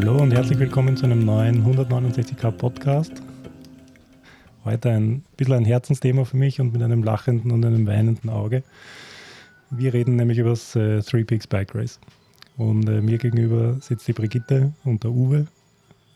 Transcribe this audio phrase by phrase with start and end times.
[0.00, 3.14] Hallo und herzlich willkommen zu einem neuen 169k Podcast.
[4.64, 8.62] Heute ein bisschen ein Herzensthema für mich und mit einem lachenden und einem weinenden Auge.
[9.70, 11.98] Wir reden nämlich über das äh, Three Peaks Bike Race.
[12.56, 15.48] Und äh, mir gegenüber sitzt die Brigitte und der Uwe.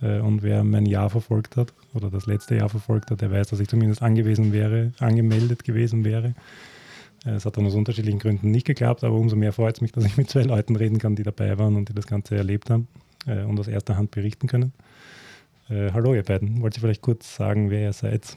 [0.00, 3.48] Äh, und wer mein Jahr verfolgt hat oder das letzte Jahr verfolgt hat, der weiß,
[3.48, 6.36] dass ich zumindest angewiesen wäre, angemeldet gewesen wäre.
[7.26, 9.90] Äh, es hat dann aus unterschiedlichen Gründen nicht geklappt, aber umso mehr freut es mich,
[9.90, 12.70] dass ich mit zwei Leuten reden kann, die dabei waren und die das Ganze erlebt
[12.70, 12.86] haben
[13.26, 14.72] äh, und aus erster Hand berichten können.
[15.68, 18.36] Äh, hallo ihr beiden, wollt ihr vielleicht kurz sagen, wer ihr seid?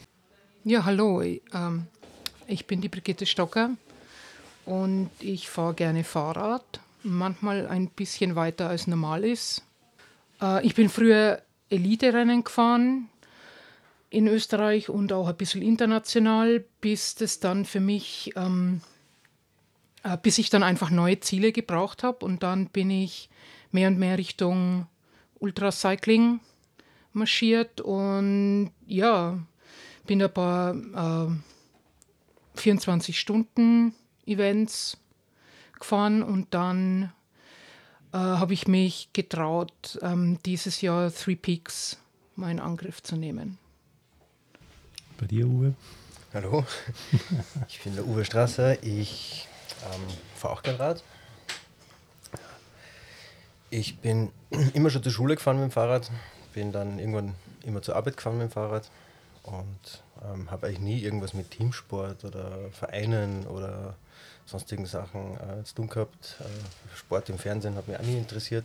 [0.64, 1.88] Ja, hallo, ähm,
[2.48, 3.72] ich bin die Brigitte Stocker
[4.66, 9.64] und ich fahre gerne Fahrrad, manchmal ein bisschen weiter als normal ist.
[10.42, 13.10] Äh, ich bin früher Elite-Rennen gefahren
[14.10, 18.82] in Österreich und auch ein bisschen international, bis das dann für mich, ähm,
[20.04, 23.30] äh, bis ich dann einfach neue Ziele gebraucht habe und dann bin ich
[23.72, 24.88] mehr und mehr Richtung
[25.40, 26.42] Ultracycling
[27.14, 29.40] marschiert und ja,
[30.06, 31.30] bin ein paar äh,
[32.58, 34.98] 24-Stunden-Events
[35.80, 37.14] gefahren und dann
[38.14, 41.98] äh, habe ich mich getraut, ähm, dieses Jahr Three Peaks
[42.36, 43.58] mal in Angriff zu nehmen.
[45.18, 45.74] Bei dir, Uwe?
[46.34, 46.66] Hallo,
[47.70, 48.84] ich bin der Uwe Strasser.
[48.84, 49.48] Ich
[49.86, 50.02] ähm,
[50.36, 51.02] fahre auch kein Rad.
[53.78, 54.32] Ich bin
[54.74, 56.10] immer schon zur Schule gefahren mit dem Fahrrad,
[56.54, 58.90] bin dann irgendwann immer zur Arbeit gefahren mit dem Fahrrad
[59.44, 63.96] und ähm, habe eigentlich nie irgendwas mit Teamsport oder Vereinen oder
[64.46, 66.38] sonstigen Sachen äh, zu tun gehabt.
[66.40, 68.64] Äh, Sport im Fernsehen hat mich auch nie interessiert,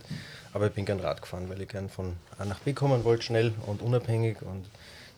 [0.53, 3.23] aber ich bin gern Rad gefahren, weil ich gern von A nach B kommen wollte,
[3.23, 4.65] schnell und unabhängig und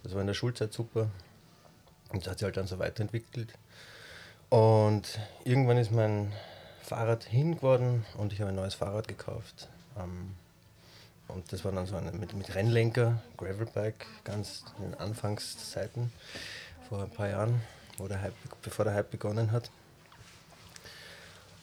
[0.02, 1.07] das war in der Schulzeit super
[2.09, 3.53] und das hat sich halt dann so weiterentwickelt.
[4.50, 6.33] Und irgendwann ist mein
[6.81, 9.69] Fahrrad hin geworden und ich habe ein neues Fahrrad gekauft.
[9.97, 10.36] Ähm,
[11.27, 16.12] und das war dann so eine mit, mit Rennlenker, Gravelbike, ganz in den Anfangszeiten
[16.90, 17.62] vor ein paar Jahren,
[17.97, 19.69] wo der Hype, bevor der Hype begonnen hat.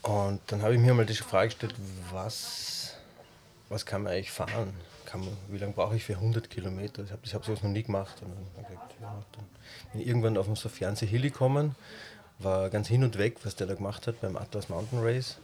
[0.03, 1.75] Und dann habe ich mir mal die Frage gestellt,
[2.11, 2.95] was,
[3.69, 4.73] was kann man eigentlich fahren?
[5.13, 7.03] Man, wie lange brauche ich für 100 Kilometer?
[7.03, 8.23] Ich habe hab sowas noch nie gemacht.
[8.23, 9.45] Und dann, gesagt, ja, dann
[9.93, 11.75] bin ich irgendwann auf so Fernseh Hill gekommen,
[12.39, 15.39] war ganz hin und weg, was der da gemacht hat beim Atlas Mountain Race.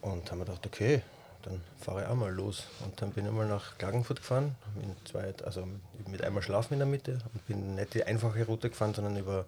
[0.00, 1.02] Und haben wir gedacht, okay,
[1.48, 2.64] dann fahre ich auch mal los.
[2.84, 5.66] Und dann bin ich mal nach Klagenfurt gefahren, mit, zwei, also
[6.06, 9.46] mit einmal Schlafen in der Mitte und bin nicht die einfache Route gefahren, sondern über,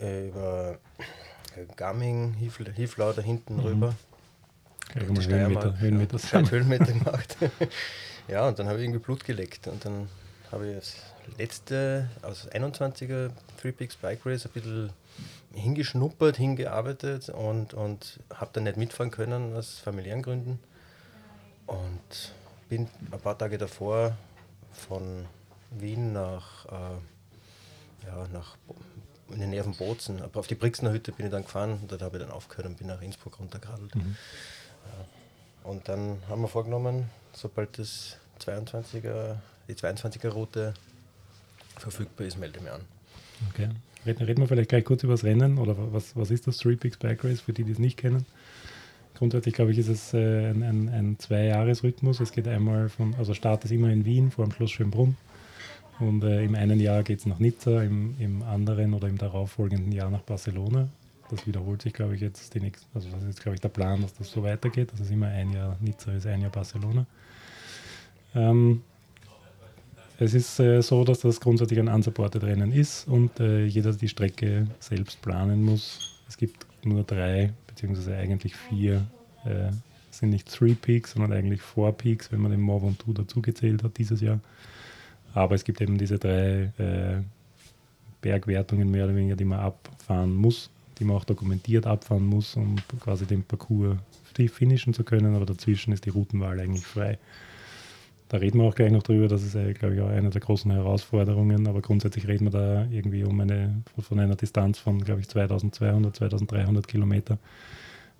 [0.00, 0.78] äh, über
[1.76, 3.60] Garming, Hieflau da hinten mhm.
[3.60, 3.94] rüber.
[4.94, 7.36] Höhenmeter, Höhenmeter, ja, Höhenmeter gemacht.
[8.28, 9.68] ja, und dann habe ich irgendwie Blut geleckt.
[9.68, 10.08] Und dann
[10.50, 10.96] habe ich das
[11.38, 13.30] letzte, also 21er
[13.60, 14.90] Three Peaks Bike Race, ein bisschen
[15.54, 20.58] hingeschnuppert, hingearbeitet und, und habe dann nicht mitfahren können aus familiären Gründen.
[21.72, 22.32] Und
[22.68, 24.16] bin ein paar Tage davor
[24.72, 25.26] von
[25.70, 28.56] Wien nach, äh, ja, nach
[29.30, 31.90] in den Nähe von Bozen, aber auf die Brixner Hütte bin ich dann gefahren und
[31.90, 33.94] dort habe ich dann aufgehört und bin nach Innsbruck runtergeradelt.
[33.94, 34.16] Mhm.
[35.64, 39.36] Und dann haben wir vorgenommen, sobald das 22er,
[39.68, 40.74] die 22er Route
[41.78, 42.84] verfügbar ist, melde ich mich an.
[43.50, 43.70] Okay.
[44.04, 46.76] Reden, reden wir vielleicht gleich kurz über das Rennen oder was, was ist das Three
[46.76, 48.26] Peaks Bike Race für die, die es nicht kennen?
[49.14, 52.20] Grundsätzlich glaube ich, ist es äh, ein, ein, ein Zwei-Jahres-Rhythmus.
[52.20, 55.16] Es geht einmal von, also Start ist immer in Wien vor dem Schloss Schönbrunn.
[56.00, 59.92] Und äh, im einen Jahr geht es nach Nizza, im, im anderen oder im darauffolgenden
[59.92, 60.88] Jahr nach Barcelona.
[61.30, 63.68] Das wiederholt sich, glaube ich, jetzt die nächsten, also das ist jetzt, glaube ich, der
[63.68, 64.90] Plan, dass das so weitergeht.
[64.92, 67.06] Das ist immer ein Jahr Nizza ist ein Jahr Barcelona.
[68.34, 68.82] Ähm,
[70.18, 74.08] es ist äh, so, dass das grundsätzlich ein unsupported Rennen ist und äh, jeder die
[74.08, 76.20] Strecke selbst planen muss.
[76.28, 79.04] Es gibt nur drei, beziehungsweise eigentlich vier,
[79.44, 79.72] äh,
[80.10, 83.98] sind nicht Three Peaks, sondern eigentlich Four Peaks, wenn man den Mont Ventoux dazugezählt hat
[83.98, 84.38] dieses Jahr.
[85.34, 87.22] Aber es gibt eben diese drei äh,
[88.20, 92.76] Bergwertungen mehr oder weniger, die man abfahren muss, die man auch dokumentiert abfahren muss, um
[93.00, 93.96] quasi den Parcours
[94.34, 95.34] finishen zu können.
[95.34, 97.18] Aber dazwischen ist die Routenwahl eigentlich frei.
[98.32, 100.40] Da reden wir auch gleich noch drüber, das ist, äh, glaube ich, auch eine der
[100.40, 101.66] großen Herausforderungen.
[101.66, 106.16] Aber grundsätzlich reden wir da irgendwie um eine, von einer Distanz von, glaube ich, 2200,
[106.16, 107.36] 2300 Kilometer.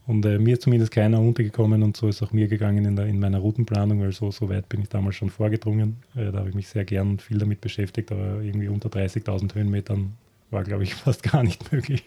[0.07, 3.07] Und äh, mir ist zumindest keiner untergekommen und so ist auch mir gegangen in, der,
[3.07, 5.97] in meiner Routenplanung, weil so, so weit bin ich damals schon vorgedrungen.
[6.15, 10.13] Äh, da habe ich mich sehr gern viel damit beschäftigt, aber irgendwie unter 30.000 Höhenmetern
[10.51, 12.05] war, glaube ich, fast gar nicht möglich.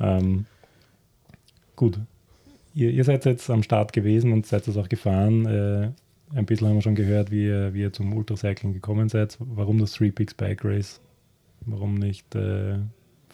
[0.00, 0.18] Ja.
[0.18, 0.46] Ähm,
[1.76, 2.00] gut,
[2.74, 5.46] ihr, ihr, seid jetzt am Start gewesen und seid es auch gefahren.
[5.46, 5.90] Äh,
[6.34, 9.36] ein bisschen haben wir schon gehört, wie ihr, wie ihr zum Ultracycling gekommen seid.
[9.38, 11.00] Warum das Three Peaks Bike Race?
[11.60, 12.78] Warum nicht äh,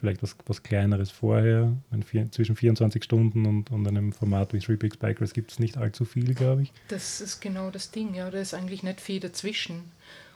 [0.02, 1.72] vielleicht was, was Kleineres vorher.
[2.04, 5.58] Vier, zwischen 24 Stunden und, und einem Format wie Three Peaks Bike Race gibt es
[5.58, 6.72] nicht allzu viel, glaube ich.
[6.88, 8.30] Das ist genau das Ding, ja.
[8.30, 9.84] Da ist eigentlich nicht viel dazwischen.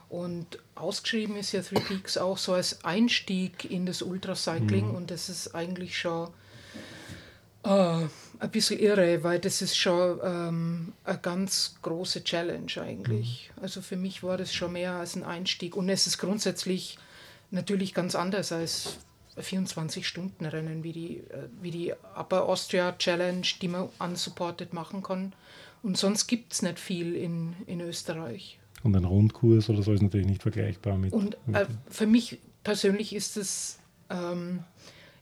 [0.09, 4.95] Und ausgeschrieben ist ja Three Peaks auch so als Einstieg in das Ultracycling mhm.
[4.95, 6.29] und das ist eigentlich schon
[7.65, 8.05] äh,
[8.39, 13.51] ein bisschen irre, weil das ist schon ähm, eine ganz große Challenge eigentlich.
[13.57, 13.63] Mhm.
[13.63, 16.99] Also für mich war das schon mehr als ein Einstieg und es ist grundsätzlich
[17.51, 18.99] natürlich ganz anders als
[19.39, 25.33] 24-Stunden-Rennen wie die, äh, wie die Upper Austria Challenge, die man unsupported machen kann.
[25.83, 28.59] Und sonst gibt es nicht viel in, in Österreich.
[28.83, 31.13] Und ein Rundkurs oder so ist natürlich nicht vergleichbar mit.
[31.13, 33.79] Und äh, für mich persönlich ist es,
[34.11, 34.65] ähm,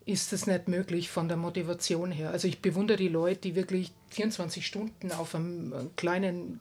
[0.06, 2.30] ist es nicht möglich von der Motivation her.
[2.30, 6.60] Also ich bewundere die Leute, die wirklich 24 Stunden auf einem kleinen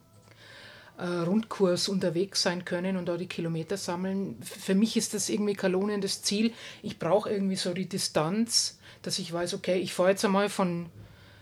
[0.98, 4.38] äh, Rundkurs unterwegs sein können und da die Kilometer sammeln.
[4.42, 6.54] Für mich ist das irgendwie kein lohnendes Ziel.
[6.82, 10.88] Ich brauche irgendwie so die Distanz, dass ich weiß, okay, ich fahre jetzt einmal von,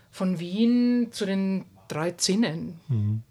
[0.10, 2.80] von Wien zu den drei Zinnen.
[2.88, 3.22] Mhm.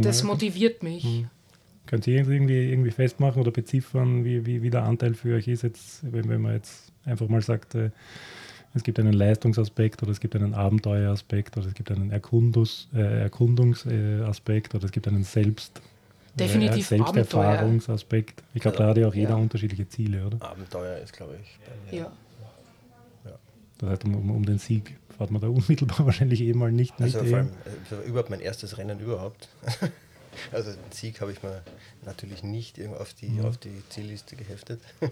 [0.00, 1.04] das man, motiviert mich.
[1.04, 1.30] Mhm.
[1.86, 5.62] Könnt ihr irgendwie, irgendwie festmachen oder beziffern, wie, wie, wie der Anteil für euch ist,
[5.62, 7.90] jetzt, wenn, wenn man jetzt einfach mal sagt, äh,
[8.74, 13.22] es gibt einen Leistungsaspekt oder es gibt einen Abenteueraspekt oder es gibt einen Erkundungs, äh,
[13.22, 15.80] Erkundungsaspekt oder es gibt einen Selbst,
[16.38, 18.42] Definitiv äh, Selbsterfahrungsaspekt.
[18.54, 18.84] Ich glaube, ja.
[18.84, 19.36] da hat ja auch jeder ja.
[19.36, 20.40] unterschiedliche Ziele, oder?
[20.42, 21.94] Abenteuer ist, glaube ich.
[21.96, 22.12] Ja.
[23.24, 23.32] ja.
[23.78, 27.20] Das heißt, um, um, den Sieg fährt man da unmittelbar wahrscheinlich eh mal nicht also
[27.20, 27.28] mit.
[27.28, 27.50] Vor allem,
[27.90, 29.48] also überhaupt mein erstes Rennen überhaupt.
[30.52, 31.62] also den Sieg habe ich mir
[32.04, 33.44] natürlich nicht auf die, mhm.
[33.44, 34.80] auf die Zielliste geheftet.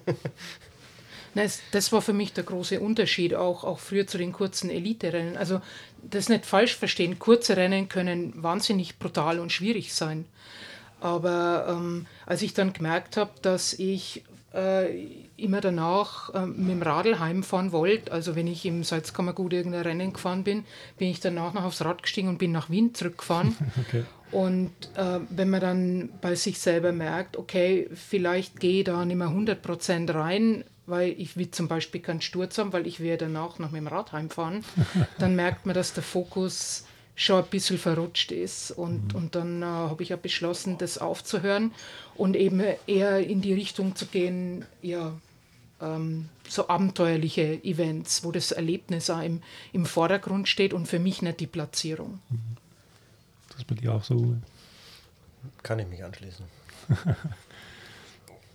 [1.72, 5.36] Das war für mich der große Unterschied, auch, auch früher zu den kurzen Elite-Rennen.
[5.36, 5.60] Also
[6.02, 10.24] das nicht falsch verstehen, kurze Rennen können wahnsinnig brutal und schwierig sein.
[11.00, 14.24] Aber ähm, als ich dann gemerkt habe, dass ich
[14.54, 15.04] äh,
[15.36, 20.12] immer danach äh, mit dem Radl heimfahren wollte, also wenn ich im Salzkammergut irgendein Rennen
[20.14, 20.64] gefahren bin,
[20.96, 23.56] bin ich danach noch aufs Rad gestiegen und bin nach Wien zurückgefahren.
[23.88, 24.04] Okay.
[24.32, 29.16] Und äh, wenn man dann bei sich selber merkt, okay, vielleicht gehe ich da nicht
[29.16, 33.58] mehr 100% rein, weil ich will zum Beispiel keinen Sturz haben, weil ich werde danach
[33.58, 34.64] noch mit dem Rad heimfahren,
[35.18, 36.84] dann merkt man, dass der Fokus
[37.16, 38.70] schon ein bisschen verrutscht ist.
[38.70, 39.18] Und, mhm.
[39.18, 41.72] und dann äh, habe ich ja beschlossen, das aufzuhören
[42.14, 45.18] und eben eher in die Richtung zu gehen, ja,
[45.80, 49.42] ähm, so abenteuerliche Events, wo das Erlebnis auch im,
[49.72, 52.20] im Vordergrund steht und für mich nicht die Platzierung.
[52.30, 52.56] Mhm.
[53.48, 54.36] Das ist bei dir auch so,
[55.62, 56.44] Kann ich mich anschließen.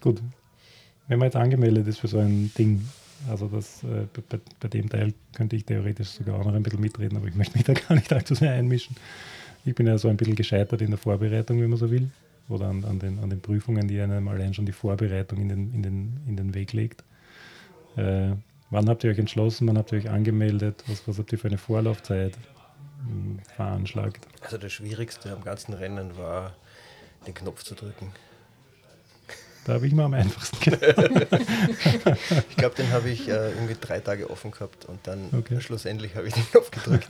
[0.02, 0.22] Gut,
[1.12, 2.88] wenn man jetzt angemeldet ist für so ein Ding,
[3.30, 6.80] also das, äh, bei, bei, dem Teil könnte ich theoretisch sogar auch noch ein bisschen
[6.80, 8.96] mitreden, aber ich möchte mich da gar nicht allzu sehr einmischen.
[9.66, 12.10] Ich bin ja so ein bisschen gescheitert in der Vorbereitung, wenn man so will,
[12.48, 15.74] oder an, an, den, an den Prüfungen, die einem allein schon die Vorbereitung in den,
[15.74, 17.04] in den, in den Weg legt.
[17.98, 18.32] Äh,
[18.70, 21.50] wann habt ihr euch entschlossen, wann habt ihr euch angemeldet, was, was habt ihr für
[21.50, 22.38] eine Vorlaufzeit
[23.06, 24.26] hm, veranschlagt?
[24.40, 26.56] Also das Schwierigste am ganzen Rennen war,
[27.28, 28.14] den Knopf zu drücken.
[29.66, 30.74] Da habe ich mal am einfachsten
[32.50, 35.62] ich glaube, den habe ich äh, irgendwie drei Tage offen gehabt und dann okay.
[35.62, 37.10] schlussendlich habe ich den Knopf gedrückt.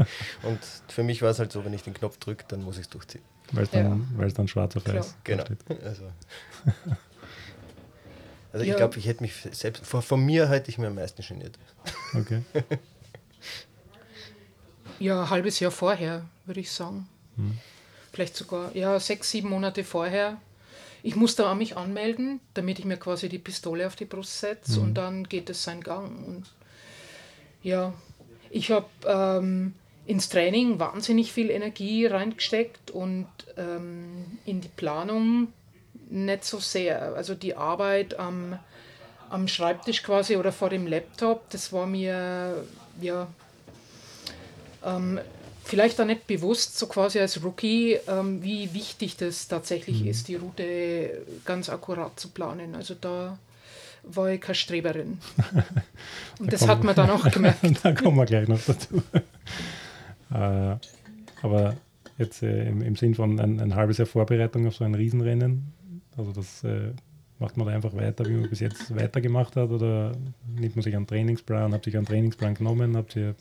[0.42, 0.58] und
[0.88, 2.88] für mich war es halt so, wenn ich den Knopf drücke, dann muss ich es
[2.88, 3.22] durchziehen.
[3.52, 4.28] Weil es dann, ja.
[4.28, 5.44] dann schwarz auf weiß Genau.
[5.84, 6.02] Also,
[8.52, 8.72] also ja.
[8.72, 11.56] ich glaube, ich hätte mich selbst, vor, von mir hätte ich mir am meisten geniert.
[12.14, 12.42] Okay.
[14.98, 17.06] ja, ein halbes Jahr vorher, würde ich sagen.
[17.36, 17.58] Hm.
[18.12, 20.38] Vielleicht sogar, ja, sechs, sieben Monate vorher
[21.02, 24.78] ich muss da mich anmelden, damit ich mir quasi die Pistole auf die Brust setze
[24.78, 24.86] mhm.
[24.86, 26.24] und dann geht es seinen Gang.
[26.26, 26.44] Und
[27.62, 27.92] ja,
[28.50, 29.74] ich habe ähm,
[30.06, 35.48] ins Training wahnsinnig viel Energie reingesteckt und ähm, in die Planung
[36.10, 37.14] nicht so sehr.
[37.14, 38.58] Also die Arbeit am,
[39.30, 42.64] am Schreibtisch quasi oder vor dem Laptop, das war mir
[43.00, 43.26] ja
[44.84, 45.20] ähm,
[45.64, 50.08] vielleicht auch nicht bewusst, so quasi als Rookie, ähm, wie wichtig das tatsächlich mhm.
[50.08, 52.74] ist, die Route ganz akkurat zu planen.
[52.74, 53.38] Also da
[54.02, 55.18] war ich keine Streberin.
[56.38, 57.60] Und das hat man dann auch gemerkt.
[57.82, 59.02] da kommen wir gleich noch dazu.
[60.34, 60.76] äh,
[61.42, 61.76] aber
[62.18, 65.72] jetzt äh, im, im Sinn von ein, ein, halbes Jahr Vorbereitung auf so ein Riesenrennen,
[66.16, 66.92] also das äh,
[67.38, 70.12] macht man da einfach weiter, wie man bis jetzt weitergemacht hat, oder
[70.46, 73.34] nimmt man sich einen Trainingsplan, habt ihr einen Trainingsplan genommen, habt ihr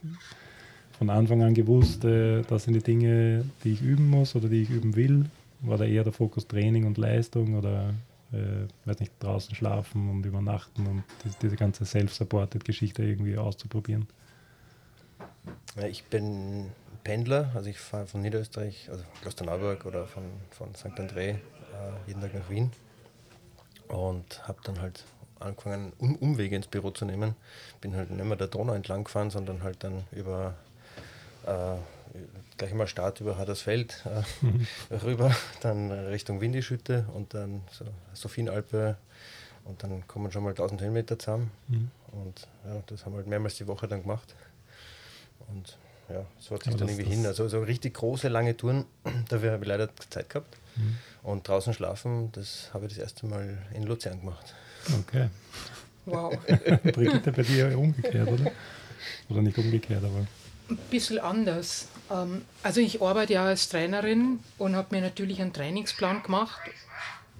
[1.01, 4.61] von Anfang an gewusst, äh, das sind die Dinge, die ich üben muss oder die
[4.61, 5.25] ich üben will?
[5.61, 7.95] War da eher der Fokus Training und Leistung oder
[8.31, 14.05] äh, weiß nicht, draußen schlafen und übernachten und diese, diese ganze Self-Supported-Geschichte irgendwie auszuprobieren?
[15.75, 16.69] Ja, ich bin
[17.03, 20.99] Pendler, also ich fahre von Niederösterreich, also Klosterneuburg oder von, von St.
[20.99, 21.37] André äh,
[22.05, 22.69] jeden Tag nach Wien
[23.87, 25.03] und habe dann halt
[25.39, 27.33] angefangen, um, Umwege ins Büro zu nehmen.
[27.81, 30.53] Bin halt nicht mehr der Donau entlang gefahren, sondern halt dann über
[32.57, 34.67] gleich mal Start über Hadersfeld äh, mhm.
[35.03, 38.97] rüber, dann Richtung Windischütte und dann so Sophienalpe
[39.65, 41.51] und dann kommen schon mal 1000 Höhenmeter zusammen.
[41.67, 41.91] Mhm.
[42.11, 44.35] Und ja, das haben wir halt mehrmals die Woche dann gemacht.
[45.47, 45.77] Und
[46.09, 47.25] ja, so hat sich dann irgendwie hin.
[47.25, 48.85] Also so richtig große, lange Touren,
[49.29, 50.57] dafür habe ich leider Zeit gehabt.
[50.75, 50.97] Mhm.
[51.23, 54.53] Und draußen schlafen, das habe ich das erste Mal in Luzern gemacht.
[54.99, 55.29] Okay.
[56.05, 56.35] Wow.
[56.83, 58.51] Brigitte, bei dir umgekehrt, oder?
[59.29, 60.25] Oder nicht umgekehrt, aber.
[60.71, 61.89] Ein bisschen anders.
[62.09, 66.61] Ähm, also ich arbeite ja als Trainerin und habe mir natürlich einen Trainingsplan gemacht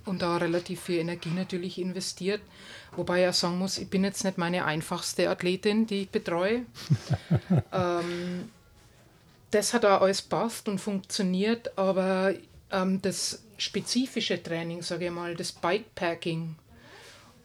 [0.06, 2.42] und da relativ viel Energie natürlich investiert.
[2.98, 6.66] Wobei ich ja sagen muss, ich bin jetzt nicht meine einfachste Athletin, die ich betreue.
[7.72, 8.50] ähm,
[9.52, 12.34] das hat auch alles passt und funktioniert, aber
[12.70, 16.56] ähm, das spezifische Training, sage ich mal, das Bikepacking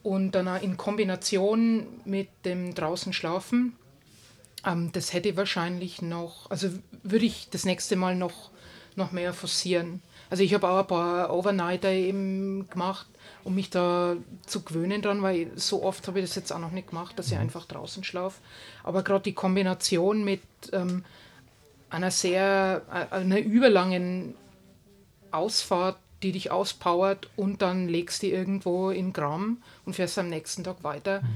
[0.03, 3.77] und dann auch in Kombination mit dem draußen schlafen,
[4.67, 6.69] ähm, das hätte ich wahrscheinlich noch, also
[7.03, 8.51] würde ich das nächste Mal noch,
[8.97, 10.03] noch mehr forcieren.
[10.29, 13.07] Also ich habe auch ein paar Overnighter eben gemacht,
[13.45, 16.73] um mich da zu gewöhnen dran, weil so oft habe ich das jetzt auch noch
[16.73, 17.43] nicht gemacht, dass ich mhm.
[17.43, 18.41] einfach draußen schlafe.
[18.83, 20.43] Aber gerade die Kombination mit
[20.73, 21.05] ähm,
[21.89, 24.35] einer sehr, äh, einer überlangen
[25.31, 30.65] Ausfahrt, die dich auspowert und dann legst du irgendwo in Gramm und fährst am nächsten
[30.65, 31.23] Tag weiter.
[31.23, 31.27] Mhm.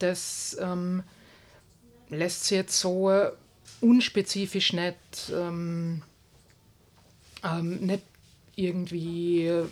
[0.00, 1.02] Das ähm,
[2.10, 3.10] lässt sich jetzt so
[3.80, 6.02] unspezifisch nicht, ähm,
[7.44, 8.02] ähm, nicht
[8.56, 9.64] irgendwie, äh,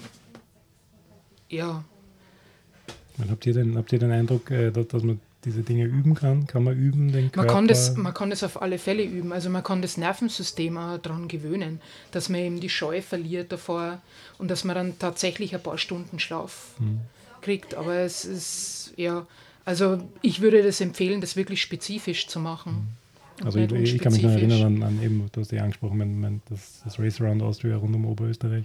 [1.49, 1.85] ja.
[3.29, 6.47] Habt ihr den, habt ihr den Eindruck, äh, dass, dass man diese Dinge üben kann?
[6.47, 7.47] Kann man üben, den Körper?
[7.47, 9.33] Man kann, das, man kann das auf alle Fälle üben.
[9.33, 14.03] Also man kann das Nervensystem auch daran gewöhnen, dass man eben die Scheu verliert davor
[14.39, 17.01] und dass man dann tatsächlich ein paar Stunden Schlaf hm.
[17.41, 17.75] kriegt.
[17.75, 19.27] Aber es ist, ja,
[19.67, 22.97] also ich würde das empfehlen, das wirklich spezifisch zu machen.
[23.45, 26.21] Also ich, ich, kann mich noch erinnern an, an, eben, du hast ja angesprochen, mein,
[26.21, 28.65] mein, das, das Race Around Austria rund um Oberösterreich.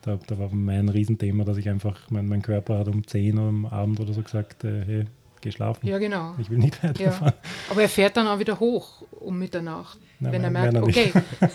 [0.00, 3.48] Da, da war mein Riesenthema, dass ich einfach, mein, mein Körper hat um 10 Uhr
[3.48, 5.04] am Abend oder so gesagt, äh, hey,
[5.42, 5.86] geh schlafen.
[5.86, 6.34] Ja, genau.
[6.38, 7.34] Ich will nicht weiterfahren.
[7.34, 7.50] Ja.
[7.70, 11.12] Aber er fährt dann auch wieder hoch um Mitternacht, Nein, wenn er merkt, okay,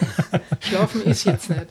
[0.60, 1.68] schlafen ist jetzt nicht.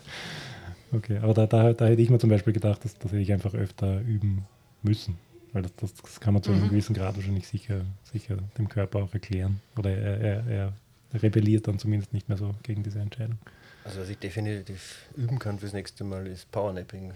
[0.92, 3.54] Okay, aber da, da, da hätte ich mir zum Beispiel gedacht, dass, dass ich einfach
[3.54, 4.46] öfter üben
[4.82, 5.16] müssen.
[5.56, 6.68] Weil das, das, das kann man zu einem mhm.
[6.68, 7.80] gewissen Grad wahrscheinlich sicher,
[8.12, 9.62] sicher dem Körper auch erklären.
[9.78, 13.38] Oder er, er, er rebelliert dann zumindest nicht mehr so gegen diese Entscheidung.
[13.82, 17.10] Also was ich definitiv üben kann fürs nächste Mal ist Powernapping.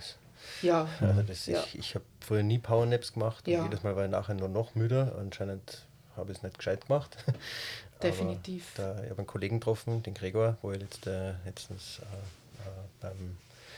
[0.62, 0.88] Ja.
[1.02, 1.62] Also das, ja.
[1.66, 3.47] ich, ich habe früher nie Powernaps gemacht.
[3.47, 3.62] Ja.
[3.62, 5.16] Jedes Mal war ich nachher nur noch müder.
[5.20, 7.23] Anscheinend habe ich es nicht gescheit gemacht.
[8.02, 8.73] Definitiv.
[8.75, 12.73] Da, ich habe einen Kollegen getroffen, den Gregor, wo ich jetzt, äh, letztens äh, äh,
[13.02, 13.37] beim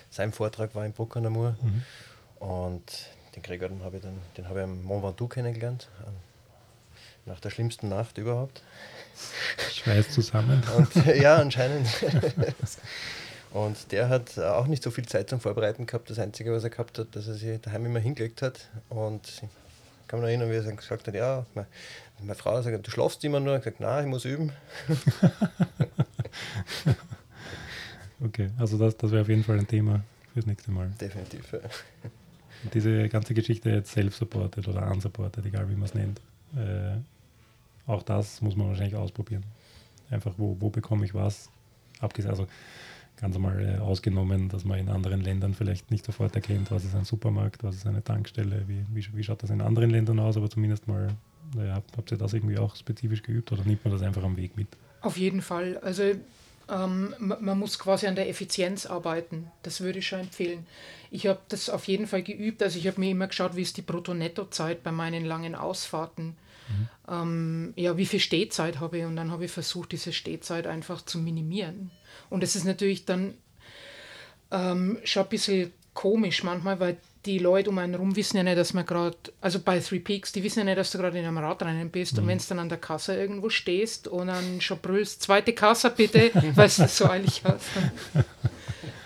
[0.09, 1.57] seinem Vortrag war in Bruck an der Mur.
[1.61, 1.83] Mhm.
[2.47, 5.89] Und den Gregor habe ich dann, den habe ich am Mont Ventoux kennengelernt.
[7.25, 8.63] Nach der schlimmsten Nacht überhaupt.
[9.73, 10.63] Schweiß zusammen.
[10.77, 11.87] Und, ja, anscheinend.
[13.53, 16.11] Und der hat auch nicht so viel Zeit zum Vorbereiten gehabt.
[16.11, 18.69] Das Einzige, was er gehabt hat, dass er sich daheim immer hingelegt hat.
[18.89, 19.41] Und ich
[20.09, 21.69] kann mich noch erinnern, wie er gesagt hat, ja, meine,
[22.19, 23.57] meine Frau hat gesagt, du schlafst immer nur.
[23.57, 24.53] Ich gesagt, nein, ich muss üben.
[28.25, 30.91] okay, also das, das wäre auf jeden Fall ein Thema fürs nächste Mal.
[31.01, 31.61] Definitiv, ja.
[32.75, 36.21] Diese ganze Geschichte jetzt self-supported oder unsupported, egal wie man es nennt,
[36.57, 36.97] äh,
[37.87, 39.45] auch das muss man wahrscheinlich ausprobieren.
[40.11, 41.49] Einfach, wo, wo bekomme ich was?
[42.01, 42.47] Abgesehen, also
[43.17, 46.95] ganz einmal äh, ausgenommen, dass man in anderen Ländern vielleicht nicht sofort erkennt, was ist
[46.95, 50.37] ein Supermarkt, was ist eine Tankstelle, wie, wie, wie schaut das in anderen Ländern aus,
[50.37, 51.09] aber zumindest mal,
[51.55, 54.57] naja, habt ihr das irgendwie auch spezifisch geübt oder nimmt man das einfach am Weg
[54.57, 54.69] mit?
[55.01, 55.79] Auf jeden Fall.
[55.79, 56.03] Also
[56.71, 59.51] ähm, man muss quasi an der Effizienz arbeiten.
[59.63, 60.67] Das würde ich schon empfehlen.
[61.11, 62.63] Ich habe das auf jeden Fall geübt.
[62.63, 66.37] Also ich habe mir immer geschaut, wie ist die Brutto-Netto-Zeit bei meinen langen Ausfahrten.
[66.69, 66.89] Mhm.
[67.09, 69.05] Ähm, ja, wie viel Stehzeit habe ich?
[69.05, 71.91] Und dann habe ich versucht, diese Stehzeit einfach zu minimieren.
[72.31, 73.35] Und es ist natürlich dann
[74.51, 78.59] ähm, schon ein bisschen komisch manchmal, weil die Leute um einen herum wissen ja nicht,
[78.59, 81.25] dass man gerade, also bei Three Peaks, die wissen ja nicht, dass du gerade in
[81.25, 82.15] einem Radrennen bist.
[82.15, 82.19] Mhm.
[82.21, 85.91] Und wenn du dann an der Kasse irgendwo stehst und dann schon brüllst, zweite Kasse
[85.91, 88.25] bitte, weil du so eilig hast, dann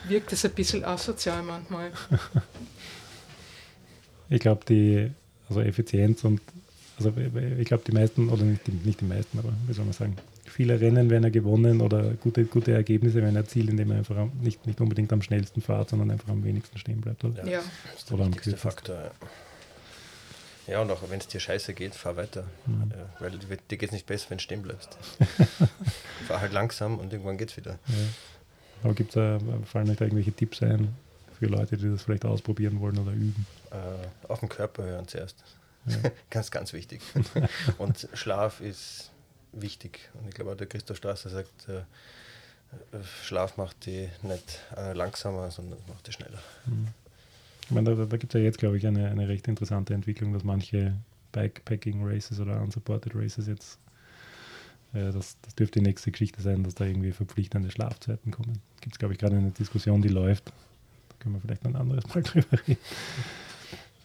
[0.08, 1.92] wirkt das ein bisschen asozial manchmal.
[4.28, 5.10] Ich glaube, die
[5.48, 6.40] also Effizienz und
[6.98, 7.12] also
[7.58, 10.16] ich glaube, die meisten, oder nicht die, nicht die meisten, aber wie soll man sagen,
[10.56, 14.66] viele Rennen werden ja gewonnen oder gute, gute Ergebnisse werden erzielt, indem man einfach nicht,
[14.66, 17.22] nicht unbedingt am schnellsten fährt, sondern einfach am wenigsten stehen bleibt.
[17.24, 17.58] Oder, ja.
[17.58, 18.96] das ist der oder wichtigste Faktor.
[18.96, 19.10] Ja.
[20.66, 22.44] Ja, und auch wenn es dir scheiße geht, fahr weiter.
[22.66, 22.90] Mhm.
[22.90, 24.98] Ja, weil dir geht es nicht besser, wenn du stehen bleibst.
[26.26, 27.78] fahr halt langsam und irgendwann geht es wieder.
[27.86, 27.94] Ja.
[28.82, 30.88] Aber gibt es fallen euch da irgendwelche Tipps ein
[31.38, 33.46] für Leute, die das vielleicht ausprobieren wollen oder üben?
[33.70, 35.36] Äh, auf den Körper hören zuerst.
[35.86, 36.10] Ja.
[36.30, 37.00] ganz, ganz wichtig.
[37.78, 39.12] und Schlaf ist
[39.60, 40.10] wichtig.
[40.14, 41.82] Und ich glaube auch der Christoph Strasser sagt, äh,
[43.24, 46.42] Schlaf macht die nicht äh, langsamer, sondern macht die schneller.
[46.66, 46.88] Mhm.
[47.62, 50.32] Ich meine, da, da gibt es ja jetzt, glaube ich, eine, eine recht interessante Entwicklung,
[50.32, 50.94] dass manche
[51.32, 53.78] Bikepacking-Races oder unsupported Races jetzt,
[54.92, 58.60] äh, das, das dürfte die nächste Geschichte sein, dass da irgendwie verpflichtende Schlafzeiten kommen.
[58.80, 60.46] Gibt es, glaube ich, gerade eine Diskussion, die läuft.
[60.46, 62.80] Da können wir vielleicht ein anderes Mal drüber reden.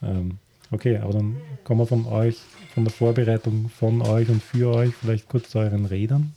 [0.02, 0.40] Ähm,
[0.72, 2.40] okay, aber dann kommen wir von euch,
[2.74, 6.34] von der Vorbereitung von euch und für euch vielleicht kurz zu euren Rädern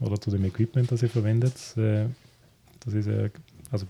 [0.00, 1.56] oder zu dem Equipment, das ihr verwendet.
[1.76, 2.06] Äh,
[2.84, 3.28] das ist ja,
[3.70, 3.86] also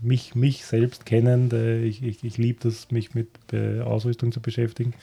[0.00, 4.40] mich, mich selbst kennend, äh, ich, ich, ich liebe das, mich mit äh, Ausrüstung zu
[4.40, 4.94] beschäftigen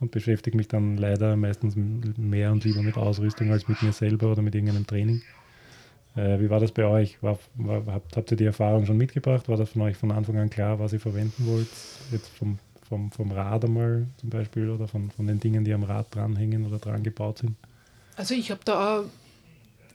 [0.00, 4.32] und beschäftige mich dann leider meistens mehr und lieber mit Ausrüstung als mit mir selber
[4.32, 5.20] oder mit irgendeinem Training.
[6.14, 7.22] wie war das bei euch?
[7.22, 9.50] War, war, habt, habt ihr die Erfahrung schon mitgebracht?
[9.50, 11.68] War das von euch von Anfang an klar, was ihr verwenden wollt?
[12.10, 12.58] Jetzt vom,
[12.90, 16.66] vom, vom Rad einmal zum Beispiel oder von, von den Dingen, die am Rad dranhängen
[16.66, 17.56] oder dran gebaut sind?
[18.16, 19.04] Also ich habe da auch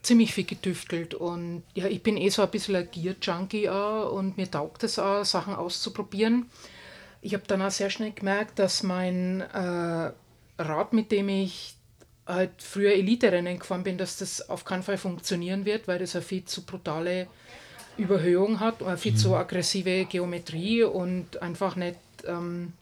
[0.02, 4.50] ziemlich viel getüftelt und ja, ich bin eh so ein bisschen ein Gear-Junkie und mir
[4.50, 6.46] taugt es auch, Sachen auszuprobieren.
[7.20, 10.12] Ich habe dann auch sehr schnell gemerkt, dass mein äh,
[10.58, 11.74] Rad, mit dem ich
[12.26, 16.24] halt früher Elite-Rennen gefahren bin, dass das auf keinen Fall funktionieren wird, weil das eine
[16.24, 17.26] viel zu brutale
[17.96, 19.16] Überhöhung hat, eine viel mhm.
[19.16, 22.72] zu aggressive Geometrie und einfach nicht, ähm,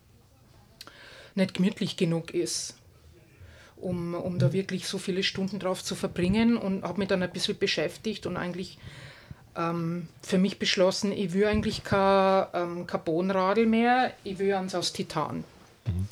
[1.34, 2.74] nicht gemütlich genug ist
[3.84, 7.30] um, um da wirklich so viele Stunden drauf zu verbringen und habe mich dann ein
[7.30, 8.78] bisschen beschäftigt und eigentlich
[9.56, 14.92] ähm, für mich beschlossen, ich will eigentlich kein ähm, Carbonradl mehr, ich will eins aus
[14.92, 15.44] Titan.
[15.86, 16.08] Mhm.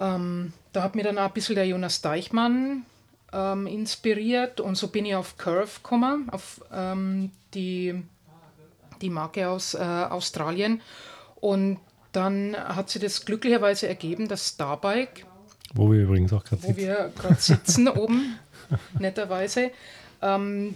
[0.00, 2.84] Ähm, da hat mir dann auch ein bisschen der Jonas Deichmann
[3.32, 8.02] ähm, inspiriert und so bin ich auf Curve gekommen, auf ähm, die,
[9.00, 10.82] die Marke aus äh, Australien.
[11.36, 11.78] Und
[12.16, 15.24] dann hat sich das glücklicherweise ergeben, dass Starbike
[15.74, 16.76] wo wir übrigens auch gerade sitzen.
[16.76, 18.38] Wo wir gerade sitzen oben,
[18.98, 19.72] netterweise.
[20.22, 20.74] Ähm,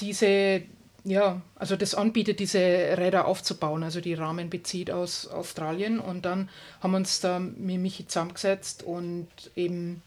[0.00, 0.62] diese,
[1.04, 3.82] ja, also das anbietet, diese Räder aufzubauen.
[3.82, 5.98] Also die Rahmen bezieht aus Australien.
[5.98, 10.02] Und dann haben wir uns da mit Michi zusammengesetzt und eben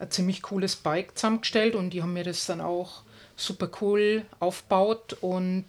[0.00, 1.76] ein ziemlich cooles Bike zusammengestellt.
[1.76, 3.02] Und die haben mir das dann auch
[3.36, 5.66] super cool aufgebaut und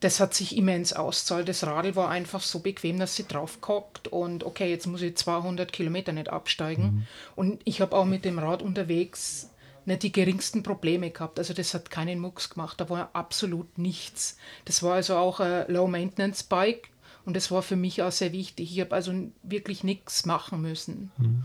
[0.00, 1.48] das hat sich immens auszahlt.
[1.48, 5.72] Das Radl war einfach so bequem, dass sie draufgehockt und okay, jetzt muss ich 200
[5.72, 6.84] Kilometer nicht absteigen.
[6.84, 7.06] Mhm.
[7.34, 9.50] Und ich habe auch mit dem Rad unterwegs
[9.86, 11.38] nicht die geringsten Probleme gehabt.
[11.38, 14.36] Also das hat keinen Mucks gemacht, da war absolut nichts.
[14.64, 16.90] Das war also auch ein Low-Maintenance-Bike
[17.24, 18.72] und das war für mich auch sehr wichtig.
[18.72, 21.10] Ich habe also wirklich nichts machen müssen.
[21.16, 21.44] Mhm.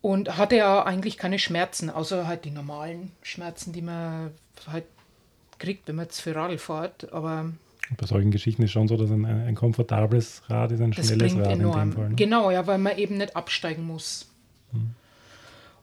[0.00, 4.30] Und hatte ja eigentlich keine Schmerzen, außer halt die normalen Schmerzen, die man
[4.70, 4.84] halt
[5.58, 7.12] kriegt, wenn man jetzt für Radl fährt.
[7.12, 7.52] Aber
[7.96, 11.46] bei solchen Geschichten ist schon so, dass ein, ein komfortables Rad ist ein schnelles Rad
[11.46, 11.80] enorm.
[11.80, 12.08] in dem Fall.
[12.10, 12.16] Ne?
[12.16, 14.28] Genau, ja, weil man eben nicht absteigen muss.
[14.72, 14.90] Hm.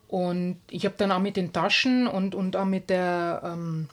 [0.07, 3.89] Und ich habe dann auch mit den Taschen und, und auch mit der ähm,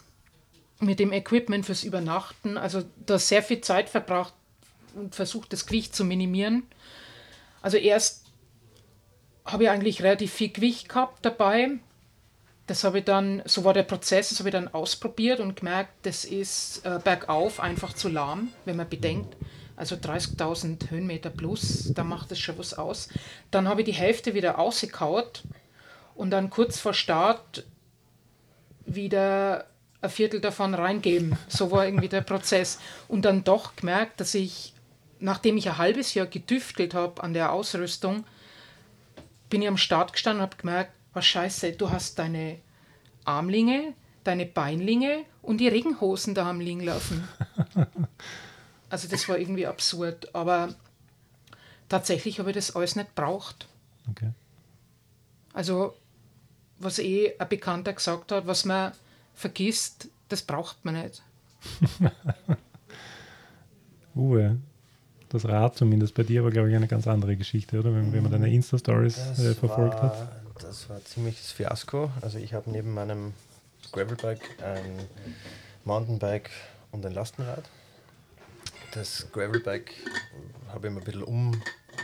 [0.83, 4.35] mit dem Equipment fürs Übernachten, also da sehr viel Zeit verbracht
[4.95, 6.65] und versucht, das Gewicht zu minimieren.
[7.63, 8.27] Also erst
[9.45, 11.79] habe ich eigentlich relativ viel Gewicht gehabt dabei
[12.67, 15.93] das habe ich dann, so war der Prozess, das habe ich dann ausprobiert und gemerkt,
[16.03, 19.37] das ist äh, bergauf einfach zu lahm, wenn man bedenkt.
[19.75, 23.09] Also 30.000 Höhenmeter plus, da macht das schon was aus.
[23.51, 25.43] Dann habe ich die Hälfte wieder ausgekaut
[26.15, 27.65] und dann kurz vor Start
[28.85, 29.67] wieder
[30.01, 31.37] ein Viertel davon reingeben.
[31.49, 32.79] So war irgendwie der Prozess.
[33.09, 34.75] Und dann doch gemerkt, dass ich,
[35.21, 38.25] nachdem ich ein halbes Jahr getüftelt habe an der Ausrüstung,
[39.49, 42.59] bin ich am Start gestanden und habe gemerkt, was scheiße, du hast deine
[43.25, 43.95] Armlinge,
[44.25, 47.29] deine Beinlinge und die Regenhosen da am liegen laufen.
[48.89, 50.75] Also das war irgendwie absurd, aber
[51.89, 53.67] tatsächlich habe ich das alles nicht braucht.
[54.11, 54.33] Okay.
[55.55, 55.95] Also
[56.79, 58.93] was eh ein Bekannter gesagt hat, was man
[59.33, 61.23] vergisst, das braucht man nicht.
[64.15, 64.59] Uwe,
[65.31, 67.95] das Rad zumindest bei dir war, glaube ich, eine ganz andere Geschichte, oder?
[67.95, 70.42] Wenn, wenn man deine Insta-Stories äh, verfolgt war, hat.
[70.63, 72.11] Das war ziemlich das Fiasko.
[72.21, 73.35] Also ich habe neben meinem
[73.91, 75.09] Gravelbike ein
[75.85, 76.51] Mountainbike
[76.93, 77.65] und ein Lastenrad.
[78.93, 79.93] Das Gravelbike
[80.69, 81.25] habe ich mir ein bisschen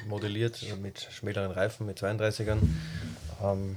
[0.05, 2.59] ummodelliert also mit schmäleren Reifen, mit 32ern.
[3.43, 3.77] Ähm,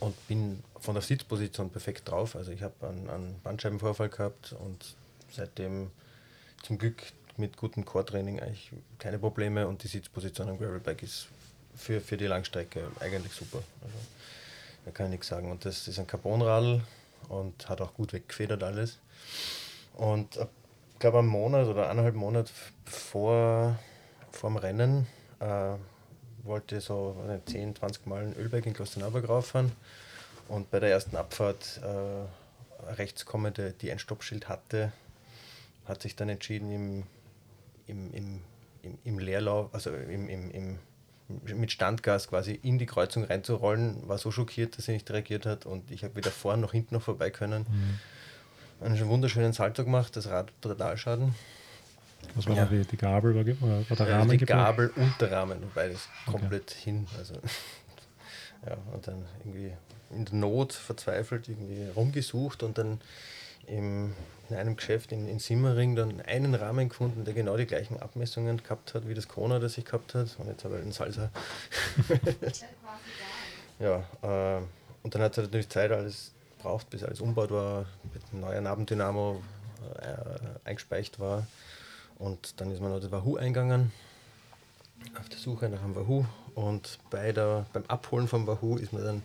[0.00, 2.36] und bin von der Sitzposition perfekt drauf.
[2.36, 4.94] Also ich habe einen, einen Bandscheibenvorfall gehabt und
[5.30, 5.90] seitdem
[6.62, 7.02] zum Glück
[7.36, 11.28] mit gutem Core-Training eigentlich keine Probleme und die Sitzposition am Gravelbike ist
[11.76, 13.58] für, für die Langstrecke eigentlich super.
[13.82, 13.96] Also,
[14.84, 15.50] da kann ich nichts sagen.
[15.50, 16.82] Und das ist ein Carbonradl
[17.28, 18.98] und hat auch gut weggefedert alles.
[19.94, 22.52] Und ich glaube, einen Monat oder eineinhalb Monate
[22.84, 23.78] vor,
[24.32, 25.06] vor dem Rennen
[25.40, 25.74] äh,
[26.44, 29.72] wollte so 10, 20 Mal in Ölberg in Klosterneuburg rauffahren
[30.48, 34.92] und bei der ersten Abfahrt äh, rechts kommende, die ein Stoppschild hatte,
[35.86, 37.02] hat sich dann entschieden, im,
[37.86, 38.40] im, im,
[38.82, 40.78] im, im Leerlauf, also im, im, im,
[41.42, 45.66] mit Standgas quasi in die Kreuzung reinzurollen, war so schockiert, dass er nicht reagiert hat
[45.66, 47.66] und ich habe weder vorne noch hinten noch vorbei können.
[47.68, 48.86] Mhm.
[48.86, 51.34] Einen wunderschönen Salto gemacht, das Rad Totalschaden.
[52.34, 52.64] Was war ja.
[52.66, 54.38] die, die Gabel oder, oder der Rahmen?
[54.38, 56.38] Die Gabel und der Rahmen, beides okay.
[56.38, 57.06] komplett hin.
[57.18, 57.34] Also,
[58.66, 59.72] ja, und dann irgendwie
[60.10, 63.00] in der Not verzweifelt irgendwie rumgesucht und dann
[63.66, 64.14] im,
[64.48, 68.62] in einem Geschäft in, in Simmering dann einen Rahmen gefunden, der genau die gleichen Abmessungen
[68.62, 70.36] gehabt hat wie das Kona, das ich gehabt hat.
[70.38, 71.30] Und jetzt habe ich einen Salsa.
[73.78, 74.04] ja,
[74.58, 74.62] äh,
[75.02, 78.64] und dann hat es natürlich Zeit alles braucht, bis alles umbaut war, mit einem neuen
[78.64, 79.42] Nabendynamo
[80.00, 81.46] äh, eingespeicht war.
[82.18, 83.92] Und dann ist man noch das Wahoo eingegangen,
[85.18, 86.24] auf der Suche nach einem Wahoo.
[86.54, 89.22] Und bei der, beim Abholen vom Wahoo ist man dann,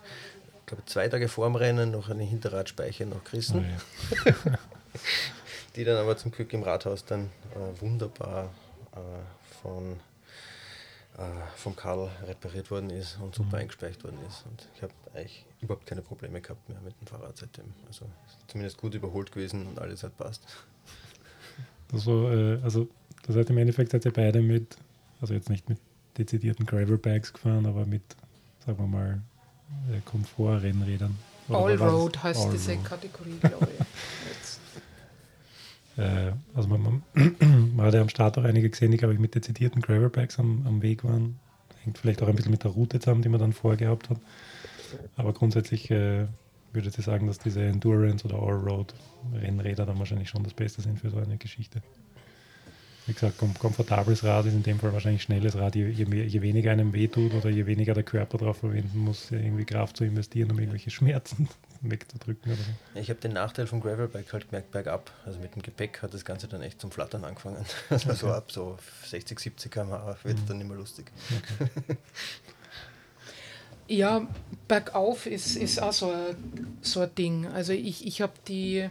[0.69, 3.65] glaube zwei Tage vor dem Rennen noch eine Hinterradspeicher noch gerissen.
[3.65, 4.33] Oh ja.
[5.75, 8.51] die dann aber zum Glück im Rathaus dann äh, wunderbar
[8.93, 8.97] äh,
[9.61, 9.93] von,
[11.17, 11.23] äh,
[11.55, 13.61] vom Karl repariert worden ist und super mhm.
[13.63, 14.45] eingespeicht worden ist.
[14.45, 17.73] Und ich habe eigentlich überhaupt keine Probleme gehabt mehr mit dem Fahrrad seitdem.
[17.87, 18.05] Also
[18.47, 20.43] zumindest gut überholt gewesen und alles hat passt.
[21.91, 22.87] Also, äh, also
[23.25, 24.77] das heißt im Endeffekt seid ihr beide mit,
[25.19, 25.79] also jetzt nicht mit
[26.17, 28.03] dezidierten Gravelbikes gefahren, aber mit,
[28.65, 29.21] sagen wir mal,
[30.05, 31.17] Komfort-Rennrädern.
[31.49, 32.85] Allroad heißt All diese Road.
[32.85, 33.85] Kategorie, glaube ich.
[35.97, 37.03] Äh, also man, man,
[37.75, 40.65] man, hat ja am Start auch einige gesehen, die, glaube ich, mit dezidierten Gravelbikes am,
[40.65, 41.39] am Weg waren.
[41.83, 44.17] Hängt vielleicht auch ein bisschen mit der Route zusammen, die man dann vorgehabt hat.
[45.17, 46.27] Aber grundsätzlich äh,
[46.71, 51.09] würde ich sagen, dass diese Endurance oder Allroad-Rennräder dann wahrscheinlich schon das Beste sind für
[51.09, 51.81] so eine Geschichte.
[53.09, 55.73] Wie gesagt, kom komfortables Rad ist in dem Fall wahrscheinlich schnelles Rad.
[55.73, 59.65] Je, je, je, weniger einem wehtut oder je weniger der Körper darauf verwenden muss, irgendwie
[59.65, 61.49] Kraft zu investieren, um irgendwelche Schmerzen
[61.81, 62.51] wegzudrücken.
[62.51, 62.99] Oder so.
[62.99, 65.09] Ich habe den Nachteil vom Gravelbike halt gemerkt bergab.
[65.25, 67.65] Also mit dem Gepäck hat das Ganze dann echt zum Flattern angefangen.
[67.89, 68.19] Also okay.
[68.19, 70.47] so ab so 60, 70 km/h wird es mhm.
[70.47, 71.11] dann nicht mehr lustig.
[71.57, 71.97] Okay.
[73.87, 74.27] Ja,
[74.67, 77.47] bergauf ist, ist auch so ein, so ein Ding.
[77.47, 78.87] Also ich, ich habe die,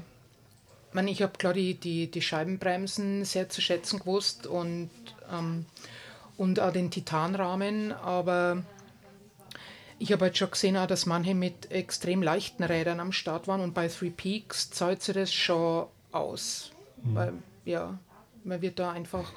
[0.94, 4.90] ich, ich habe klar die, die, die Scheibenbremsen sehr zu schätzen gewusst und,
[5.32, 5.66] ähm,
[6.36, 8.62] und auch den Titanrahmen, aber
[9.98, 13.60] ich habe halt schon gesehen, auch, dass manche mit extrem leichten Rädern am Start waren
[13.60, 16.70] und bei Three Peaks zahlt sich das schon aus.
[17.02, 17.14] Mhm.
[17.14, 17.32] Weil,
[17.64, 17.98] ja,
[18.44, 19.32] man wird da einfach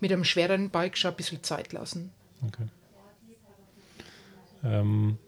[0.00, 2.10] mit einem schweren Bike schon ein bisschen Zeit lassen.
[2.46, 2.66] Okay.
[4.64, 5.18] Ähm,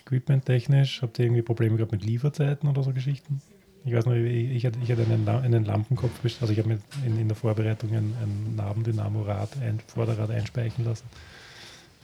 [0.00, 3.40] Equipment-technisch habt ihr irgendwie Probleme gehabt mit Lieferzeiten oder so Geschichten?
[3.88, 6.78] Ich weiß noch, ich, ich hatte, ich hatte einen, einen Lampenkopf, also ich habe mir
[7.06, 11.06] in, in, der Vorbereitung ein, ein Nabendynamo-Rad, ein Vorderrad einspeichen lassen.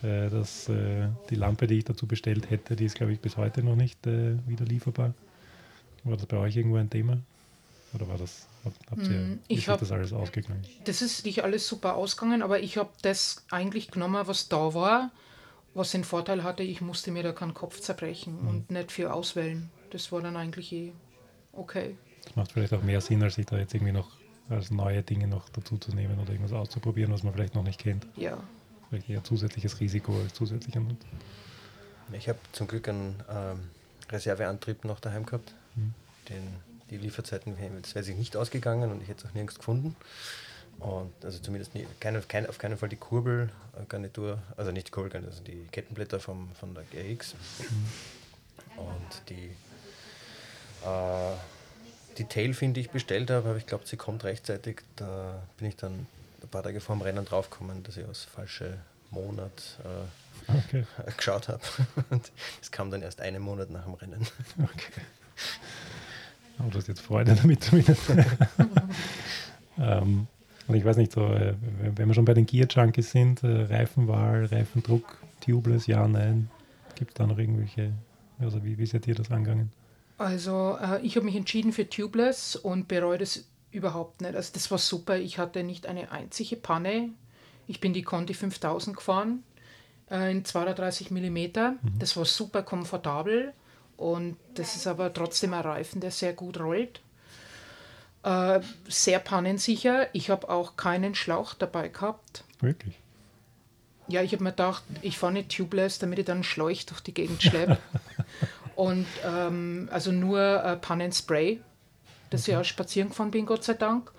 [0.02, 3.36] Äh, das, äh, die Lampe, die ich dazu bestellt hätte, die ist, glaube ich, bis
[3.36, 5.12] heute noch nicht äh, wieder lieferbar.
[6.04, 7.18] War das bei euch irgendwo ein Thema?
[7.92, 10.62] Oder war das, habt ihr, mm, ich hab, das alles ausgegangen?
[10.84, 15.10] Das ist nicht alles super ausgegangen, aber ich habe das eigentlich genommen, was da war
[15.74, 18.48] was den Vorteil hatte, ich musste mir da keinen Kopf zerbrechen mhm.
[18.48, 19.70] und nicht viel auswählen.
[19.90, 20.92] Das war dann eigentlich eh
[21.56, 21.96] okay.
[22.24, 24.10] Das macht vielleicht auch mehr Sinn, als sich da jetzt irgendwie noch
[24.48, 27.80] als neue Dinge noch dazu zu nehmen oder irgendwas auszuprobieren, was man vielleicht noch nicht
[27.80, 28.06] kennt.
[28.16, 28.38] Ja.
[28.88, 31.08] Vielleicht eher zusätzliches Risiko als zusätzlicher Nutzen.
[32.12, 33.70] Ich habe zum Glück einen ähm,
[34.10, 35.54] Reserveantrieb noch daheim gehabt.
[35.74, 35.94] Mhm.
[36.28, 36.42] Den,
[36.90, 39.96] die Lieferzeiten, das wäre sich nicht ausgegangen und ich hätte es auch nirgends gefunden.
[40.80, 45.32] Und also zumindest nie, keine, keine, auf keinen Fall die Kurbelgarnitur, also nicht die Kurbelgarnitur,
[45.32, 47.34] also die Kettenblätter vom, von der GX.
[48.76, 49.50] Und die, äh,
[52.18, 54.82] die Tailfin, die ich bestellt habe, habe ich glaubt, sie kommt rechtzeitig.
[54.96, 56.06] Da bin ich dann
[56.42, 58.74] ein paar Tage vor dem Rennen draufgekommen, dass ich aus falschem
[59.10, 60.84] Monat äh, okay.
[61.16, 61.62] geschaut habe.
[62.10, 64.26] Und es kam dann erst einen Monat nach dem Rennen.
[64.62, 65.02] Okay.
[66.58, 68.02] Aber du hast jetzt Freude damit zumindest.
[69.78, 70.28] ähm,
[70.66, 71.54] und ich weiß nicht, so, äh,
[71.94, 76.48] wenn wir schon bei den Gear Junkies sind, äh, Reifenwahl, Reifendruck, Tubeless, ja, nein.
[76.94, 77.92] Gibt es da noch irgendwelche,
[78.38, 79.72] also wie, wie seid ihr das angegangen?
[80.18, 84.34] Also äh, ich habe mich entschieden für Tubeless und bereue das überhaupt nicht.
[84.34, 85.16] Also das war super.
[85.16, 87.10] Ich hatte nicht eine einzige Panne.
[87.66, 89.42] Ich bin die Conti 5000 gefahren
[90.10, 91.18] äh, in 32 mm.
[91.18, 91.78] Mhm.
[91.98, 93.52] Das war super komfortabel
[93.96, 97.00] und das ist aber trotzdem ein Reifen, der sehr gut rollt.
[98.22, 100.08] Äh, sehr pannensicher.
[100.14, 102.44] Ich habe auch keinen Schlauch dabei gehabt.
[102.60, 102.94] Wirklich?
[104.06, 107.14] Ja, ich habe mir gedacht, ich fahre nicht tubeless, damit ich dann Schläuch durch die
[107.14, 107.78] Gegend schleppe.
[108.76, 111.60] und ähm, also nur äh, Pannenspray,
[112.30, 112.52] dass okay.
[112.52, 114.10] ich auch spazieren gefahren bin, Gott sei Dank.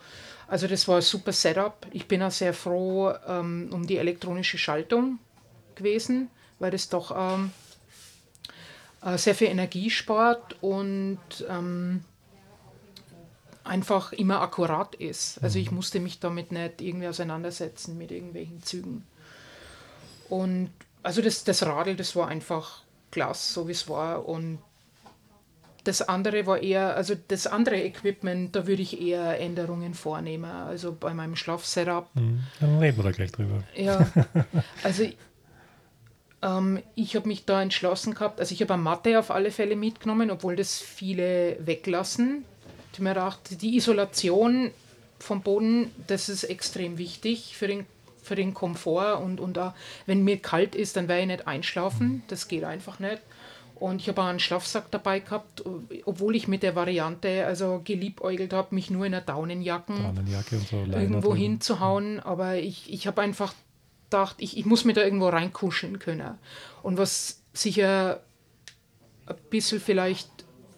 [0.47, 1.87] Also das war ein super Setup.
[1.91, 5.19] Ich bin auch sehr froh ähm, um die elektronische Schaltung.
[5.75, 7.51] gewesen, weil das doch ähm,
[9.03, 12.03] äh, sehr viel Energie spart und ähm,
[13.63, 15.43] einfach immer akkurat ist.
[15.43, 15.77] Also ich mhm.
[15.77, 19.05] musste mich damit nicht irgendwie auseinandersetzen mit irgendwelchen Zügen.
[20.29, 20.71] Und
[21.03, 22.84] also das, das Radl, das war einfach
[23.15, 24.27] klasse, so wie es war.
[24.27, 24.59] Und
[25.85, 30.51] das andere war eher, also das andere Equipment, da würde ich eher Änderungen vornehmen.
[30.51, 32.07] Also bei meinem Schlafsetup.
[32.13, 32.43] Mhm.
[32.59, 33.63] Dann reden wir da gleich drüber.
[33.75, 34.05] Ja,
[34.83, 35.05] also
[36.41, 39.75] ähm, ich habe mich da entschlossen gehabt, also ich habe eine Matte auf alle Fälle
[39.75, 42.43] mitgenommen, obwohl das viele weglassen.
[42.93, 44.71] Ich mir gedacht, die Isolation
[45.19, 47.85] vom Boden, das ist extrem wichtig für den,
[48.25, 49.73] für den Komfort und, und auch,
[50.05, 52.23] wenn mir kalt ist, dann werde ich nicht einschlafen.
[52.27, 53.21] Das geht einfach nicht.
[53.75, 55.63] Und ich habe auch einen Schlafsack dabei gehabt,
[56.05, 59.93] obwohl ich mit der Variante also geliebäugelt habe, mich nur in einer Daunenjacke
[60.57, 62.21] so irgendwo hinzuhauen.
[62.21, 63.53] Aber ich, ich habe einfach
[64.05, 66.37] gedacht, ich, ich muss mir da irgendwo reinkuscheln können.
[66.83, 68.21] Und was sicher
[69.25, 70.29] ein bisschen vielleicht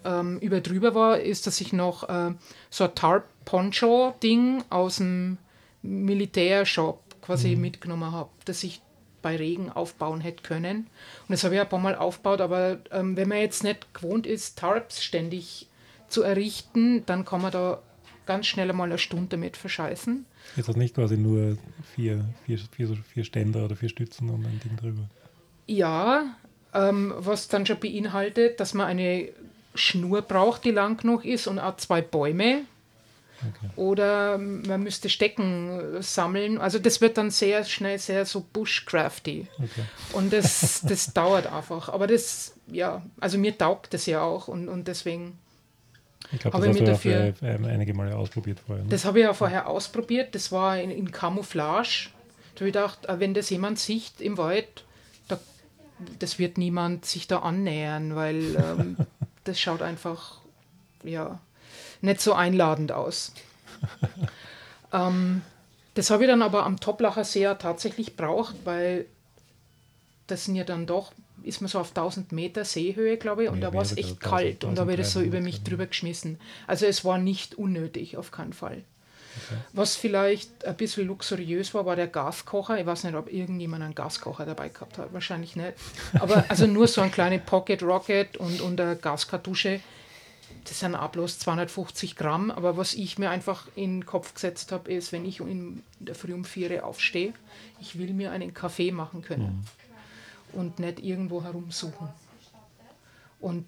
[0.03, 2.33] ähm, überdrüber war, ist, dass ich noch äh,
[2.69, 5.37] so ein Tarp-Poncho-Ding aus dem
[5.83, 7.61] Militärshop quasi mhm.
[7.61, 8.81] mitgenommen habe, dass ich
[9.21, 10.77] bei Regen aufbauen hätte können.
[10.77, 14.25] Und das habe ich ein paar Mal aufgebaut, aber ähm, wenn man jetzt nicht gewohnt
[14.25, 15.67] ist, Tarps ständig
[16.07, 17.81] zu errichten, dann kann man da
[18.25, 20.25] ganz schnell mal eine Stunde damit verscheißen.
[20.55, 21.57] Ist das nicht quasi nur
[21.95, 25.09] vier, vier, vier, vier Ständer oder vier Stützen und ein Ding drüber?
[25.65, 26.35] Ja,
[26.73, 29.29] ähm, was dann schon beinhaltet, dass man eine
[29.75, 32.61] Schnur braucht, die lang genug ist und auch zwei Bäume.
[33.41, 33.69] Okay.
[33.75, 36.57] Oder man müsste Stecken sammeln.
[36.57, 39.47] Also das wird dann sehr schnell sehr so bushcrafty.
[39.57, 39.83] Okay.
[40.13, 41.89] Und das, das dauert einfach.
[41.89, 45.37] Aber das, ja, also mir taugt das ja auch und, und deswegen
[46.31, 48.83] ich glaube, das hast du dafür, auch ähm, einige Male ausprobiert vorher.
[48.83, 48.89] Ne?
[48.89, 50.35] Das habe ich ja vorher ausprobiert.
[50.35, 52.09] Das war in, in Camouflage.
[52.55, 54.83] Da habe ich gedacht, äh, wenn das jemand sieht im Wald,
[55.27, 55.39] da,
[56.19, 58.97] das wird niemand sich da annähern, weil ähm,
[59.45, 60.41] das schaut einfach
[61.03, 61.39] ja,
[62.01, 63.33] nicht so einladend aus.
[64.93, 65.41] ähm,
[65.93, 69.05] das habe ich dann aber am Toplacher See tatsächlich braucht, weil
[70.27, 71.11] das sind ja dann doch
[71.43, 74.19] ist man so auf 1000 Meter Seehöhe, glaube ich, und ja, da war es echt
[74.19, 76.39] kalt und da habe ich das so über mich drüber geschmissen.
[76.65, 78.83] Also es war nicht unnötig, auf keinen Fall.
[79.45, 79.59] Okay.
[79.73, 82.79] Was vielleicht ein bisschen luxuriös war, war der Gaskocher.
[82.79, 85.13] Ich weiß nicht, ob irgendjemand einen Gaskocher dabei gehabt hat.
[85.13, 85.73] Wahrscheinlich nicht.
[86.19, 89.79] Aber also nur so ein kleiner Pocket Rocket und, und eine Gaskartusche.
[90.67, 92.51] Das sind auch bloß 250 Gramm.
[92.51, 96.13] Aber was ich mir einfach in den Kopf gesetzt habe, ist, wenn ich in der
[96.13, 97.33] Früh um 4 aufstehe,
[97.79, 99.43] ich will mir einen Kaffee machen können.
[99.43, 99.63] Mhm
[100.53, 102.09] und nicht irgendwo herumsuchen.
[103.39, 103.65] Und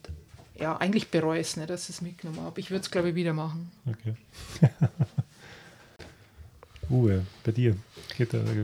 [0.55, 2.59] ja, eigentlich bereue ich es nicht, dass ich es mitgenommen habe.
[2.59, 3.71] Ich würde es, glaube ich, wieder machen.
[3.85, 4.15] Okay.
[6.89, 7.75] Uwe, bei dir?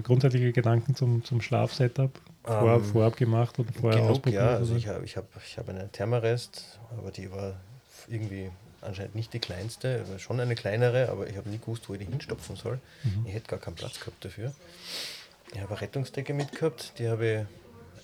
[0.04, 4.42] Grundsätzliche Gedanken zum, zum Schlafsetup vor, um, ähm, vorab gemacht oder vorher genug, ausprobiert?
[4.42, 7.54] Ja, also ich habe ich hab, ich hab eine Thermarest, aber die war
[8.08, 12.00] irgendwie anscheinend nicht die kleinste, schon eine kleinere, aber ich habe nie gewusst, wo ich
[12.00, 12.80] die hinstopfen soll.
[13.04, 13.26] Mhm.
[13.26, 14.54] Ich hätte gar keinen Platz gehabt dafür.
[15.54, 17.48] Ich habe eine Rettungsdecke mitgehabt, die habe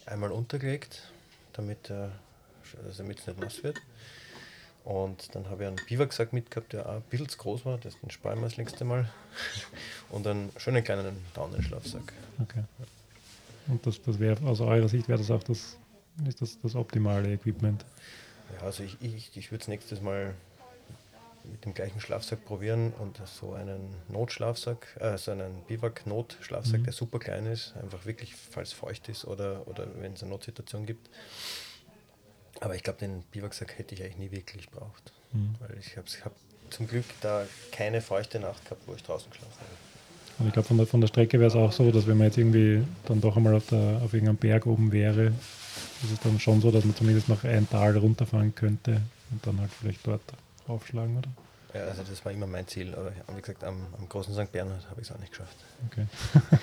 [0.05, 1.11] ich einmal untergelegt,
[1.53, 2.09] damit äh,
[2.85, 3.77] also es nicht nass wird.
[4.83, 7.99] Und dann habe ich einen Biwaksack mitgehabt, der auch ein bisschen zu groß war, das
[7.99, 9.09] den sparen wir das längste Mal.
[10.09, 12.13] Und einen schönen kleinen Daunenschlafsack.
[12.41, 12.63] Okay.
[13.67, 15.77] Und das, das wäre aus eurer Sicht wäre das auch das,
[16.27, 17.85] ist das, das optimale Equipment?
[18.53, 20.33] Ja, also ich, ich, ich würde es nächstes Mal
[21.43, 26.83] mit dem gleichen Schlafsack probieren und so einen Notschlafsack, äh, so einen Biwak-Notschlafsack, mhm.
[26.83, 30.85] der super klein ist, einfach wirklich, falls feucht ist oder, oder wenn es eine Notsituation
[30.85, 31.09] gibt.
[32.59, 35.55] Aber ich glaube, den Biwaksack hätte ich eigentlich nie wirklich gebraucht, mhm.
[35.59, 36.33] weil ich habe hab
[36.69, 39.91] zum Glück da keine feuchte Nacht gehabt, wo ich draußen geschlafen habe.
[40.39, 42.27] Und ich glaube, von der, von der Strecke wäre es auch so, dass wenn man
[42.27, 45.27] jetzt irgendwie dann doch einmal auf, der, auf irgendeinem Berg oben wäre,
[46.03, 49.59] ist es dann schon so, dass man zumindest noch ein Tal runterfahren könnte und dann
[49.59, 50.21] halt vielleicht dort
[50.67, 51.29] aufschlagen, oder?
[51.73, 54.51] Ja, also das war immer mein Ziel, aber wie gesagt, am, am großen St.
[54.51, 55.55] Bernhard habe ich es auch nicht geschafft.
[55.89, 56.05] Okay.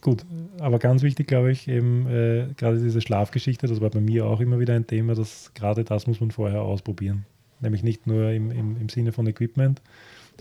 [0.00, 0.24] Gut,
[0.60, 4.40] aber ganz wichtig, glaube ich, eben äh, gerade diese Schlafgeschichte, das war bei mir auch
[4.40, 7.26] immer wieder ein Thema, dass gerade das muss man vorher ausprobieren.
[7.60, 9.80] Nämlich nicht nur im, im, im Sinne von Equipment,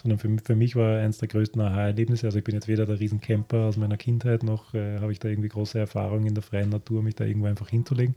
[0.02, 3.00] sondern für, für mich war eines der größten Aha-Erlebnisse, also ich bin jetzt weder der
[3.00, 6.70] Riesencamper aus meiner Kindheit, noch äh, habe ich da irgendwie große Erfahrung in der freien
[6.70, 8.16] Natur, mich da irgendwo einfach hinzulegen.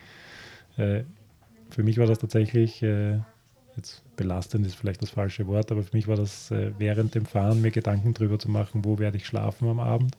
[0.76, 1.02] Äh,
[1.70, 3.18] für mich war das tatsächlich äh,
[3.78, 7.24] jetzt belastend ist vielleicht das falsche Wort, aber für mich war das äh, während dem
[7.24, 10.16] Fahren mir Gedanken darüber zu machen, wo werde ich schlafen am Abend.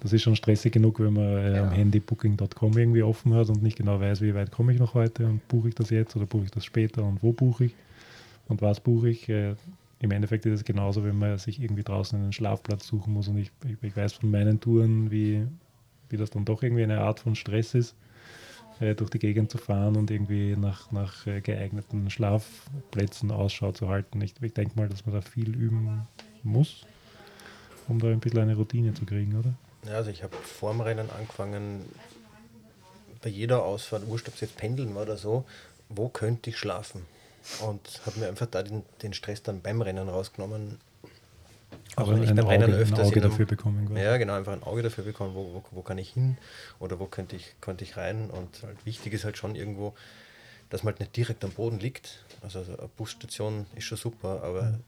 [0.00, 1.62] Das ist schon stressig genug, wenn man äh, ja.
[1.64, 4.94] am Handy booking.com irgendwie offen hat und nicht genau weiß, wie weit komme ich noch
[4.94, 7.74] heute und buche ich das jetzt oder buche ich das später und wo buche ich
[8.48, 9.28] und was buche ich.
[9.28, 9.54] Äh,
[10.00, 13.38] Im Endeffekt ist es genauso, wenn man sich irgendwie draußen einen Schlafplatz suchen muss und
[13.38, 13.50] ich,
[13.82, 15.46] ich, weiß von meinen Touren, wie
[16.10, 17.94] wie das dann doch irgendwie eine Art von Stress ist,
[18.80, 23.88] äh, durch die Gegend zu fahren und irgendwie nach, nach äh, geeigneten Schlafplätzen Ausschau zu
[23.88, 24.20] halten.
[24.20, 26.06] Ich, ich denke mal, dass man da viel üben
[26.42, 26.84] muss,
[27.88, 29.54] um da ein bisschen eine Routine zu kriegen, oder?
[29.86, 31.86] Ja, also ich habe vor dem Rennen angefangen,
[33.22, 35.44] bei jeder Ausfahrt, wurscht, ob es jetzt pendeln war oder so,
[35.88, 37.02] wo könnte ich schlafen?
[37.62, 40.78] Und habe mir einfach da den, den Stress dann beim Rennen rausgenommen.
[41.96, 43.86] Auch wenn ich beim Auge, Rennen öfters ein Auge dafür bekommen.
[43.86, 44.00] Quasi.
[44.00, 46.38] Ja, genau, einfach ein Auge dafür bekommen, wo, wo, wo, kann ich hin
[46.78, 48.30] oder wo könnte ich, könnte ich rein.
[48.30, 49.94] Und halt wichtig ist halt schon irgendwo,
[50.70, 52.24] dass man halt nicht direkt am Boden liegt.
[52.42, 54.84] Also eine Busstation ist schon super, aber mhm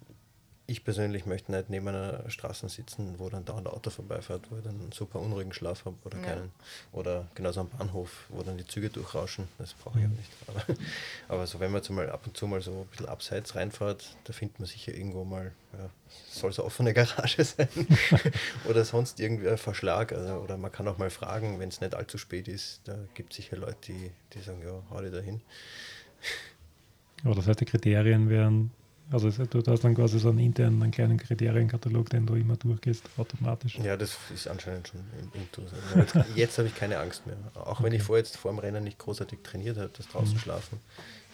[0.66, 4.56] ich persönlich möchte nicht neben einer Straße sitzen, wo dann dauernd ein Auto vorbeifährt, wo
[4.56, 6.24] ich dann einen super unruhigen Schlaf habe oder ja.
[6.24, 6.52] keinen.
[6.92, 9.48] Oder genauso am Bahnhof, wo dann die Züge durchrauschen.
[9.58, 10.16] Das brauche ich ja mhm.
[10.16, 10.30] nicht.
[10.46, 10.64] Aber,
[11.28, 14.32] aber, so, wenn man mal ab und zu mal so ein bisschen abseits reinfährt, da
[14.32, 15.90] findet man sicher irgendwo mal, ja,
[16.30, 17.68] soll es eine offene Garage sein
[18.68, 20.12] oder sonst irgendwie ein Verschlag.
[20.12, 22.82] Also, oder man kann auch mal fragen, wenn es nicht allzu spät ist.
[22.84, 25.40] Da gibt es sicher Leute, die, die sagen, ja, hau dich da hin.
[27.24, 28.70] Aber das heißt, die Kriterien wären
[29.12, 33.04] also du hast dann quasi so einen internen, einen kleinen Kriterienkatalog, den du immer durchgehst,
[33.16, 33.78] automatisch.
[33.78, 35.00] Ja, das ist anscheinend schon
[35.34, 35.70] Intus.
[35.72, 37.36] Also jetzt, jetzt habe ich keine Angst mehr.
[37.54, 37.84] Auch okay.
[37.84, 40.38] wenn ich vor jetzt vor dem Rennen nicht großartig trainiert habe, das draußen mhm.
[40.38, 40.80] schlafen.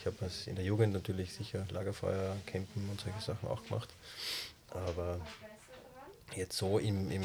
[0.01, 3.89] Ich habe in der Jugend natürlich sicher Lagerfeuer, Campen und solche Sachen auch gemacht.
[4.71, 5.21] Aber
[6.37, 7.23] jetzt so im, im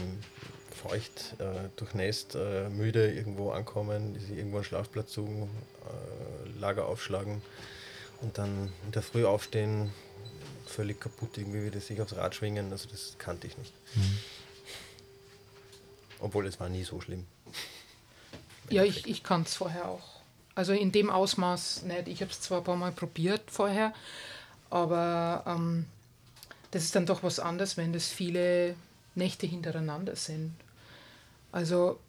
[0.73, 7.41] feucht, äh, durchnässt, äh, müde irgendwo ankommen, sich irgendwo einen Schlafplatz suchen, äh, Lager aufschlagen
[8.21, 9.91] und dann in der Früh aufstehen,
[10.73, 12.71] völlig kaputt irgendwie wieder sich aufs Rad schwingen.
[12.71, 13.73] Also das kannte ich nicht.
[13.95, 14.17] Mhm.
[16.19, 17.25] Obwohl es war nie so schlimm.
[18.69, 20.21] Ja, ich, ich kannte es vorher auch.
[20.55, 22.07] Also in dem Ausmaß nicht.
[22.07, 23.93] Ich habe es zwar ein paar Mal probiert vorher,
[24.69, 25.85] aber ähm,
[26.71, 28.75] das ist dann doch was anderes, wenn das viele
[29.15, 30.55] Nächte hintereinander sind.
[31.51, 31.99] Also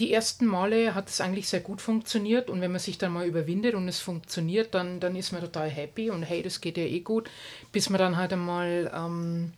[0.00, 3.26] die ersten Male hat es eigentlich sehr gut funktioniert und wenn man sich dann mal
[3.26, 6.84] überwindet und es funktioniert, dann, dann ist man total happy und hey, das geht ja
[6.84, 7.30] eh gut,
[7.70, 9.52] bis man dann halt einmal ähm,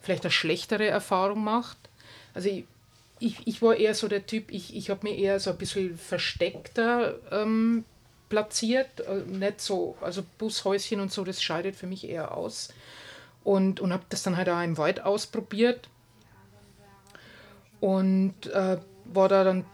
[0.00, 1.76] vielleicht eine schlechtere Erfahrung macht.
[2.32, 2.64] Also ich,
[3.18, 5.98] ich, ich war eher so der Typ, ich, ich habe mir eher so ein bisschen
[5.98, 7.84] versteckter ähm,
[8.30, 12.72] platziert, äh, nicht so, also Bushäuschen und so, das scheidet für mich eher aus
[13.44, 15.90] und, und habe das dann halt auch im Wald ausprobiert
[17.80, 19.66] und äh, war da dann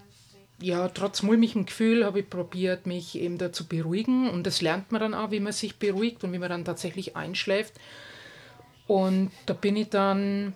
[0.60, 4.28] ja, trotz mulmigem Gefühl habe ich probiert, mich eben da zu beruhigen.
[4.28, 7.16] Und das lernt man dann auch, wie man sich beruhigt und wie man dann tatsächlich
[7.16, 7.74] einschläft.
[8.86, 10.54] Und da bin ich dann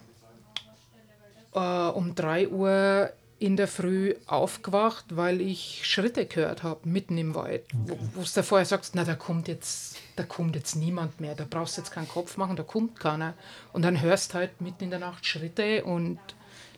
[1.55, 7.35] äh, um 3 Uhr in der Früh aufgewacht, weil ich Schritte gehört habe, mitten im
[7.35, 7.65] Wald.
[7.89, 7.99] Okay.
[8.15, 11.77] Wo du vorher sagst, na, da kommt jetzt, da kommt jetzt niemand mehr, da brauchst
[11.77, 13.35] du jetzt keinen Kopf machen, da kommt keiner.
[13.73, 16.21] Und dann hörst halt mitten in der Nacht Schritte und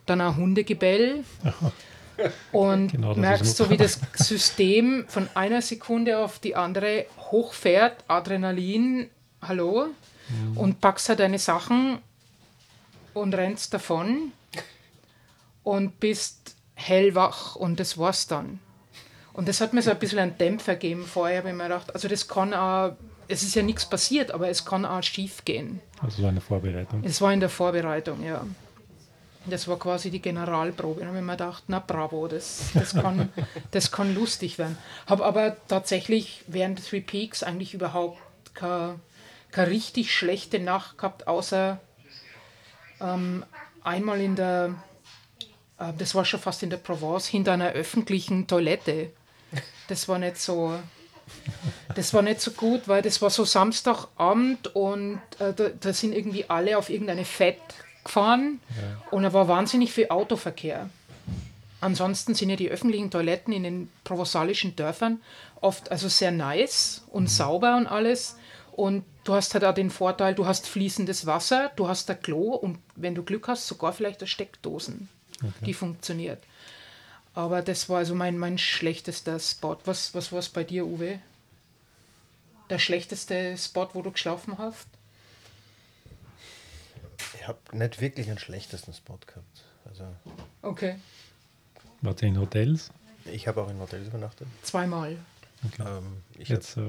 [0.07, 1.23] dann auch Hundegebell.
[1.43, 1.71] Aha
[2.51, 9.09] und genau, merkst so, wie das System von einer Sekunde auf die andere hochfährt, Adrenalin,
[9.41, 9.87] hallo,
[10.29, 10.57] mhm.
[10.57, 11.99] und packst halt deine Sachen
[13.13, 14.31] und rennst davon
[15.63, 18.59] und bist hellwach und das war's dann.
[19.33, 22.07] Und das hat mir so ein bisschen einen Dämpfer gegeben vorher, wenn man gedacht, also
[22.07, 22.93] das kann auch,
[23.27, 25.81] es ist ja nichts passiert, aber es kann auch schief gehen.
[26.01, 27.03] Also war eine Vorbereitung.
[27.03, 28.45] Es war in der Vorbereitung, ja.
[29.47, 31.01] Das war quasi die Generalprobe.
[31.01, 33.31] Da habe ich mir gedacht, na bravo, das, das, kann,
[33.71, 34.77] das kann lustig werden.
[35.07, 38.17] Habe aber tatsächlich während Three Peaks eigentlich überhaupt
[38.53, 38.99] keine,
[39.51, 41.79] keine richtig schlechte Nacht gehabt, außer
[43.01, 43.45] ähm,
[43.83, 44.75] einmal in der,
[45.77, 49.11] äh, das war schon fast in der Provence, hinter einer öffentlichen Toilette.
[49.87, 50.77] Das war nicht so.
[51.95, 56.13] Das war nicht so gut, weil das war so Samstagabend und äh, da, da, sind
[56.13, 57.59] irgendwie alle auf irgendeine Fett
[58.05, 59.11] gefahren ja.
[59.11, 60.89] und da war wahnsinnig viel Autoverkehr.
[61.81, 65.19] Ansonsten sind ja die öffentlichen Toiletten in den provençalischen Dörfern
[65.61, 67.27] oft also sehr nice und mhm.
[67.27, 68.37] sauber und alles.
[68.71, 72.55] Und du hast halt auch den Vorteil, du hast fließendes Wasser, du hast ein Klo
[72.55, 75.09] und wenn du Glück hast, sogar vielleicht eine Steckdosen,
[75.41, 75.65] okay.
[75.65, 76.43] die funktioniert.
[77.33, 79.77] Aber das war also mein, mein schlechtester Spot.
[79.85, 81.19] Was, was war es bei dir, Uwe?
[82.69, 84.87] Der schlechteste Spot, wo du geschlafen hast?
[87.45, 89.63] Ich habe nicht wirklich einen schlechtesten Spot gehabt.
[89.87, 90.03] Also,
[90.63, 90.95] okay.
[92.01, 92.89] Wart ihr in Hotels?
[93.25, 94.47] Ich habe auch in Hotels übernachtet.
[94.63, 95.15] Zweimal.
[95.63, 95.83] Okay.
[95.87, 96.81] Ähm, Jetzt äh,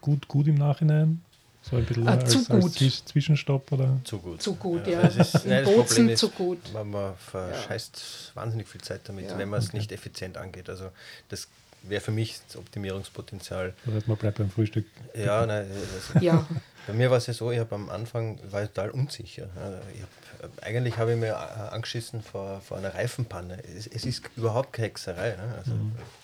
[0.00, 1.22] gut, gut im Nachhinein?
[1.62, 2.82] So ein bisschen ah, als, zu gut.
[2.82, 4.00] Als Zwischenstopp oder?
[4.02, 4.42] Zu gut.
[4.42, 5.00] Zu gut, ja.
[5.02, 5.06] ja.
[5.06, 6.58] Ist, nein, das Problem ist, zu gut.
[6.72, 8.42] Man, man verscheißt ja.
[8.42, 9.38] wahnsinnig viel Zeit damit, ja.
[9.38, 9.76] wenn man es okay.
[9.76, 10.68] nicht effizient angeht.
[10.68, 10.90] Also
[11.28, 11.46] das
[11.88, 13.74] wäre für mich das Optimierungspotenzial.
[13.84, 14.86] Das heißt, man bleibt beim Frühstück.
[15.14, 16.46] Ja, nein, also Ja,
[16.86, 19.48] bei mir war es ja so, ich habe am Anfang war ich total unsicher.
[19.94, 23.62] Ich hab, eigentlich habe ich mir äh, angeschissen vor, vor einer Reifenpanne.
[23.64, 25.30] Es, es ist überhaupt keine Hexerei.
[25.30, 25.54] Ne?
[25.56, 25.72] Also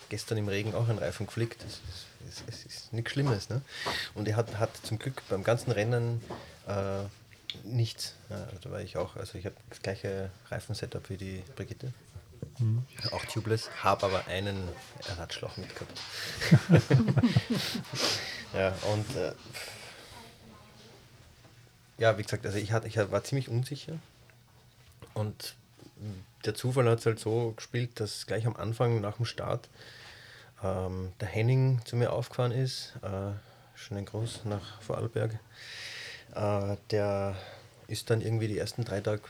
[0.09, 1.63] gestern im Regen auch ein Reifen geflickt.
[1.67, 1.81] Es,
[2.29, 3.49] es, es ist nichts Schlimmes.
[3.49, 3.61] Ne?
[4.13, 6.21] Und er hat, hat zum Glück beim ganzen Rennen
[6.67, 7.03] äh,
[7.63, 8.15] nichts.
[8.29, 11.93] Ja, also da war ich auch, also ich habe das gleiche Reifensetup wie die Brigitte.
[13.11, 14.67] Auch tubeless, habe aber einen
[15.07, 15.99] Ersatzschlauch mitgehabt.
[18.53, 19.33] ja, und äh,
[21.97, 23.99] ja, wie gesagt, also ich, hatte, ich war ziemlich unsicher.
[25.13, 25.55] Und
[26.45, 29.69] der Zufall hat es halt so gespielt, dass gleich am Anfang nach dem Start
[30.63, 32.93] ähm, der Henning zu mir aufgefahren ist.
[33.03, 33.33] Äh,
[33.75, 35.39] schönen Gruß nach Vorarlberg.
[36.35, 37.35] Äh, der
[37.87, 39.21] ist dann irgendwie die ersten drei Tage,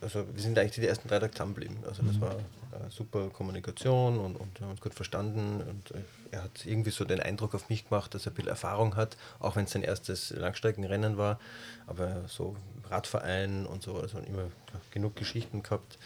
[0.00, 1.78] also wir sind eigentlich die ersten drei Tage zusammengeblieben.
[1.86, 5.60] Also das war äh, super Kommunikation und, und wir haben uns gut verstanden.
[5.60, 8.48] Und äh, er hat irgendwie so den Eindruck auf mich gemacht, dass er ein bisschen
[8.48, 11.38] Erfahrung hat, auch wenn es sein erstes Langstreckenrennen war.
[11.86, 12.56] Aber so
[12.88, 14.50] Radverein und so, also immer
[14.90, 15.98] genug Geschichten gehabt.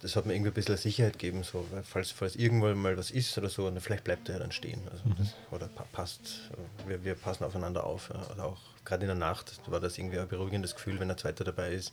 [0.00, 3.10] Das hat mir irgendwie ein bisschen Sicherheit gegeben, so, weil falls, falls irgendwann mal was
[3.10, 4.80] ist oder so, dann vielleicht bleibt er ja dann stehen.
[4.90, 6.50] Also das, oder pa passt,
[6.86, 8.10] wir, wir passen aufeinander auf.
[8.12, 8.34] Ja.
[8.34, 11.44] Oder auch gerade in der Nacht war das irgendwie ein beruhigendes Gefühl, wenn der Zweite
[11.44, 11.92] dabei ist,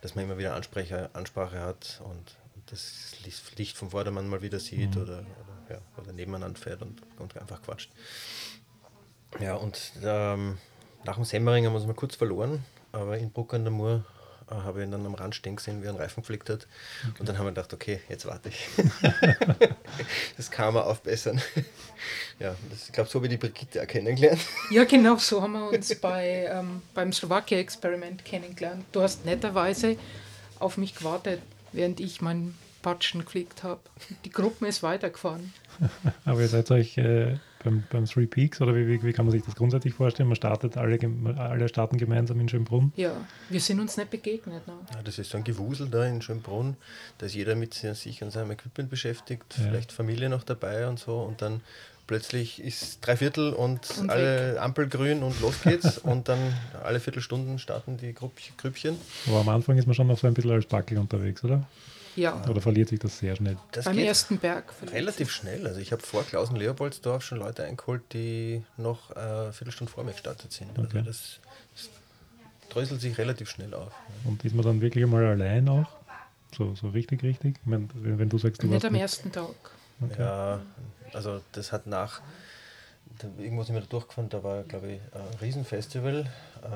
[0.00, 3.14] dass man immer wieder Ansprache, Ansprache hat und, und das
[3.56, 7.62] Licht vom Vordermann mal wieder sieht oder, oder, ja, oder nebeneinander fährt und, und einfach
[7.62, 7.90] quatscht.
[9.40, 10.58] Ja, und ähm,
[11.04, 14.04] nach dem Semmering haben wir uns mal kurz verloren, aber in Bruck an der Mur
[14.48, 16.66] habe ich ihn dann am Rand stehen gesehen, wie er einen Reifen geflickt hat.
[17.18, 18.68] Und dann haben wir gedacht, okay, jetzt warte ich.
[20.36, 21.40] das kann man aufbessern.
[22.38, 24.40] ja, das, ich glaube, so wie die Brigitte auch kennengelernt.
[24.70, 28.84] ja genau so haben wir uns bei, ähm, beim Slowakia-Experiment kennengelernt.
[28.92, 29.96] Du hast netterweise
[30.60, 31.42] auf mich gewartet,
[31.72, 32.56] während ich meinen
[32.86, 33.80] Patschen geflickt habe.
[34.24, 35.52] Die Gruppe ist weitergefahren.
[36.24, 39.32] Aber ihr seid euch äh, beim, beim Three Peaks oder wie, wie, wie, kann man
[39.32, 40.28] sich das grundsätzlich vorstellen?
[40.28, 40.96] Man startet alle,
[41.36, 42.92] alle starten gemeinsam in Schönbrunn?
[42.94, 43.10] Ja,
[43.48, 44.68] wir sind uns nicht begegnet.
[44.68, 44.74] Ne?
[44.94, 46.76] Ja, das ist so ein Gewusel da in Schönbrunn.
[47.18, 49.64] Da ist jeder mit sich und seinem Equipment beschäftigt, ja.
[49.64, 51.18] vielleicht Familie noch dabei und so.
[51.18, 51.62] Und dann
[52.06, 54.60] plötzlich ist drei Viertel und, und alle weg.
[54.62, 55.98] Ampel grün und los geht's.
[56.04, 56.38] und dann
[56.84, 58.96] alle Viertelstunden starten die Grüppchen.
[59.26, 61.66] Aber am Anfang ist man schon noch so ein bisschen als Backel unterwegs, oder?
[62.16, 62.42] Ja.
[62.48, 63.56] Oder verliert sich das sehr schnell?
[63.72, 64.72] Das Beim ersten Berg.
[64.90, 65.66] Relativ schnell.
[65.66, 70.12] Also ich habe vor Klausen-Leopoldsdorf schon Leute eingeholt, die noch äh, eine Viertelstunde vor mir
[70.12, 70.70] gestartet sind.
[70.70, 70.98] Also Okay.
[70.98, 71.40] Also das,
[71.74, 71.88] das
[72.70, 73.92] dröselt sich relativ schnell auf.
[74.24, 75.86] Und ist man dann wirklich einmal allein auch?
[76.56, 77.56] So, so richtig, richtig?
[77.60, 79.54] Ich mein, wenn, wenn du sagst, du Nicht warst am mit- ersten Tag.
[80.00, 80.20] Okay.
[80.22, 80.60] Ja,
[81.12, 82.20] also das hat nach,
[83.18, 86.20] da, irgendwo sind wir da durchgefahren, da war, glaube ich, ein Riesenfestival.
[86.62, 86.66] Äh,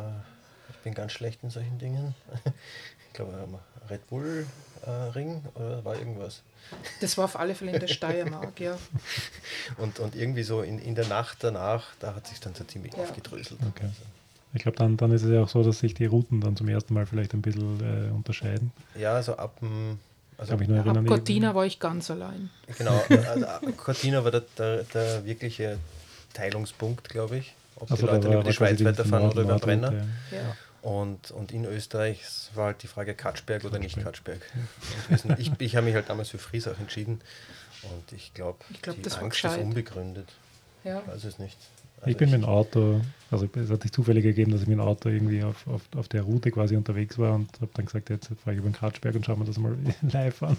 [0.70, 2.14] ich bin ganz schlecht in solchen Dingen.
[3.10, 3.32] Ich glaube,
[3.90, 4.46] Red Bull
[4.86, 6.42] äh, Ring oder war irgendwas.
[7.00, 8.78] Das war auf alle Fälle in der Steiermark, ja.
[9.78, 12.92] Und, und irgendwie so in, in der Nacht danach, da hat sich dann so ziemlich
[12.94, 13.02] Ja.
[13.02, 13.58] aufgedröselt.
[13.68, 13.84] Okay.
[13.84, 14.02] Also,
[14.54, 16.68] Ich glaube, dann, dann ist es ja auch so, dass sich die Routen dann zum
[16.68, 18.72] ersten Mal vielleicht ein bisschen äh, unterscheiden.
[18.96, 19.98] ja, so ab dem.
[20.38, 21.06] Also, mich nur Ab erinnern.
[21.06, 22.48] Cortina war ich ganz allein.
[22.78, 22.98] Genau,
[23.28, 25.78] also ab Cortina war der, der, der wirkliche
[26.32, 27.54] Teilungspunkt, glaube ich.
[27.76, 29.92] Ob Also die Leute über die Schweiz weiterfahren Nord- oder über Brenner.
[29.92, 29.98] ja.
[30.38, 30.56] Ja.
[30.82, 32.22] Und, und in Österreich
[32.54, 34.40] war halt die Frage Katschberg oder nicht Katschberg.
[35.38, 37.20] Ich ich habe mich halt damals für Friesach entschieden.
[37.82, 40.28] Und ich glaube, Ich glaub, die das Angst ist unbegründet.
[40.84, 41.00] Ja.
[41.00, 41.56] Ich weiß es nicht.
[41.98, 44.78] Ich Also bin mit dem Auto, also es hat sich zufällig gegeben, dass ich mit
[44.78, 48.08] dem Auto irgendwie auf, auf, auf der Route quasi unterwegs war und habe dann gesagt,
[48.08, 49.76] jetzt fahre ich über den Kratzberg und schauen wir das mal
[50.10, 50.56] live an.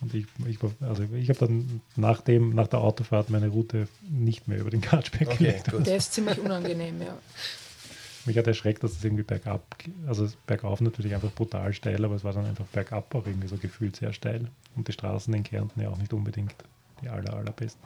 [0.00, 3.88] Und ich, ich, war- also ich habe dann nach, dem, nach der Autofahrt meine Route
[4.08, 5.70] nicht mehr über den Kratzberg Okay, gelegt.
[5.72, 5.86] gut.
[5.88, 7.18] Der ist ziemlich unangenehm, ja.
[8.26, 9.62] Mich hat erschreckt, dass es irgendwie bergab,
[10.06, 13.56] also bergauf natürlich einfach brutal steil, aber es war dann einfach bergab auch irgendwie so
[13.58, 14.48] gefühlt sehr steil.
[14.76, 16.54] Und die Straßen in Kärnten ja auch nicht unbedingt
[17.02, 17.82] die aller, allerbesten.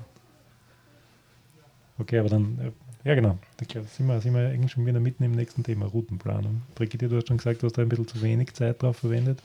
[1.99, 5.25] Okay, aber dann, äh, ja genau, glaube, sind wir, sind wir eigentlich schon wieder mitten
[5.25, 6.63] im nächsten Thema, Routenplanung.
[6.77, 9.41] Brigitte, du hast schon gesagt, du hast da ein bisschen zu wenig Zeit drauf verwendet.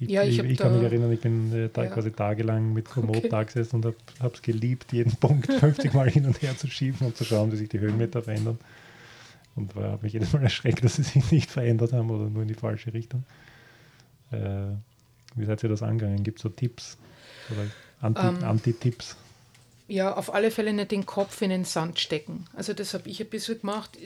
[0.00, 1.90] Ich, Ja, ich ich, ich kann da- mich erinnern, ich bin äh, ta Ja.
[1.90, 3.28] quasi tagelang mit Komoot Okay.
[3.28, 3.84] da gesessen und
[4.20, 7.52] habe es geliebt, jeden Punkt 50 Mal hin und her zu schieben und zu schauen,
[7.52, 8.58] wie sich die Höhenmeter verändern.
[9.56, 12.48] Und habe mich jedes Mal erschreckt, dass sie sich nicht verändert haben oder nur in
[12.48, 13.24] die falsche Richtung.
[14.30, 14.68] Äh,
[15.34, 16.22] wie seid ihr das angegangen?
[16.22, 16.96] Gibt es so Tipps
[17.50, 17.66] oder
[18.00, 19.16] Anti- Ähm, Anti-Tipps?
[19.88, 22.46] Ja, auf alle Fälle nicht den Kopf in den Sand stecken.
[22.54, 23.98] Also das habe ich ein bisschen gemacht.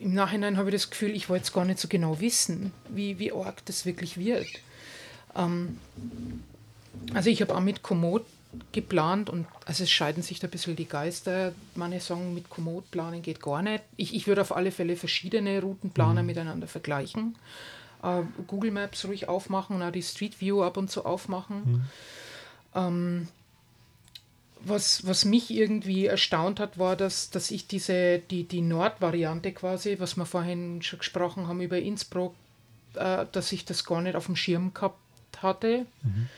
[0.00, 3.18] Im Nachhinein habe ich das Gefühl, ich wollte es gar nicht so genau wissen, wie,
[3.18, 4.46] wie arg das wirklich wird.
[5.36, 5.78] Ähm,
[7.12, 8.24] also ich habe auch mit Komoot
[8.72, 11.52] geplant und also es scheiden sich da ein bisschen die Geister.
[11.74, 13.82] Manche sagen, mit Komoot planen geht gar nicht.
[13.96, 17.36] Ich, ich würde auf alle Fälle verschiedene Routenplaner miteinander vergleichen.
[18.02, 21.88] Äh, Google Maps ruhig aufmachen und auch die Street View ab und zu aufmachen.
[22.74, 23.28] Ähm,
[24.64, 29.96] was, was mich irgendwie erstaunt hat, war, dass, dass ich diese, die, die Nordvariante quasi,
[29.98, 32.34] was wir vorhin schon gesprochen haben über Innsbruck,
[32.94, 34.98] äh, dass ich das gar nicht auf dem Schirm gehabt
[35.40, 35.86] hatte.
[36.02, 36.28] Mhm.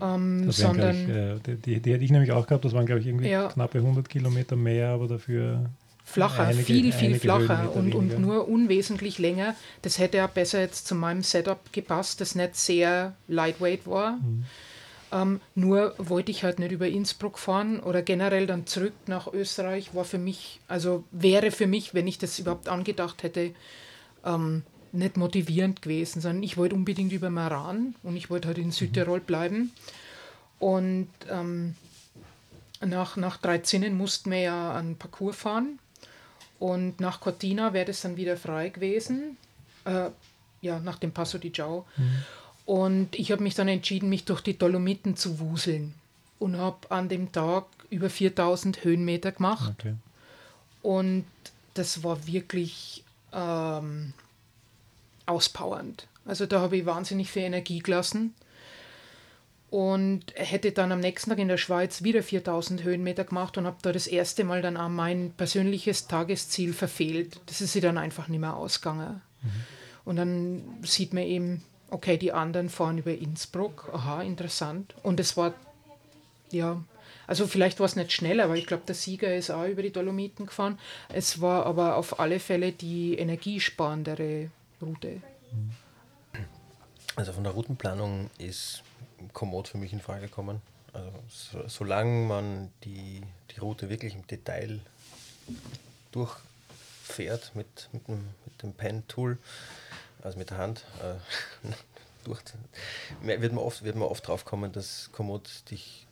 [0.00, 3.00] Ähm, sondern ich, äh, die, die, die, hätte ich nämlich auch gehabt, das waren, glaube
[3.00, 5.70] ich, irgendwie ja, knappe 100 Kilometer mehr, aber dafür
[6.04, 9.54] flacher, einige, viel, viel flacher und, und nur unwesentlich länger.
[9.82, 14.12] Das hätte ja besser jetzt zu meinem Setup gepasst, das nicht sehr lightweight war.
[14.12, 14.44] Mhm.
[15.10, 19.94] Ähm, nur wollte ich halt nicht über Innsbruck fahren oder generell dann zurück nach Österreich,
[19.94, 23.52] war für mich, also wäre für mich, wenn ich das überhaupt angedacht hätte,
[24.24, 28.72] ähm, nicht motivierend gewesen, sondern ich wollte unbedingt über Maran und ich wollte halt in
[28.72, 29.72] Südtirol bleiben.
[30.58, 31.74] Und ähm,
[32.80, 35.78] nach, nach 13 mussten wir ja einen Parcours fahren
[36.58, 39.36] und nach Cortina wäre das dann wieder frei gewesen,
[39.84, 40.10] äh,
[40.60, 41.86] ja, nach dem Passo di Giau.
[41.96, 42.24] Mhm.
[42.66, 45.94] Und ich habe mich dann entschieden, mich durch die Dolomiten zu wuseln
[46.38, 49.74] und habe an dem Tag über 4000 Höhenmeter gemacht.
[49.78, 49.94] Okay.
[50.82, 51.24] Und
[51.74, 54.12] das war wirklich ähm,
[55.28, 56.08] auspowernd.
[56.24, 58.34] Also da habe ich wahnsinnig viel Energie gelassen
[59.70, 63.76] und hätte dann am nächsten Tag in der Schweiz wieder 4000 Höhenmeter gemacht und habe
[63.82, 67.40] da das erste Mal dann auch mein persönliches Tagesziel verfehlt.
[67.46, 69.20] Das ist sie dann einfach nicht mehr ausgegangen.
[69.42, 69.50] Mhm.
[70.04, 74.94] Und dann sieht man eben, okay, die anderen fahren über Innsbruck, aha, interessant.
[75.02, 75.52] Und es war,
[76.50, 76.82] ja,
[77.26, 79.92] also vielleicht war es nicht schnell, aber ich glaube, der Sieger ist auch über die
[79.92, 80.78] Dolomiten gefahren.
[81.10, 84.50] Es war aber auf alle Fälle die energiesparendere
[84.80, 85.20] Route.
[87.16, 88.82] Also von der Routenplanung ist
[89.32, 90.62] Komoot für mich in Frage gekommen.
[90.92, 94.80] Also so, solange man die, die Route wirklich im Detail
[96.12, 99.38] durchfährt mit, mit, dem, mit dem Pen-Tool,
[100.22, 101.68] also mit der Hand, äh,
[102.24, 102.42] durch,
[103.22, 106.06] wird, man oft, wird man oft drauf kommen, dass Komoot dich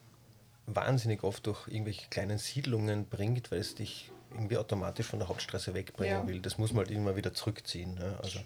[0.67, 5.75] wahnsinnig oft durch irgendwelche kleinen Siedlungen bringt, weil es dich irgendwie automatisch von der Hauptstraße
[5.75, 6.27] wegbringen ja.
[6.27, 6.41] will.
[6.41, 7.95] Das muss man halt immer wieder zurückziehen.
[7.95, 8.19] Ne?
[8.23, 8.41] Also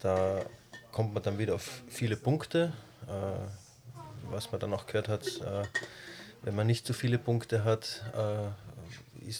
[0.00, 0.40] da
[0.90, 2.72] kommt man dann wieder auf viele Punkte.
[3.06, 3.46] Äh,
[4.30, 5.64] was man dann auch gehört hat, äh,
[6.42, 8.48] wenn man nicht so viele Punkte hat, äh,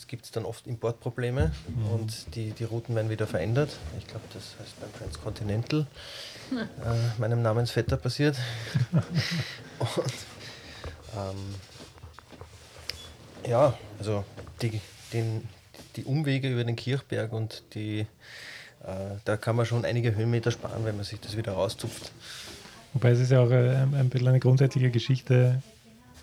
[0.06, 1.86] gibt es dann oft Importprobleme mhm.
[1.88, 3.70] und die, die Routen werden wieder verändert.
[3.98, 5.86] Ich glaube, das heißt beim Transcontinental,
[6.52, 8.36] äh, meinem Namensvetter passiert.
[9.78, 10.14] und
[11.16, 11.54] ähm,
[13.48, 14.24] ja, also
[14.60, 14.80] die,
[15.12, 15.48] den,
[15.96, 18.06] die Umwege über den Kirchberg und die, äh,
[19.24, 22.12] da kann man schon einige Höhenmeter sparen, wenn man sich das wieder rauszupft.
[22.94, 25.62] Wobei es ist ja auch äh, ein, ein bisschen eine grundsätzliche Geschichte.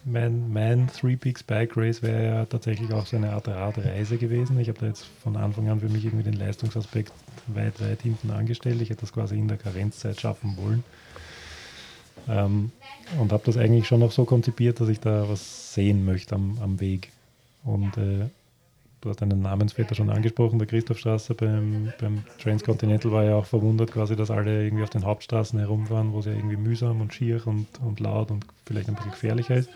[0.05, 4.57] Mein, mein Three Peaks Bike Race wäre ja tatsächlich auch so eine Art Radreise gewesen.
[4.59, 7.11] Ich habe da jetzt von Anfang an für mich irgendwie den Leistungsaspekt
[7.47, 8.81] weit, weit hinten angestellt.
[8.81, 10.83] Ich hätte das quasi in der Karenzzeit schaffen wollen.
[12.27, 12.71] Ähm,
[13.19, 16.59] und habe das eigentlich schon noch so konzipiert, dass ich da was sehen möchte am,
[16.61, 17.11] am Weg.
[17.63, 18.27] Und äh,
[19.01, 23.91] du hast einen Namensvetter schon angesprochen, der Christophstraße beim, beim Transcontinental war ja auch verwundert
[23.91, 27.45] quasi, dass alle irgendwie auf den Hauptstraßen herumfahren, wo es ja irgendwie mühsam und schier
[27.47, 29.69] und, und laut und vielleicht ein bisschen gefährlicher ist.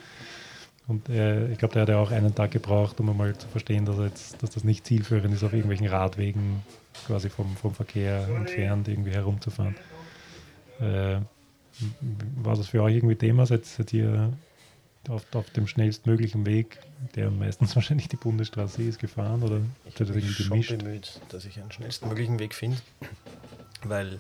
[0.88, 3.86] Und äh, ich glaube, der hat ja auch einen Tag gebraucht, um einmal zu verstehen,
[3.86, 6.62] dass, jetzt, dass das nicht zielführend ist, auf irgendwelchen Radwegen
[7.08, 9.76] quasi vom, vom Verkehr entfernt irgendwie herumzufahren.
[10.82, 11.20] Äh,
[12.42, 13.46] war das für euch irgendwie Thema?
[13.46, 14.34] Seid, seid ihr
[15.10, 16.80] auf, auf dem schnellstmöglichen Weg,
[17.16, 19.44] der meistens wahrscheinlich die Bundesstraße ist, gefahren?
[19.44, 22.78] Oder ich bin schon bemüht, dass ich einen schnellstmöglichen Weg finde,
[23.84, 24.20] weil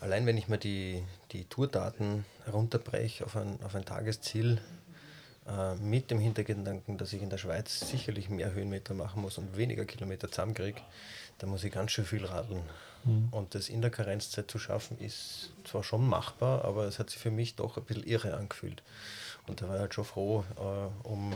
[0.00, 4.60] allein wenn ich mir die, die Tourdaten runterbreche auf ein, auf ein Tagesziel,
[5.48, 9.56] äh, mit dem Hintergedanken, dass ich in der Schweiz sicherlich mehr Höhenmeter machen muss und
[9.56, 10.80] weniger Kilometer zusammenkriege,
[11.38, 12.62] dann muss ich ganz schön viel radeln.
[13.04, 13.28] Mhm.
[13.30, 17.20] Und das in der Karenzzeit zu schaffen, ist zwar schon machbar, aber es hat sich
[17.20, 18.82] für mich doch ein bisschen irre angefühlt.
[19.46, 21.32] Und da war ich halt schon froh, äh, um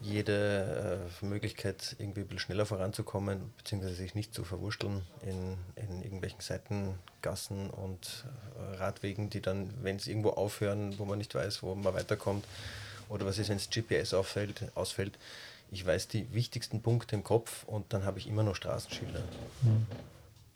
[0.00, 6.02] jede äh, Möglichkeit, irgendwie ein bisschen schneller voranzukommen, beziehungsweise sich nicht zu verwurschteln in, in
[6.02, 8.24] irgendwelchen Seitengassen und
[8.56, 12.44] äh, Radwegen, die dann, wenn es irgendwo aufhören, wo man nicht weiß, wo man weiterkommt,
[13.08, 15.18] oder was ist, wenn das GPS auffällt, ausfällt.
[15.70, 19.20] Ich weiß die wichtigsten Punkte im Kopf und dann habe ich immer noch Straßenschilder.
[19.62, 19.86] Mhm.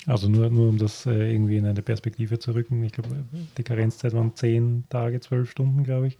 [0.06, 2.82] Also nur, nur um das äh, irgendwie in eine Perspektive zu rücken.
[2.82, 3.24] Ich glaube,
[3.56, 6.18] die Karenzzeit waren 10 Tage, 12 Stunden, glaube ich.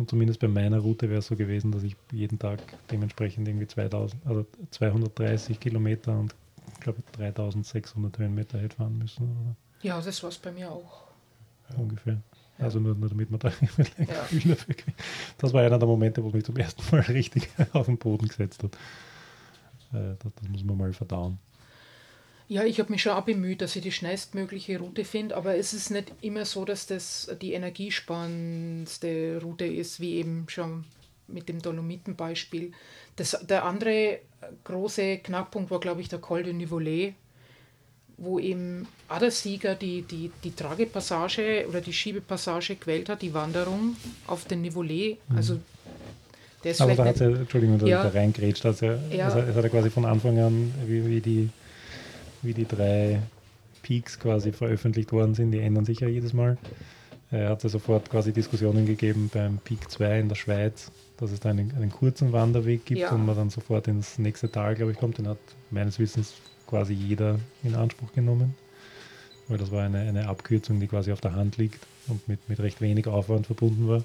[0.00, 2.58] Und zumindest bei meiner Route wäre es so gewesen, dass ich jeden Tag
[2.90, 6.34] dementsprechend irgendwie 2000, also 230 Kilometer und
[6.72, 9.24] ich glaube 3600 Höhenmeter hätte fahren müssen.
[9.24, 9.56] Oder?
[9.82, 11.02] Ja, das war es bei mir auch.
[11.76, 12.14] Ungefähr.
[12.56, 12.64] Ja.
[12.64, 14.22] Also nur, nur damit man da ein ja.
[14.22, 14.98] Gefühl dafür kriegt.
[15.36, 18.62] Das war einer der Momente, wo mich zum ersten Mal richtig auf den Boden gesetzt
[18.62, 18.74] hat.
[19.92, 21.38] Äh, das, das muss man mal verdauen.
[22.50, 25.72] Ja, ich habe mich schon auch bemüht, dass ich die schnellstmögliche Route finde, aber es
[25.72, 30.84] ist nicht immer so, dass das die energiesparendste Route ist, wie eben schon
[31.28, 32.72] mit dem Dolomitenbeispiel.
[33.14, 34.18] Das, der andere
[34.64, 37.14] große Knackpunkt war, glaube ich, der Col de Nivolet,
[38.16, 43.32] wo eben auch der Sieger die, die, die Tragepassage oder die Schiebepassage gewählt hat, die
[43.32, 43.94] Wanderung
[44.26, 45.18] auf den Nivolet.
[45.28, 45.36] Mhm.
[45.36, 45.60] Also
[46.64, 49.28] der ist Aber da hat er, Entschuldigung, dass ja, da reingrätscht, also ja.
[49.28, 51.48] es, hat er quasi von Anfang an, wie, wie, die,
[52.42, 53.20] wie die drei
[53.82, 56.58] Peaks quasi veröffentlicht worden sind, die ändern sich ja jedes Mal.
[57.30, 61.40] Er hat ja sofort quasi Diskussionen gegeben beim Peak 2 in der Schweiz, dass es
[61.40, 63.12] da einen, einen kurzen Wanderweg gibt ja.
[63.12, 65.18] und man dann sofort ins nächste Tal, glaube ich, kommt.
[65.18, 65.38] Den hat
[65.70, 66.34] meines Wissens
[66.66, 68.54] quasi jeder in Anspruch genommen,
[69.48, 72.58] weil das war eine, eine Abkürzung, die quasi auf der Hand liegt und mit, mit
[72.58, 74.04] recht wenig Aufwand verbunden war.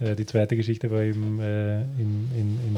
[0.00, 2.76] Äh, die zweite Geschichte war eben äh, in, in, in,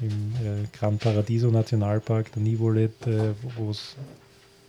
[0.00, 3.96] im äh, Gran Paradiso Nationalpark, der Nivolet, äh, wo es,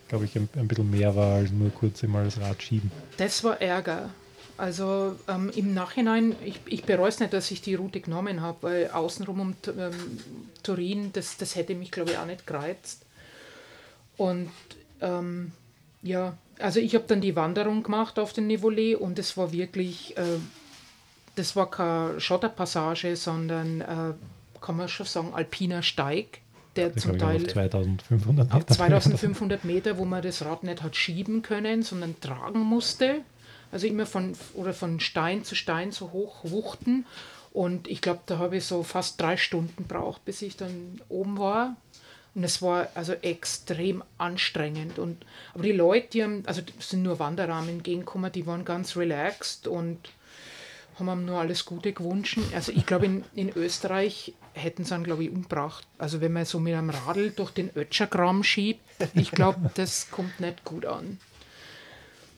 [0.07, 2.91] glaube ich, ein, ein bisschen mehr war als nur kurz einmal das Rad schieben.
[3.17, 4.09] Das war Ärger.
[4.57, 8.57] Also ähm, im Nachhinein, ich, ich bereue es nicht, dass ich die Route genommen habe,
[8.61, 9.93] weil außenrum um ähm,
[10.63, 13.05] Turin, das, das hätte mich, glaube ich, auch nicht gereizt.
[14.17, 14.51] Und
[14.99, 15.53] ähm,
[16.01, 20.17] ja, also ich habe dann die Wanderung gemacht auf den Nivolet und es war wirklich,
[20.17, 20.39] äh,
[21.36, 24.13] das war keine Schotterpassage, sondern, äh,
[24.62, 26.41] kann man schon sagen, alpiner Steig,
[26.76, 28.68] der zum Teil 2500 Meter.
[28.68, 33.22] 2500 Meter, wo man das Rad nicht hat schieben können, sondern tragen musste.
[33.72, 37.05] Also immer von, oder von Stein zu Stein so hoch wuchten.
[37.51, 41.38] Und ich glaube, da habe ich so fast drei Stunden braucht, bis ich dann oben
[41.38, 41.76] war.
[42.36, 44.99] Und es war also extrem anstrengend.
[44.99, 49.68] Und, aber die Leute, die haben, also sind nur Wanderrahmen entgegengekommen, die waren ganz relaxed
[49.68, 49.97] und
[50.97, 52.38] haben ihm nur alles Gute gewünscht.
[52.53, 55.88] Also ich glaube, in, in Österreich hätten sie ihn, glaube ich, umgebracht.
[55.97, 58.82] Also wenn man so mit einem Radl durch den Ötschergramm schiebt,
[59.14, 61.20] ich glaube, das kommt nicht gut an.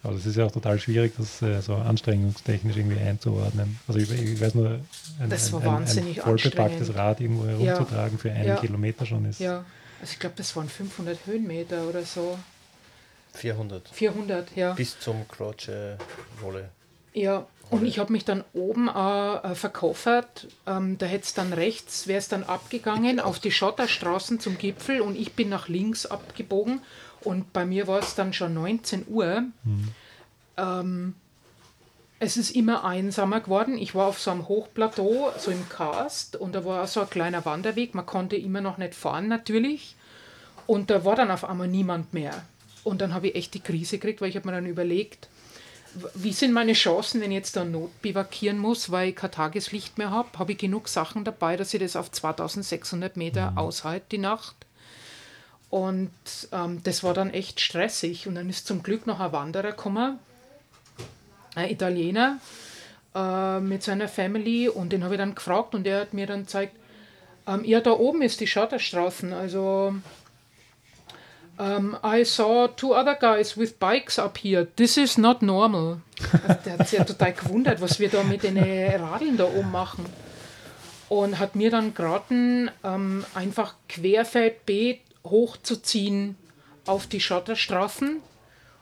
[0.03, 3.79] Aber es ist ja auch total schwierig, das äh, so anstrengungstechnisch irgendwie einzuordnen.
[3.87, 4.79] Also ich, ich weiß nur,
[5.19, 8.17] ein, das war ein, wahnsinnig ein vollbepacktes Rad irgendwo herumzutragen ja.
[8.17, 8.55] für einen ja.
[8.55, 9.39] Kilometer schon ist.
[9.39, 9.63] Ja.
[10.01, 12.37] Also ich glaube, das waren 500 Höhenmeter oder so.
[13.33, 13.89] 400.
[13.89, 14.73] 400, ja.
[14.73, 15.97] Bis zum Croce
[16.39, 16.69] Wolle.
[17.13, 20.47] Ja, und ich habe mich dann oben äh, verkauft.
[20.67, 24.99] Ähm, da hätte es dann rechts, wäre es dann abgegangen auf die Schotterstraßen zum Gipfel
[24.99, 26.81] und ich bin nach links abgebogen.
[27.21, 29.43] Und bei mir war es dann schon 19 Uhr.
[29.63, 29.87] Mhm.
[30.57, 31.15] Ähm,
[32.19, 33.77] es ist immer einsamer geworden.
[33.77, 37.45] Ich war auf so einem Hochplateau, so im Karst, und da war so ein kleiner
[37.45, 37.95] Wanderweg.
[37.95, 39.95] Man konnte immer noch nicht fahren, natürlich.
[40.67, 42.43] Und da war dann auf einmal niemand mehr.
[42.83, 45.29] Und dann habe ich echt die Krise gekriegt, weil ich habe mir dann überlegt,
[46.15, 50.11] wie sind meine Chancen, wenn ich jetzt da notbivakieren muss, weil ich kein Tageslicht mehr
[50.11, 50.39] habe?
[50.39, 53.57] Habe ich genug Sachen dabei, dass ich das auf 2600 Meter mhm.
[53.57, 54.55] aushalte die Nacht?
[55.69, 56.11] Und
[56.51, 58.27] ähm, das war dann echt stressig.
[58.27, 60.19] Und dann ist zum Glück noch ein Wanderer gekommen,
[61.55, 62.39] ein Italiener
[63.15, 66.41] äh, mit seiner Family und den habe ich dann gefragt und der hat mir dann
[66.41, 66.75] gezeigt,
[67.47, 69.95] ähm, ja, da oben ist die Schotterstraßen, also
[71.61, 74.67] um, I saw two other guys with bikes up here.
[74.75, 76.01] This is not normal.
[76.47, 79.71] Also der hat sich ja total gewundert, was wir da mit den Radeln da oben
[79.71, 80.05] machen.
[81.07, 86.35] Und hat mir dann geraten, ähm, einfach Querfeldbeet hochzuziehen
[86.87, 88.21] auf die Schotterstraßen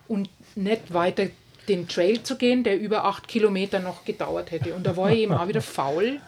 [0.07, 1.25] und nicht weiter
[1.67, 4.73] den Trail zu gehen, der über acht Kilometer noch gedauert hätte.
[4.73, 6.21] Und da war ich eben auch wieder faul,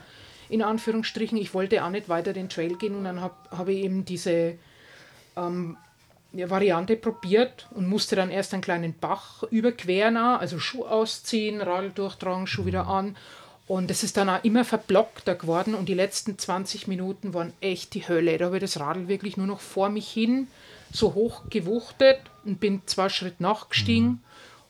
[0.50, 1.38] in Anführungsstrichen.
[1.38, 4.56] Ich wollte auch nicht weiter den Trail gehen und dann habe hab ich eben diese
[5.38, 5.78] ähm,
[6.34, 12.48] Variante probiert und musste dann erst einen kleinen Bach überqueren, also Schuh ausziehen, Radl durchtragen,
[12.48, 13.18] Schuh wieder an.
[13.68, 17.94] Und es ist dann auch immer verblockter geworden und die letzten 20 Minuten waren echt
[17.94, 18.38] die Hölle.
[18.38, 20.48] Da habe ich das Radl wirklich nur noch vor mich hin
[20.94, 24.08] so hoch gewuchtet und bin zwei Schritte nachgestiegen.
[24.08, 24.20] Mhm.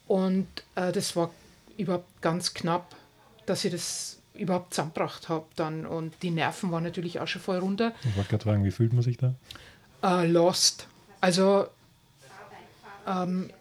[0.08, 1.32] Und äh, das war
[1.78, 2.96] überhaupt ganz knapp,
[3.46, 5.86] dass ich das überhaupt zusammengebracht habe dann.
[5.86, 7.94] Und die Nerven waren natürlich auch schon voll runter.
[8.04, 9.34] Ich wollte gerade fragen, wie fühlt man sich da?
[10.04, 10.88] Äh, lost.
[11.22, 11.68] Also
[13.08, 13.52] ähm,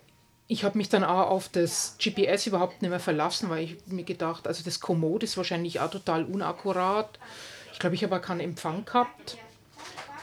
[0.49, 4.03] ich habe mich dann auch auf das GPS überhaupt nicht mehr verlassen, weil ich mir
[4.03, 7.19] gedacht, also das Komoot ist wahrscheinlich auch total unakkurat.
[7.73, 9.39] Ich glaube, ich habe auch keinen Empfang gehabt.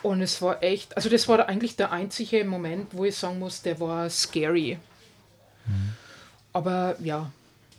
[0.04, 3.62] Und es war echt, also das war eigentlich der einzige Moment, wo ich sagen muss,
[3.62, 4.78] der war scary.
[5.66, 5.94] Mhm.
[6.54, 7.32] Aber ja,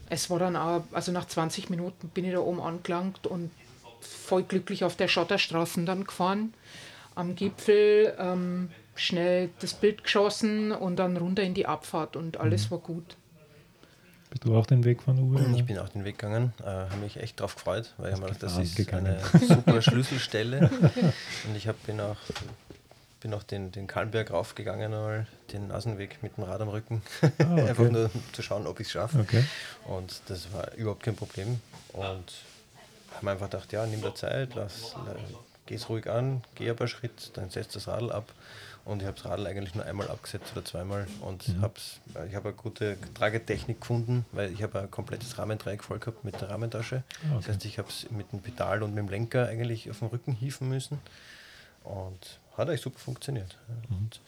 [0.08, 3.50] es war dann auch, also nach 20 Minuten bin ich da oben angelangt und
[4.00, 6.54] voll glücklich auf der Schotterstraße dann gefahren.
[7.14, 12.66] Am Gipfel ähm, schnell das Bild geschossen und dann runter in die Abfahrt und alles
[12.66, 12.70] mhm.
[12.72, 13.16] war gut.
[14.30, 15.54] Bist du auch den Weg von Uwe?
[15.56, 18.26] Ich bin auch den Weg gegangen, äh, habe mich echt drauf gefreut, weil das ich
[18.26, 19.16] mir das ist gegangen.
[19.32, 20.70] eine super Schlüsselstelle.
[21.46, 22.16] und ich hab, bin auch
[23.20, 27.02] bin auch den, den Kalmberg raufgegangen, einmal, den Außenweg mit dem Rad am Rücken.
[27.38, 27.68] Ah, okay.
[27.68, 29.20] Einfach nur zu schauen, ob ich es schaffe.
[29.20, 29.44] Okay.
[29.86, 31.60] Und das war überhaupt kein Problem.
[31.92, 32.32] Und
[33.14, 34.94] habe mir einfach gedacht, ja, nimm dir Zeit, lass,
[35.66, 38.32] geh es ruhig an, geh ein paar Schritt, dann setzt das Radl ab.
[38.88, 41.60] Und ich habe das Radl eigentlich nur einmal abgesetzt oder zweimal und mhm.
[41.60, 46.24] hab's, ich habe eine gute Tragetechnik gefunden, weil ich habe ein komplettes Rahmendreieck voll gehabt
[46.24, 47.02] mit der Rahmentasche.
[47.06, 47.34] Ah, okay.
[47.36, 50.08] Das heißt, ich habe es mit dem Pedal und mit dem Lenker eigentlich auf dem
[50.08, 50.98] Rücken hieven müssen
[51.84, 53.58] und hat eigentlich super funktioniert.
[53.90, 53.96] Mhm.
[53.96, 54.20] Und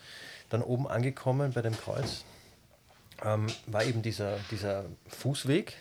[0.50, 2.26] dann oben angekommen bei dem Kreuz
[3.24, 5.74] ähm, war eben dieser, dieser Fußweg,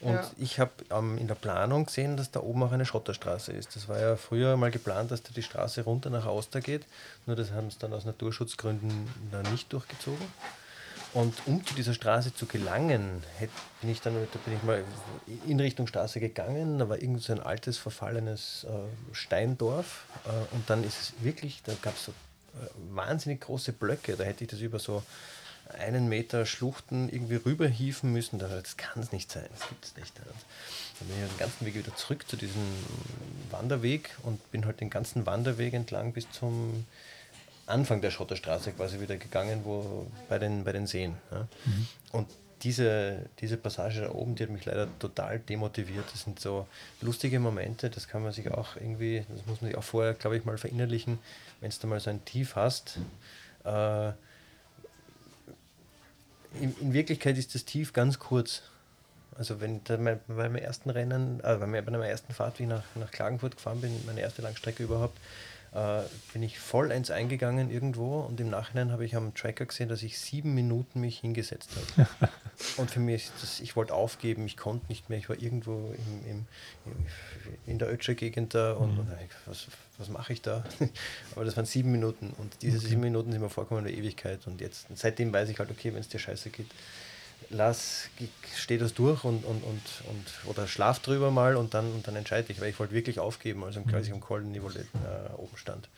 [0.00, 0.30] und ja.
[0.38, 3.76] ich habe ähm, in der Planung gesehen, dass da oben auch eine Schotterstraße ist.
[3.76, 6.86] Das war ja früher mal geplant, dass da die Straße runter nach Auster geht.
[7.26, 10.26] Nur das haben sie dann aus Naturschutzgründen da nicht durchgezogen.
[11.12, 14.84] Und um zu dieser Straße zu gelangen, hätte, bin ich dann da bin ich mal
[15.46, 16.78] in Richtung Straße gegangen.
[16.78, 20.04] Da war irgend so ein altes, verfallenes äh, Steindorf.
[20.24, 24.16] Äh, und dann ist es wirklich, da gab es so äh, wahnsinnig große Blöcke.
[24.16, 25.02] Da hätte ich das über so
[25.78, 28.38] einen Meter Schluchten irgendwie rüberhieven müssen.
[28.38, 30.12] Das kann es nicht sein, das gibt es nicht.
[30.18, 32.62] Dann bin ich den ganzen Weg wieder zurück zu diesem
[33.50, 36.86] Wanderweg und bin halt den ganzen Wanderweg entlang bis zum
[37.66, 41.16] Anfang der Schotterstraße quasi wieder gegangen, wo bei den, bei den Seen.
[41.30, 41.46] Ja.
[41.64, 41.86] Mhm.
[42.12, 42.26] Und
[42.62, 46.04] diese, diese Passage da oben, die hat mich leider total demotiviert.
[46.12, 46.66] Das sind so
[47.00, 50.36] lustige Momente, das kann man sich auch irgendwie, das muss man sich auch vorher, glaube
[50.36, 51.18] ich, mal verinnerlichen,
[51.60, 52.98] wenn du mal so ein Tief hast.
[53.64, 54.12] Äh,
[56.60, 58.62] in, in, Wirklichkeit ist das Tief ganz kurz.
[59.36, 59.96] Also wenn bei
[60.26, 63.92] meinem ersten Rennen, äh, bei meiner ersten Fahrt, wie ich nach, nach Klagenfurt gefahren bin,
[64.06, 65.18] meine erste Langstrecke überhaupt,
[65.72, 66.02] äh,
[66.32, 70.02] bin ich voll eins eingegangen irgendwo und im Nachhinein habe ich am Tracker gesehen, dass
[70.02, 72.08] ich sieben Minuten mich hingesetzt habe.
[72.76, 76.30] und für mich das, ich wollte aufgeben, ich konnte nicht mehr, ich war irgendwo im,
[76.30, 76.46] im,
[77.66, 78.98] in der Ötscher-Gegend da und, mhm.
[79.00, 79.08] und
[79.46, 79.68] was,
[79.98, 80.64] was mache ich da?
[81.36, 82.88] Aber das waren sieben Minuten und diese okay.
[82.88, 85.94] sieben Minuten sind mir vorkommen in der Ewigkeit und jetzt, seitdem weiß ich halt, okay,
[85.94, 86.66] wenn es dir scheiße geht,
[87.48, 88.08] lass,
[88.54, 92.16] steh das durch und, und, und, und oder schlaf drüber mal und dann, und dann
[92.16, 95.56] entscheide ich, weil ich wollte wirklich aufgeben, also als ich am Golden Niveau äh, oben
[95.56, 95.88] stand.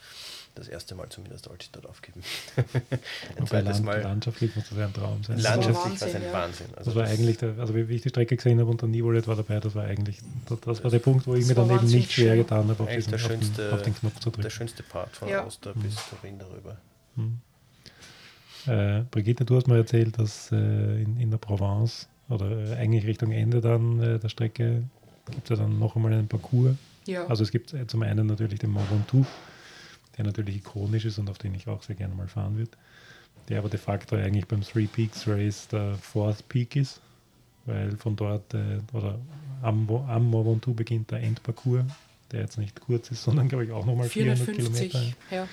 [0.55, 2.23] Das erste Mal zumindest wollte ich dort aufgeben.
[3.39, 4.03] ein zweites Land, Mal.
[4.03, 5.39] Landschaftlich muss das ja ein Traum sein.
[5.39, 6.33] Landschaftlich war es ein ja.
[6.33, 6.67] Wahnsinn.
[6.77, 9.27] Also das war eigentlich, der, also wie ich die Strecke gesehen habe und der Nivolet
[9.27, 11.87] war dabei, das war eigentlich, das, das war der Punkt, wo ich mir dann eben
[11.87, 14.43] nicht schwer getan habe, auf, diesen, auf, den, auf, den, Knopf zu drücken.
[14.43, 15.47] Der schönste Part von ja.
[15.47, 15.99] Oster bis mhm.
[16.11, 16.77] Turin darüber.
[17.17, 17.41] Mhm.
[18.67, 23.07] Äh, Brigitte, du hast mir erzählt, dass äh, in, in der Provence oder äh, eigentlich
[23.07, 24.85] Richtung Ende dann äh, der Strecke
[25.31, 26.77] gibt es ja dann noch einmal einen Parcours.
[27.07, 27.27] Ja.
[27.27, 29.27] Also es gibt äh, zum einen natürlich den Mont Ventoux,
[30.17, 32.71] der natürlich ikonisch ist und auf den ich auch sehr gerne mal fahren würde.
[33.49, 37.01] Der aber de facto eigentlich beim Three Peaks Race der Fourth Peak ist,
[37.67, 39.19] weil von dort äh, oder
[39.63, 41.85] am, am Mont Ventoux beginnt der Endparcours,
[42.31, 45.03] der jetzt nicht kurz ist, sondern glaube ich auch nochmal 400 Kilometer.
[45.31, 45.49] Ja.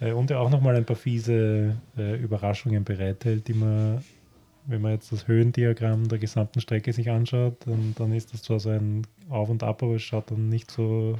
[0.00, 4.04] Äh, und er auch nochmal ein paar fiese äh, Überraschungen bereithält, die man,
[4.66, 8.60] wenn man jetzt das Höhendiagramm der gesamten Strecke sich anschaut, dann, dann ist das zwar
[8.60, 11.18] so ein Auf und Ab, aber es schaut dann nicht so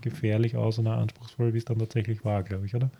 [0.00, 2.90] gefährlich aus und anspruchsvoll, wie es dann tatsächlich war, glaube ich, oder?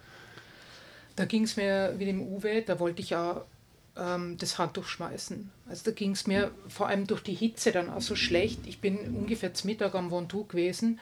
[1.17, 3.45] Da ging es mir wie dem Uwe, da wollte ich ja
[3.97, 5.51] ähm, das Handtuch schmeißen.
[5.69, 8.67] Also da ging es mir vor allem durch die Hitze dann auch so schlecht.
[8.67, 10.99] Ich bin ungefähr zum Mittag am Ventoux gewesen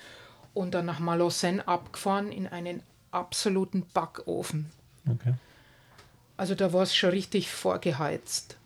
[0.54, 2.82] und dann nach Malocène abgefahren in einen
[3.12, 4.70] absoluten Backofen.
[5.08, 5.34] Okay.
[6.36, 8.56] Also da war es schon richtig vorgeheizt.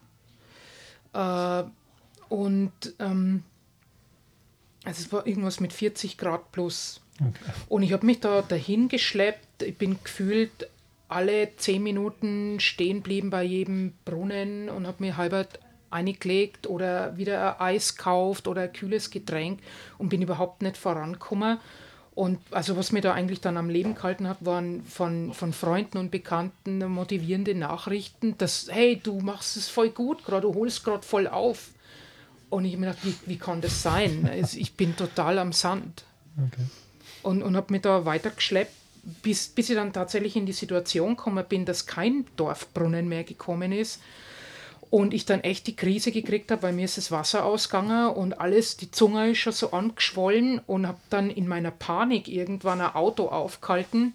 [1.13, 1.65] Äh,
[2.29, 3.43] und ähm,
[4.85, 7.01] also es war irgendwas mit 40 Grad plus.
[7.21, 7.53] Okay.
[7.69, 9.63] Und ich habe mich da dahin geschleppt.
[9.63, 10.69] Ich bin gefühlt
[11.09, 17.61] alle zehn Minuten stehen blieben bei jedem Brunnen und habe mir halbert eingelegt oder wieder
[17.61, 19.61] ein Eis kauft oder ein kühles Getränk
[19.99, 21.59] und bin überhaupt nicht vorangekommen.
[22.17, 25.99] Und also was mir da eigentlich dann am Leben gehalten hat, waren von, von Freunden
[25.99, 31.03] und Bekannten motivierende Nachrichten, dass, hey, du machst es voll gut, gerade du holst gerade
[31.03, 31.73] voll auf.
[32.49, 34.31] Und ich habe mir gedacht, wie, wie kann das sein?
[34.55, 36.05] Ich bin total am Sand.
[36.39, 36.65] Okay.
[37.23, 38.73] Und, und habe mich da weitergeschleppt,
[39.23, 43.73] bis, bis ich dann tatsächlich in die Situation gekommen bin, dass kein Dorfbrunnen mehr gekommen
[43.73, 44.01] ist
[44.91, 48.41] und ich dann echt die Krise gekriegt habe, weil mir ist das Wasser ausgegangen und
[48.41, 52.95] alles, die Zunge ist schon so angeschwollen und habe dann in meiner Panik irgendwann ein
[52.95, 54.15] Auto aufgehalten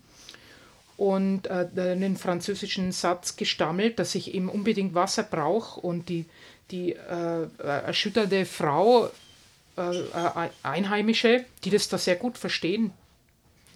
[0.97, 6.25] und äh, einen französischen Satz gestammelt, dass ich eben unbedingt Wasser brauche und die,
[6.69, 9.09] die äh, erschütterte Frau,
[9.77, 12.91] äh, äh, Einheimische, die das da sehr gut verstehen,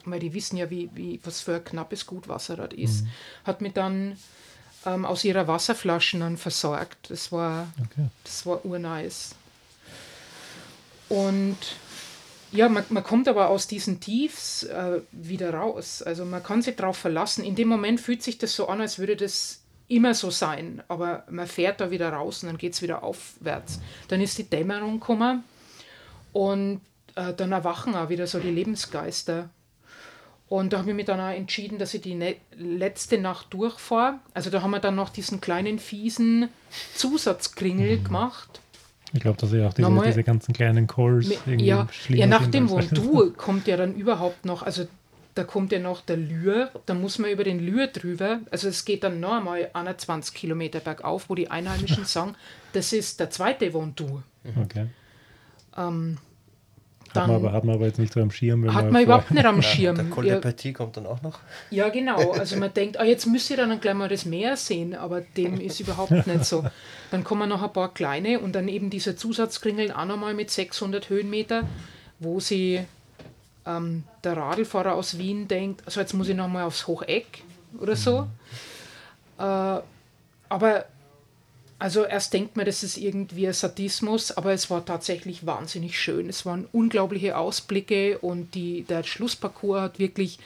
[0.05, 3.09] weil die wissen ja, wie, wie, was für ein knappes Gutwasser das ist, mhm.
[3.45, 4.17] hat mir dann
[4.85, 7.09] ähm, aus ihrer Wasserflaschen dann versorgt.
[7.09, 8.07] Das war, okay.
[8.23, 9.35] das war urnice.
[11.09, 11.57] Und
[12.51, 16.01] ja, man, man kommt aber aus diesen Tiefs äh, wieder raus.
[16.01, 17.43] Also man kann sich darauf verlassen.
[17.43, 20.81] In dem Moment fühlt sich das so an, als würde das immer so sein.
[20.87, 23.79] Aber man fährt da wieder raus und dann geht es wieder aufwärts.
[24.07, 25.43] Dann ist die Dämmerung gekommen
[26.33, 26.81] und
[27.15, 29.49] äh, dann erwachen auch wieder so die Lebensgeister.
[30.47, 34.19] Und da habe ich mich dann auch entschieden, dass ich die ne letzte Nacht durchfahre.
[34.33, 36.49] Also da haben wir dann noch diesen kleinen fiesen
[36.95, 38.03] Zusatzkringel mhm.
[38.03, 38.61] gemacht.
[39.13, 42.69] Ich glaube, dass ja auch diese, diese, ganzen kleinen Calls irgendwie ja, ja, nach dem
[42.69, 44.87] Vondu kommt ja dann überhaupt noch, also
[45.35, 48.39] da kommt ja noch der Lür, da muss man über den Lür drüber.
[48.51, 52.35] Also es geht dann noch einmal 21 Kilometer bergauf, wo die Einheimischen sagen,
[52.73, 54.21] das ist der zweite Vondu.
[54.61, 54.87] Okay.
[55.77, 56.17] Ähm,
[57.15, 58.73] dann, hat, man aber, hat man aber jetzt nicht so am Schirm.
[58.73, 59.95] hat man überhaupt nicht am Schirm.
[59.95, 61.39] Ja, der Col de kommt dann auch noch.
[61.69, 62.33] Ja, genau.
[62.39, 65.59] Also man denkt, ah, jetzt müsst ihr dann gleich mal das Meer sehen, aber dem
[65.59, 66.65] ist überhaupt nicht so.
[67.11, 71.09] Dann kommen noch ein paar kleine und dann eben dieser Zusatzkringel auch nochmal mit 600
[71.09, 71.63] Höhenmeter,
[72.19, 72.81] wo sie
[73.65, 77.43] ähm, der Radlfahrer aus Wien denkt, also jetzt muss ich nochmal aufs Hocheck
[77.79, 78.21] oder so.
[78.21, 79.45] Mhm.
[79.45, 79.81] Äh,
[80.49, 80.85] aber
[81.77, 86.29] also erst denkt man, das ist irgendwie Sadismus, aber es war tatsächlich wahnsinnig schön.
[86.29, 90.39] Es waren unglaubliche Ausblicke und die, der Schlussparcours hat wirklich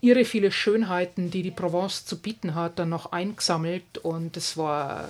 [0.00, 5.08] irre viele Schönheiten, die die Provence zu bieten hat, dann noch eingesammelt und es war,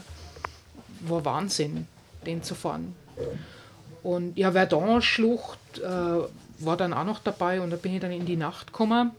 [1.00, 1.86] war Wahnsinn,
[2.26, 2.94] den zu fahren.
[4.02, 5.82] Und ja, Verdun-Schlucht äh,
[6.58, 9.12] war dann auch noch dabei und da bin ich dann in die Nacht gekommen.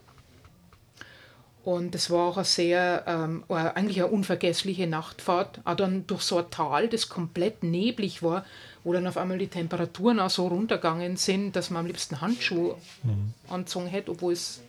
[1.68, 5.60] Und es war auch eine sehr, ähm, eigentlich eine unvergessliche Nachtfahrt.
[5.66, 8.46] Auch dann durch so ein Tal, das komplett neblig war,
[8.84, 12.76] wo dann auf einmal die Temperaturen auch so runtergegangen sind, dass man am liebsten Handschuhe
[13.02, 13.34] mhm.
[13.50, 14.62] angezogen hätte, obwohl es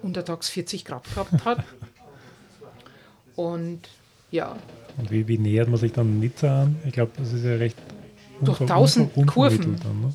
[0.00, 1.62] untertags 40 Grad gehabt hat.
[3.36, 3.80] Und
[4.30, 4.56] ja.
[4.96, 6.76] Und wie, wie nähert man sich dann Nizza an?
[6.86, 7.76] Ich glaube, das ist ja recht
[8.40, 9.78] durch tausend Kurven.
[9.78, 10.14] Dann, ne?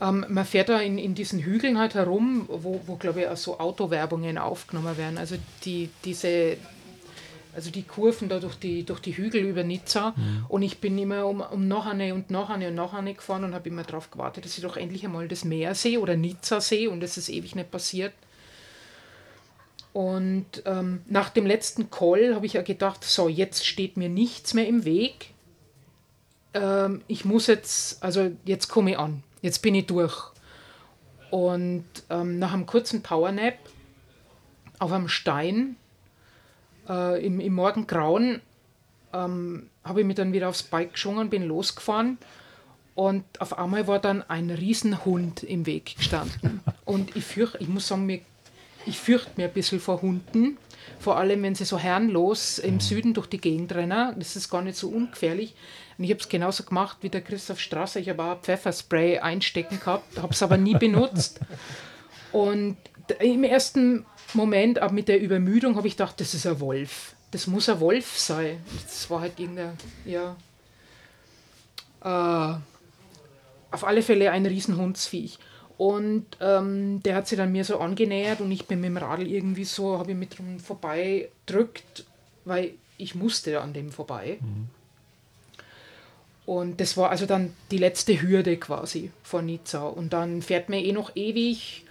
[0.00, 3.36] Ähm, man fährt da in, in diesen Hügeln halt herum, wo, wo glaube ich, auch
[3.36, 5.18] so Autowerbungen aufgenommen werden.
[5.18, 6.56] Also die, diese,
[7.54, 10.14] also die Kurven da durch die, durch die Hügel über Nizza.
[10.16, 10.46] Mhm.
[10.48, 13.44] Und ich bin immer um, um noch eine und noch eine und noch eine gefahren
[13.44, 16.60] und habe immer darauf gewartet, dass ich doch endlich einmal das Meer sehe oder Nizza
[16.60, 18.14] sehe und es ist ewig nicht passiert.
[19.92, 24.54] Und ähm, nach dem letzten Call habe ich ja gedacht, so, jetzt steht mir nichts
[24.54, 25.30] mehr im Weg.
[26.54, 30.32] Ähm, ich muss jetzt, also jetzt komme ich an jetzt bin ich durch.
[31.30, 33.58] Und ähm, nach einem kurzen Powernap
[34.78, 35.76] auf einem Stein
[36.88, 38.40] äh, im, im Morgengrauen
[39.12, 42.18] ähm, habe ich mich dann wieder aufs Bike geschwungen, bin losgefahren
[42.94, 46.60] und auf einmal war dann ein Riesenhund im Weg gestanden.
[46.84, 48.20] Und ich fürchte, ich muss sagen, mir,
[48.84, 50.58] ich fürchte mir ein bisschen vor Hunden,
[50.98, 52.80] vor allem wenn sie so herrenlos im mhm.
[52.80, 54.14] Süden durch die Gegend rennen.
[54.18, 55.54] Das ist gar nicht so ungefährlich.
[55.98, 58.00] Und ich habe es genauso gemacht wie der Christoph Strasser.
[58.00, 61.40] Ich habe auch Pfefferspray einstecken gehabt, habe es aber nie benutzt.
[62.32, 62.76] Und
[63.18, 67.14] im ersten Moment, aber mit der Übermüdung, habe ich gedacht, das ist ein Wolf.
[67.32, 68.62] Das muss ein Wolf sein.
[68.82, 70.36] Das war halt irgendein, ja.
[72.02, 72.58] Äh,
[73.72, 75.38] auf alle Fälle ein Riesenhundsviech.
[75.80, 79.26] Und ähm, der hat sich dann mir so angenähert und ich bin mit dem Radl
[79.26, 82.04] irgendwie so, habe ich mit drum vorbei drückt,
[82.44, 84.36] weil ich musste an dem vorbei.
[84.42, 84.68] Mhm.
[86.44, 89.86] Und das war also dann die letzte Hürde quasi von Nizza.
[89.86, 91.86] Und dann fährt man eh noch ewig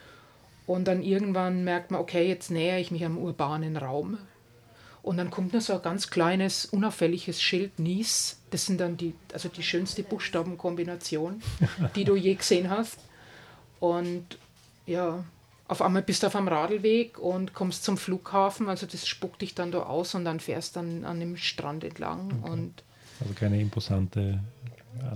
[0.67, 4.19] und dann irgendwann merkt man, okay, jetzt nähere ich mich am urbanen Raum.
[5.01, 8.37] Und dann kommt nur so ein ganz kleines, unauffälliges Schild Nice.
[8.51, 11.41] Das sind dann die, also die schönste Buchstabenkombination,
[11.95, 13.08] die du je gesehen hast.
[13.79, 14.25] Und
[14.85, 15.23] ja,
[15.67, 18.69] auf einmal bist du auf einem Radlweg und kommst zum Flughafen.
[18.69, 22.31] Also das spuckt dich dann da aus und dann fährst dann an dem Strand entlang.
[22.41, 22.51] Okay.
[22.51, 22.83] Und
[23.21, 24.39] also keine imposante,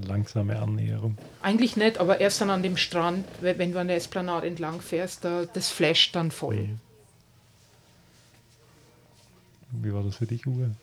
[0.05, 1.17] langsame Annäherung.
[1.41, 5.25] Eigentlich nicht, aber erst dann an dem Strand, wenn du an der Esplanade entlang fährst,
[5.25, 6.69] da, das flasht dann voll.
[9.71, 10.75] Wie war das für dich, Uwe?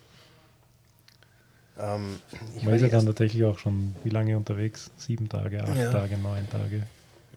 [1.78, 2.18] Ähm,
[2.62, 4.90] Man ist ja dann tatsächlich auch schon wie lange unterwegs?
[4.96, 5.92] Sieben Tage, acht ja.
[5.92, 6.82] Tage, neun Tage.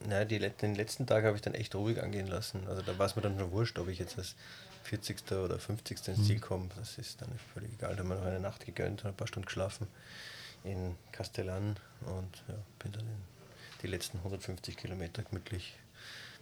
[0.07, 2.67] Naja, die, den letzten Tag habe ich dann echt ruhig angehen lassen.
[2.67, 4.35] Also da war es mir dann schon wurscht, ob ich jetzt als
[4.83, 5.31] 40.
[5.31, 6.07] oder 50.
[6.07, 6.41] ins Ziel mhm.
[6.41, 6.69] komme.
[6.77, 7.95] Das ist dann völlig egal.
[7.95, 9.87] Da haben wir noch eine Nacht gegönnt, ein paar Stunden geschlafen
[10.63, 11.75] in Castellan
[12.05, 13.05] und ja, bin dann
[13.81, 15.73] die letzten 150 Kilometer gemütlich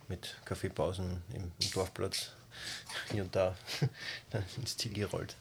[0.07, 2.32] mit Kaffeepausen im, im Dorfplatz
[3.12, 3.55] hier und da
[4.57, 5.36] ins Ziel gerollt.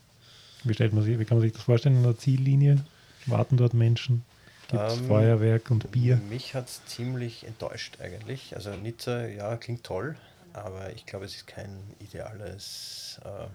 [0.63, 2.83] Wie, stellt man sich, wie kann man sich das vorstellen in der Ziellinie?
[3.25, 4.23] Warten dort Menschen?
[4.71, 6.17] Gibt es ähm, Feuerwerk und Bier?
[6.29, 8.55] Mich hat es ziemlich enttäuscht eigentlich.
[8.55, 10.15] Also Nizza, ja, klingt toll,
[10.53, 13.47] aber ich glaube, es ist kein ideales äh,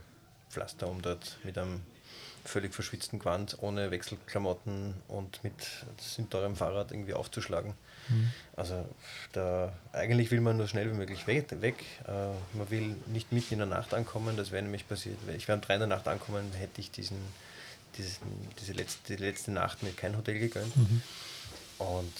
[0.51, 1.81] Pflaster, um dort mit einem
[2.45, 5.55] völlig verschwitzten Gewand, ohne Wechselklamotten und mit
[5.99, 7.75] sind teurem Fahrrad irgendwie aufzuschlagen.
[8.09, 8.31] Mhm.
[8.55, 8.85] Also
[9.33, 11.47] da, eigentlich will man nur schnell wie möglich weg.
[11.61, 11.77] weg.
[12.07, 15.19] Äh, man will nicht mitten in der Nacht ankommen, das wäre nämlich passiert.
[15.37, 17.19] Ich wäre um drei in der Nacht ankommen, hätte ich diesen,
[17.99, 20.77] diesen, diese letzte, die letzte Nacht mir kein Hotel gegönnt.
[20.77, 21.03] Mhm.
[21.79, 22.13] Und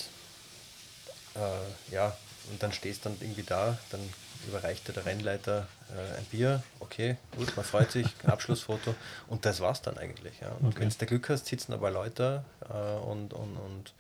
[1.35, 2.17] äh, ja,
[2.51, 4.01] und dann stehst du dann irgendwie da, dann
[4.47, 8.95] überreicht dir der Rennleiter äh, ein Bier, okay, gut, man freut sich, Abschlussfoto
[9.29, 10.41] und das war's dann eigentlich.
[10.41, 10.51] Ja.
[10.61, 10.81] Und Okay.
[10.81, 13.93] wenn du Glück hast, sitzen aber Leute äh, und, und, und,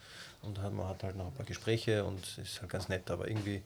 [0.43, 3.63] und man hat halt noch ein paar Gespräche und ist halt ganz nett, aber irgendwie,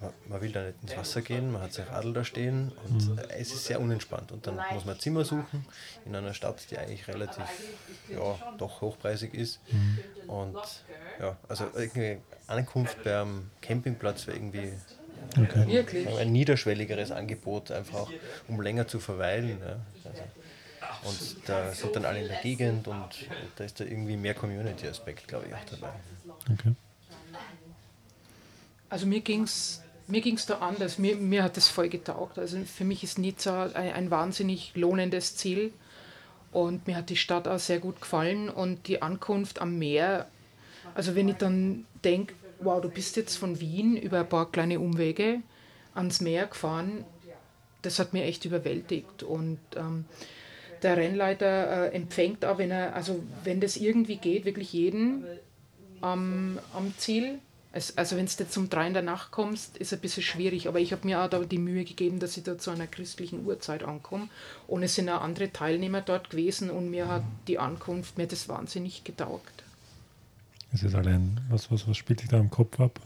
[0.00, 3.18] man, man will da nicht ins Wasser gehen, man hat sein Radl da stehen und
[3.18, 5.66] äh, es ist sehr unentspannt und dann muss man ein Zimmer suchen
[6.04, 7.44] in einer Stadt, die eigentlich relativ,
[8.08, 9.60] ja, doch hochpreisig ist
[10.26, 10.56] und
[11.20, 14.72] ja, also irgendwie Ankunft beim Campingplatz wäre irgendwie
[15.38, 15.66] Okay.
[15.68, 16.08] Wirklich.
[16.18, 18.12] ein niederschwelligeres Angebot, einfach auch,
[18.48, 19.58] um länger zu verweilen.
[19.60, 19.76] Ja.
[20.04, 20.22] Also,
[21.04, 23.16] und da sind dann alle in der Gegend und, und
[23.56, 25.92] da ist da irgendwie mehr Community-Aspekt, glaube ich, auch dabei.
[26.52, 26.74] Okay.
[28.88, 30.98] Also mir ging es mir ging's da anders.
[30.98, 32.38] Mir, mir hat das voll getaugt.
[32.38, 35.72] Also für mich ist Nizza ein, ein wahnsinnig lohnendes Ziel.
[36.52, 40.26] Und mir hat die Stadt auch sehr gut gefallen und die Ankunft am Meer.
[40.94, 44.80] Also wenn ich dann denke, wow, du bist jetzt von Wien über ein paar kleine
[44.80, 45.40] Umwege
[45.94, 47.04] ans Meer gefahren,
[47.82, 49.22] das hat mir echt überwältigt.
[49.22, 50.04] Und ähm,
[50.82, 55.24] der Rennleiter äh, empfängt auch, wenn er, also wenn das irgendwie geht, wirklich jeden
[56.00, 57.38] am, am Ziel.
[57.72, 60.66] Es, also wenn du jetzt um drei in der Nacht kommst, ist ein bisschen schwierig,
[60.66, 63.46] aber ich habe mir auch da die Mühe gegeben, dass ich da zu einer christlichen
[63.46, 64.28] Uhrzeit ankomme.
[64.66, 68.48] Und es sind auch andere Teilnehmer dort gewesen und mir hat die Ankunft, mir das
[68.48, 69.62] wahnsinnig getaugt.
[70.72, 72.98] Es ist allein, was, was, was spielt sich da im Kopf ab,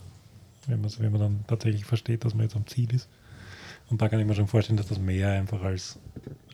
[0.67, 3.07] wenn man, wenn man dann tatsächlich versteht, dass man jetzt am Ziel ist.
[3.91, 5.99] Und da kann ich mir schon vorstellen, dass das Meer einfach als,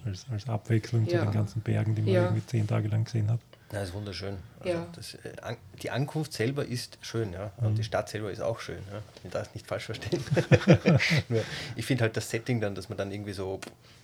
[0.04, 1.24] als, als Abwechslung zu Ja.
[1.24, 2.22] den ganzen Bergen, die man Ja.
[2.24, 3.38] irgendwie zehn Tage lang gesehen hat.
[3.72, 4.36] Ja, das ist wunderschön.
[4.58, 4.86] Also Ja.
[4.96, 7.52] das, äh, die Ankunft selber ist schön, ja.
[7.58, 9.00] Und die Stadt selber ist auch schön, ja.
[9.22, 10.22] Ich darf es nicht falsch verstehen.
[11.76, 13.60] Ich finde halt das Setting dann, dass man dann irgendwie so,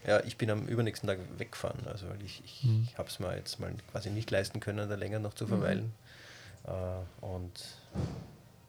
[0.07, 3.35] ja, ich bin am übernächsten Tag weggefahren, also weil ich, ich, ich habe es mir
[3.37, 5.93] jetzt mal quasi nicht leisten können, da länger noch zu verweilen.
[6.65, 7.53] Äh, und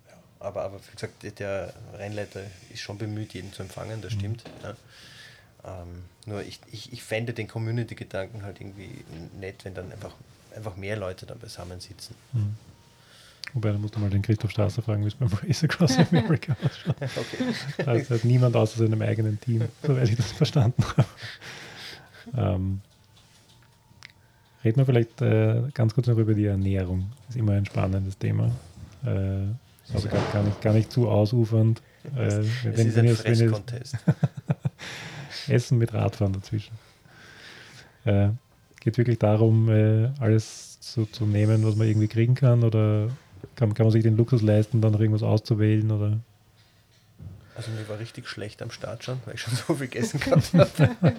[0.07, 2.41] ja, aber, aber wie gesagt, der- der Rennleiter
[2.73, 4.43] ist schon bemüht, jeden zu empfangen, das stimmt.
[4.63, 4.75] Ja.
[5.81, 9.03] Ähm, nur ich, ich, ich fände den Community-Gedanken halt irgendwie
[9.39, 10.13] nett, wenn dann einfach,
[10.57, 12.15] einfach mehr Leute dann beisammen sitzen.
[12.33, 12.55] Mhm.
[13.53, 16.55] Wobei, da musst du mal den Christoph Strasser fragen, wie es beim Race Across America
[16.63, 16.95] ausschaut.
[16.99, 17.53] Okay.
[17.77, 21.07] Da ist halt niemand außer seinem eigenen Team, soweit ich das verstanden habe.
[22.35, 22.81] Ähm,
[24.63, 27.09] reden wir vielleicht äh, ganz kurz noch über die Ernährung.
[27.27, 28.51] Das ist immer ein spannendes Thema.
[29.05, 29.45] Äh,
[29.93, 31.81] also gar, gar, nicht, gar nicht zu ausufernd.
[32.15, 33.95] Äh, Es wenn, ist wenn ein jetzt Fresscontest.
[35.47, 36.73] Essen mit Radfahren dazwischen.
[38.03, 38.29] Äh,
[38.79, 42.63] Geht wirklich darum, äh, alles so zu nehmen, was man irgendwie kriegen kann?
[42.63, 43.09] Oder
[43.55, 45.91] kann, kann man sich den Luxus leisten, dann noch irgendwas auszuwählen?
[45.91, 46.19] Oder?
[47.57, 50.53] Also mir war richtig schlecht am Start schon, weil ich schon so viel gegessen gehabt
[50.53, 51.15] habe.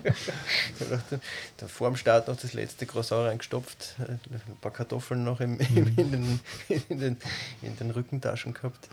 [1.67, 5.99] Vor dem Start noch das letzte Croissant reingestopft, äh, ein paar Kartoffeln noch im, im,
[5.99, 7.17] in, den, in, den,
[7.61, 8.89] in den Rückentaschen gehabt,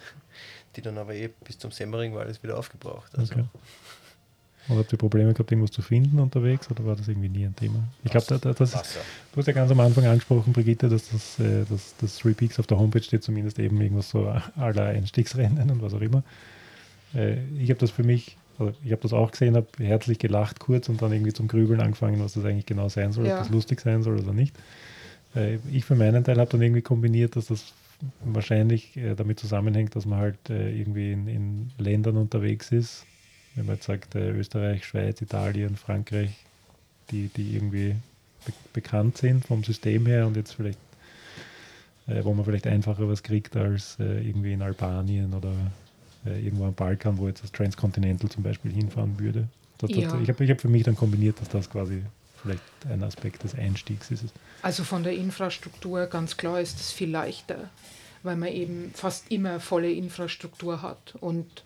[0.76, 3.16] die dann aber eh bis zum Semmering war alles wieder aufgebraucht.
[3.16, 3.46] Also Okay.
[4.68, 6.70] Oder habt ihr Probleme gehabt, irgendwas zu finden unterwegs?
[6.72, 7.84] Oder war das irgendwie nie ein Thema?
[8.04, 8.98] Ich glaube, da, da, das ist,
[9.34, 12.60] du hast ja ganz am Anfang angesprochen, Brigitte, dass das, äh, dass das Three Peaks
[12.60, 16.24] auf der Homepage steht, zumindest eben irgendwas so aller Einstiegsrennen und was auch immer.
[17.14, 20.60] Äh, ich habe das für mich, also ich habe das auch gesehen, habe herzlich gelacht
[20.60, 23.34] kurz und dann irgendwie zum Grübeln angefangen, was das eigentlich genau sein soll, Ja.
[23.36, 24.56] ob das lustig sein soll oder nicht.
[25.36, 27.74] Äh, ich für meinen Teil habe dann irgendwie kombiniert, dass das
[28.24, 33.06] wahrscheinlich äh, damit zusammenhängt, dass man halt äh, irgendwie in, in Ländern unterwegs ist,
[33.56, 36.32] wenn man jetzt sagt äh, Österreich, Schweiz, Italien, Frankreich,
[37.12, 37.96] die, die irgendwie
[38.46, 40.80] be bekannt sind vom System her und jetzt vielleicht,
[42.08, 45.54] äh, wo man vielleicht einfacher was kriegt als äh, irgendwie in Albanien oder
[46.26, 49.48] äh, irgendwo am Balkan, wo jetzt das Transcontinental zum Beispiel hinfahren würde.
[49.78, 50.20] Das, das, Ja.
[50.22, 52.02] Ich habe ich hab für mich dann kombiniert, dass das quasi
[52.42, 54.26] vielleicht ein Aspekt des Einstiegs ist.
[54.62, 57.70] Also von der Infrastruktur ganz klar ist es viel leichter,
[58.24, 61.16] weil man eben fast immer volle Infrastruktur hat.
[61.20, 61.64] Und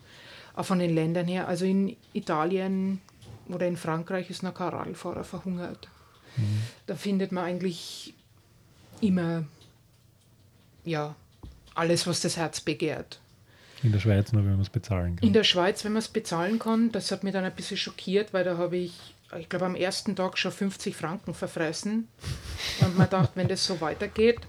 [0.54, 3.00] auch von den Ländern her, also in Italien
[3.48, 5.88] oder in Frankreich ist noch kein Radlfahrer verhungert.
[6.86, 8.14] Da findet man eigentlich
[9.00, 9.44] immer
[10.84, 11.14] ja,
[11.74, 13.20] alles, was das Herz begehrt.
[13.82, 15.26] In der Schweiz nur, wenn man es bezahlen kann.
[15.26, 18.34] In der Schweiz, wenn man es bezahlen kann, das hat mich dann ein bisschen schockiert,
[18.34, 22.08] weil da habe ich, ich glaube, am ersten Tag schon 50 Franken verfressen.
[22.80, 24.40] Und man dachte, wenn das so weitergeht,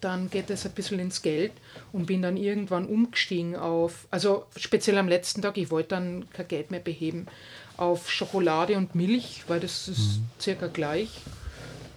[0.00, 1.52] dann geht das ein bisschen ins Geld
[1.92, 6.48] und bin dann irgendwann umgestiegen auf, also speziell am letzten Tag, ich wollte dann kein
[6.48, 7.26] Geld mehr beheben,
[7.76, 11.08] auf Schokolade und Milch, weil das ist circa gleich.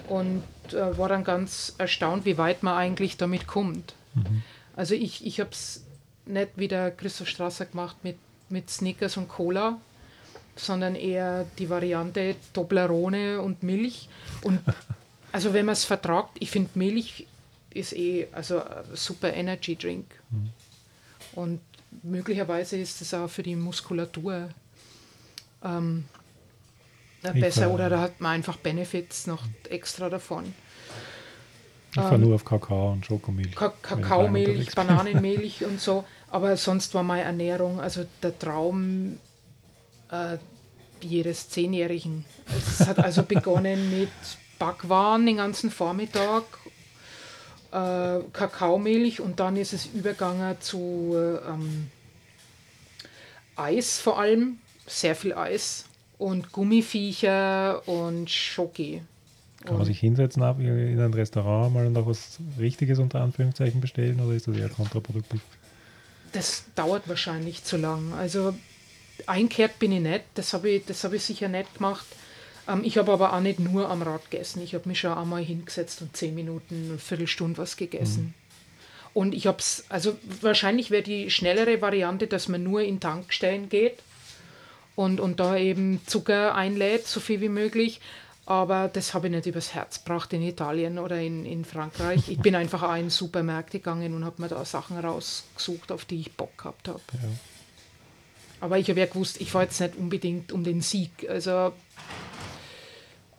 [0.08, 3.94] Und äh, war dann ganz erstaunt, wie weit man eigentlich damit kommt.
[4.76, 5.84] Also ich, ich habe es
[6.26, 8.18] nicht wie der Christoph Strasser gemacht mit,
[8.50, 9.80] mit Snickers und Cola,
[10.56, 14.10] sondern eher die Variante Toblerone und Milch.
[14.42, 14.60] Und
[15.32, 17.28] also wenn man es vertragt, ich finde Milch
[17.74, 20.06] ist eh also ein super Energy Drink.
[21.34, 21.62] Und
[22.04, 24.50] möglicherweise ist es auch für die Muskulatur
[25.64, 26.06] ähm,
[27.22, 30.54] besser oder da hat man einfach Benefits noch extra davon.
[31.92, 33.56] Ich fahre ähm, nur auf Kakao und Schokomilch.
[33.56, 36.04] Ka Kakaomilch, Bananenmilch und so.
[36.30, 39.20] Aber sonst war meine Ernährung, also der Traum
[40.10, 40.38] äh,
[41.02, 42.26] jedes Zehnjährigen.
[42.58, 44.10] Es hat also begonnen mit
[44.58, 46.44] Backwaren den ganzen Vormittag,
[47.74, 51.90] äh, Kakaomilch und dann ist es übergegangen zu äh, ähm,
[53.56, 55.86] Eis vor allem, sehr viel Eis
[56.18, 59.02] und Gummiviecher und Schoki.
[59.66, 64.20] Kann man sich hinsetzen in ein Restaurant mal und auch was Richtiges unter Anführungszeichen bestellen
[64.20, 65.42] oder ist das eher kontraproduktiv?
[66.34, 68.14] Das dauert wahrscheinlich zu lang.
[68.14, 68.54] Also
[69.26, 72.06] einkehrt bin ich nicht, das habe ich, hab ich sicher nicht gemacht.
[72.68, 74.62] Ähm, ich habe aber auch nicht nur am Rad gegessen.
[74.62, 78.24] Ich habe mich schon einmal hingesetzt und zehn Minuten, eine Viertelstunde was gegessen.
[78.24, 78.34] Mhm.
[79.14, 83.70] Und ich habe es, also wahrscheinlich wäre die schnellere Variante, dass man nur in Tankstellen
[83.70, 84.00] geht
[84.96, 88.02] und, und da eben Zucker einlädt, so viel wie möglich.
[88.46, 92.28] Aber das habe ich nicht übers Herz gebracht in Italien oder in, in Frankreich.
[92.28, 96.20] Ich bin einfach auch in Supermärkte gegangen und habe mir da Sachen rausgesucht, auf die
[96.20, 97.00] ich Bock gehabt habe.
[97.14, 97.20] Ja.
[98.60, 101.12] Aber ich habe ja gewusst, ich fahre jetzt nicht unbedingt um den Sieg.
[101.30, 101.72] Also,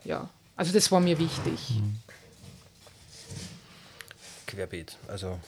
[0.05, 1.81] ja, also das war mir wichtig.
[4.47, 4.97] Querbeet.
[5.09, 5.41] Also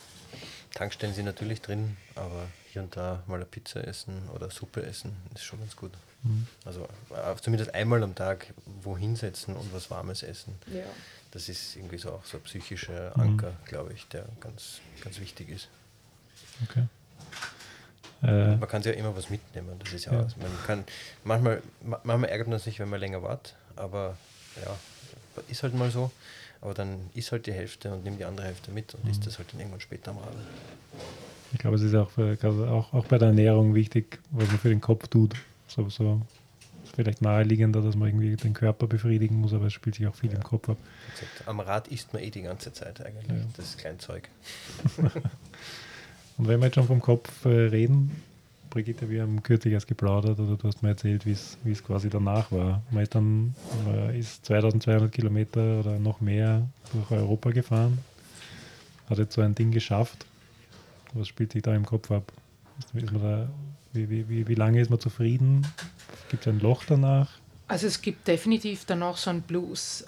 [0.75, 5.17] Tankstellen sind natürlich drin, aber hier und da mal eine Pizza essen oder Suppe essen
[5.35, 5.93] ist schon ganz gut.
[6.23, 6.47] Mhm.
[6.65, 8.53] Also äh, zumindest einmal am Tag
[8.83, 10.59] wohin setzen und was Warmes essen.
[10.67, 10.85] Ja.
[11.31, 13.23] Das ist irgendwie so auch so ein psychischer mhm.
[13.23, 13.65] Anker, mhm.
[13.67, 15.69] glaube ich, der ganz, ganz wichtig ist.
[16.65, 16.87] Okay.
[18.23, 19.79] Äh, man kann sich ja immer was mitnehmen.
[19.79, 20.21] Das ist ja, ja.
[20.21, 20.85] Man kann
[21.25, 24.17] manchmal, manchmal ärgert man sich, wenn man länger wartet, aber
[24.65, 24.77] ja,
[25.49, 26.11] ist halt mal so.
[26.61, 29.11] Aber dann ist halt die Hälfte und nimmt die andere Hälfte mit und mhm.
[29.11, 30.39] ist das halt dann irgendwann später am Radl.
[31.53, 34.69] Ich glaube, es ist auch, für, auch, auch bei der Ernährung wichtig, was man für
[34.69, 35.35] den Kopf tut.
[35.69, 36.23] So, so
[36.95, 40.31] vielleicht naheliegender, dass man irgendwie den Körper befriedigen muss, aber es spielt sich auch viel
[40.31, 40.37] ja.
[40.37, 40.79] im Kopf ab.
[41.45, 43.45] Am Rad isst man eh die ganze Zeit eigentlich, ja.
[43.57, 44.29] das ist Kleinzeug.
[44.97, 48.23] und wenn wir jetzt schon vom Kopf äh, reden,
[48.77, 52.53] Brigitte, wir haben kürzlich erst geplaudert oder du hast mir erzählt, wie es quasi danach
[52.53, 52.83] war.
[52.91, 53.55] Man ist dann
[53.87, 57.97] man ist 2200 Kilometer oder noch mehr durch Europa gefahren,
[59.09, 60.27] hat jetzt so ein Ding geschafft.
[61.15, 62.31] Was spielt sich da im Kopf ab?
[62.93, 63.49] Da,
[63.95, 65.67] wie, wie, wie, wie lange ist man zufrieden?
[66.29, 67.31] Gibt es ein Loch danach?
[67.69, 70.05] Also es gibt definitiv danach so ein Blues.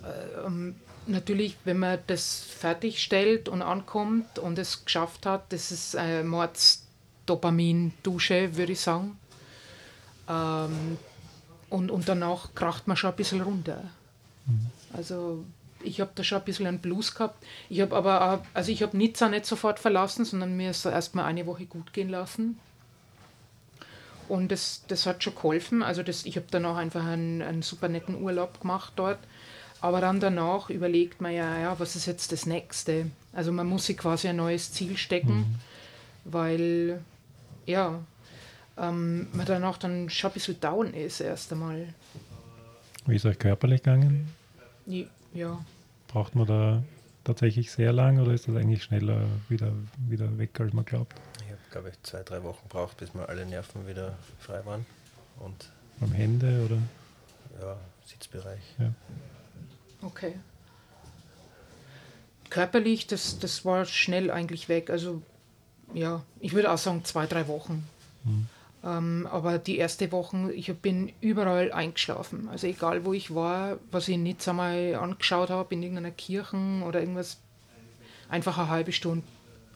[0.46, 0.74] Ähm,
[1.06, 6.84] natürlich, wenn man das fertigstellt und ankommt und es geschafft hat, das ist äh, Mords
[7.28, 9.18] Dopamin-Dusche, würde ich sagen.
[10.28, 10.98] Ähm,
[11.70, 13.82] und, und danach kracht man schon ein bisschen runter.
[14.46, 14.66] Mhm.
[14.94, 15.44] Also
[15.82, 17.44] ich habe da schon ein bisschen einen Blues gehabt.
[17.68, 21.26] Ich habe aber auch, also ich habe Nizza nicht sofort verlassen, sondern mir ist erstmal
[21.26, 22.58] eine Woche gut gehen lassen.
[24.28, 25.82] Und das, das hat schon geholfen.
[25.82, 29.18] Also das, ich habe dann auch einfach einen, einen super netten Urlaub gemacht dort.
[29.80, 33.10] Aber dann danach überlegt man ja, ja, was ist jetzt das nächste?
[33.32, 35.54] Also man muss sich quasi ein neues Ziel stecken, mhm.
[36.24, 37.02] weil
[37.68, 38.00] ja,
[38.78, 41.92] ähm, man dann auch dann schon ein bisschen down ist erst einmal.
[43.06, 44.32] Wie ist euch körperlich gegangen?
[45.34, 45.64] Ja.
[46.08, 46.82] Braucht man da
[47.24, 49.72] tatsächlich sehr lang oder ist das eigentlich schneller wieder,
[50.08, 51.14] wieder weg, als man glaubt?
[51.40, 54.86] Ich habe, glaube ich, zwei, drei Wochen braucht, bis mal alle Nerven wieder frei waren.
[55.38, 56.78] Und Am Hände oder?
[57.60, 58.62] Ja, Sitzbereich.
[58.78, 58.92] Ja.
[60.01, 60.34] Okay.
[62.48, 64.88] Körperlich, das, das war schnell eigentlich weg.
[64.88, 65.22] Also
[65.94, 67.86] ja, ich würde auch sagen zwei, drei Wochen.
[68.24, 68.47] Mhm.
[68.85, 72.48] Ähm, aber die erste Woche, ich bin überall eingeschlafen.
[72.48, 76.56] Also egal wo ich war, was ich nicht einmal angeschaut habe, in irgendeiner Kirche
[76.86, 77.39] oder irgendwas,
[78.28, 79.24] einfach eine halbe Stunde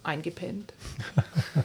[0.04, 0.72] eingepennt.
[1.14, 1.24] das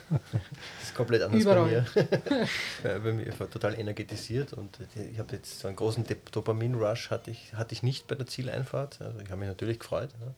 [0.83, 1.85] ist komplett anders Überall.
[1.93, 2.99] bei mir.
[2.99, 4.77] bei mir ich war total energetisiert und
[5.11, 9.01] ich habe jetzt so einen großen Dopamin-Rush hatte ich, hatte ich nicht bei der Zieleinfahrt.
[9.01, 10.09] Also ich habe mich natürlich gefreut.
[10.19, 10.33] Ja.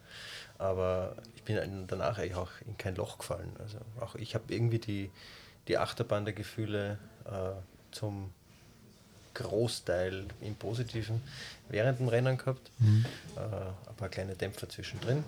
[0.59, 3.51] Aber ich bin danach eigentlich auch in kein Loch gefallen.
[3.59, 5.09] Also auch ich habe irgendwie die,
[5.67, 7.51] die Achterbahn der Gefühle äh,
[7.91, 8.31] zum
[9.33, 11.21] Großteil im Positiven
[11.69, 12.69] während dem Rennen gehabt.
[12.79, 13.05] Mhm.
[13.37, 15.23] Äh, ein paar kleine Dämpfer zwischendrin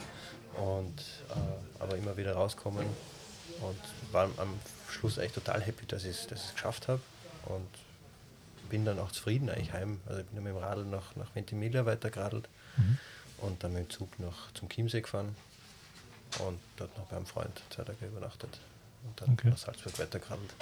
[0.57, 0.99] und
[1.29, 2.85] äh, aber immer wieder rauskommen
[3.61, 3.79] und
[4.11, 4.59] war am
[4.89, 7.01] Schluss eigentlich total happy, dass ich es geschafft habe
[7.45, 7.69] und
[8.69, 10.01] bin dann auch zufrieden eigentlich heim.
[10.07, 12.49] Also ich bin mit dem Radl nach, nach Ventimiglia weitergeradelt.
[12.75, 12.97] Mhm
[13.41, 15.35] und dann mit dem Zug noch zum Chiemsee gefahren
[16.39, 18.59] und dort noch beim Freund zwei Tage übernachtet
[19.03, 19.49] und dann okay.
[19.49, 20.53] nach Salzburg weitergeradelt.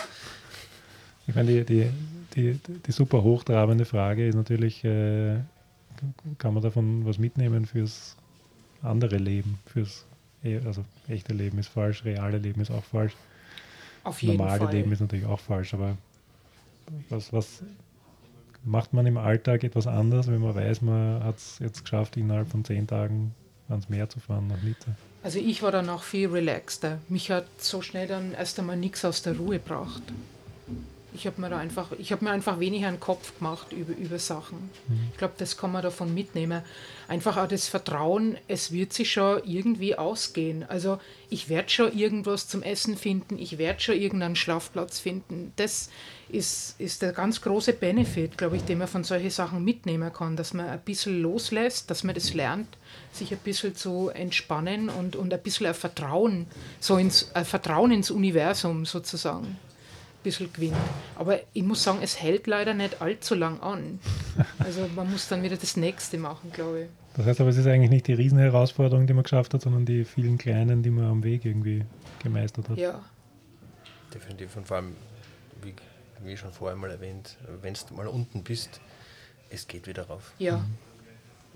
[1.27, 1.91] Ich meine, die, die,
[2.35, 5.39] die, die super hochtrabende Frage ist natürlich, äh,
[6.38, 8.15] kann man davon was mitnehmen fürs
[8.81, 10.06] andere Leben, fürs
[10.43, 13.15] e, also echte Leben ist falsch, reale Leben ist auch falsch.
[14.03, 14.73] Auf jeden normale Fall.
[14.73, 15.97] Leben ist natürlich auch falsch, aber
[17.10, 17.61] was, was
[18.64, 22.49] macht man im Alltag etwas anders, wenn man weiß, man hat es jetzt geschafft, innerhalb
[22.49, 23.34] von zehn Tagen
[23.69, 24.91] ans Meer zu fahren nach Nizza?
[25.22, 26.99] Also ich war dann auch viel relaxter.
[27.10, 30.02] Mich hat so schnell dann erst einmal nichts aus der Ruhe gebracht.
[31.14, 34.19] Ich habe mir da einfach, ich habe mir einfach weniger einen Kopf gemacht über, über
[34.19, 34.69] Sachen.
[35.11, 36.61] Ich glaube, das kann man davon mitnehmen.
[37.07, 40.64] Einfach auch das Vertrauen, es wird sich schon irgendwie ausgehen.
[40.69, 40.99] Also
[41.30, 45.52] ich werde schon irgendwas zum Essen finden, ich werde schon irgendeinen Schlafplatz finden.
[45.56, 45.90] Das
[46.30, 50.36] ist, ist der ganz große Benefit, glaube ich, den man von solchen Sachen mitnehmen kann,
[50.36, 52.77] dass man ein bisschen loslässt, dass man das lernt,
[53.11, 56.45] sich ein bisschen zu entspannen und, und ein bisschen ein Vertrauen,
[56.80, 59.57] so ins, ein Vertrauen ins Universum sozusagen
[60.24, 60.76] bisschen gewinnt.
[61.16, 64.00] Aber ich muss sagen, es hält leider nicht allzu lang an.
[64.60, 66.88] Also man muss dann wieder das nächste machen, glaube ich.
[67.16, 70.06] Das heißt aber, es ist eigentlich nicht die Riesenherausforderung, die man geschafft hat, sondern die
[70.06, 71.84] vielen kleinen, die man am Weg irgendwie
[72.22, 72.78] gemeistert hat.
[72.78, 73.02] Ja,
[74.14, 74.96] Definitiv und vor allem,
[75.62, 75.74] wie,
[76.24, 78.82] wie schon vorher mal erwähnt, wenn du mal unten bist,
[79.50, 80.34] es geht wieder rauf.
[80.40, 80.66] ja.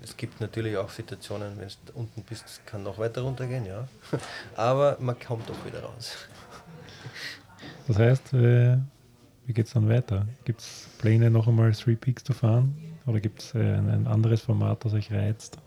[0.02, 3.88] Es gibt natürlich auch Situationen, wenn du unten bist, kann noch weiter runtergehen, ja.
[4.56, 6.16] Aber man kommt doch wieder raus.
[7.86, 8.78] Das heißt, äh,
[9.46, 10.26] wie geht es dann weiter?
[10.44, 12.74] Gibt es Pläne, noch einmal Three Peaks zu fahren?
[13.06, 15.58] Oder gibt es äh, ein, ein anderes Format, das euch reizt?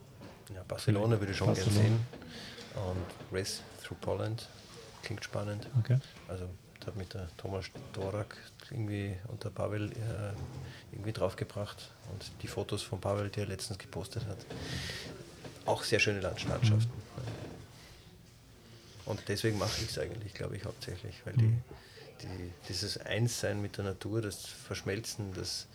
[0.53, 1.99] Ja, Barcelona würde ich schon gerne sehen.
[2.75, 4.49] Und Race Through Poland
[5.03, 5.67] klingt spannend.
[5.79, 5.97] Okay.
[6.27, 6.45] Also
[6.79, 8.35] da hat mich der Thomas Dorak
[8.71, 9.95] irgendwie und der Pavel äh,
[10.91, 11.91] irgendwie draufgebracht.
[12.11, 14.37] Und die Fotos von Pavel, die er letztens gepostet hat,
[15.65, 16.89] auch sehr schöne Landschaften.
[19.05, 21.53] Und deswegen mache ich es eigentlich, glaube ich, hauptsächlich, weil die,
[22.21, 25.67] die, dieses Einssein mit der Natur, das Verschmelzen, das,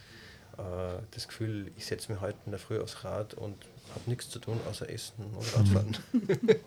[0.58, 3.56] äh, das Gefühl, ich setze mich heute in der Früh aufs Rad und
[3.94, 5.96] habe nichts zu tun, außer Essen und Radfahren.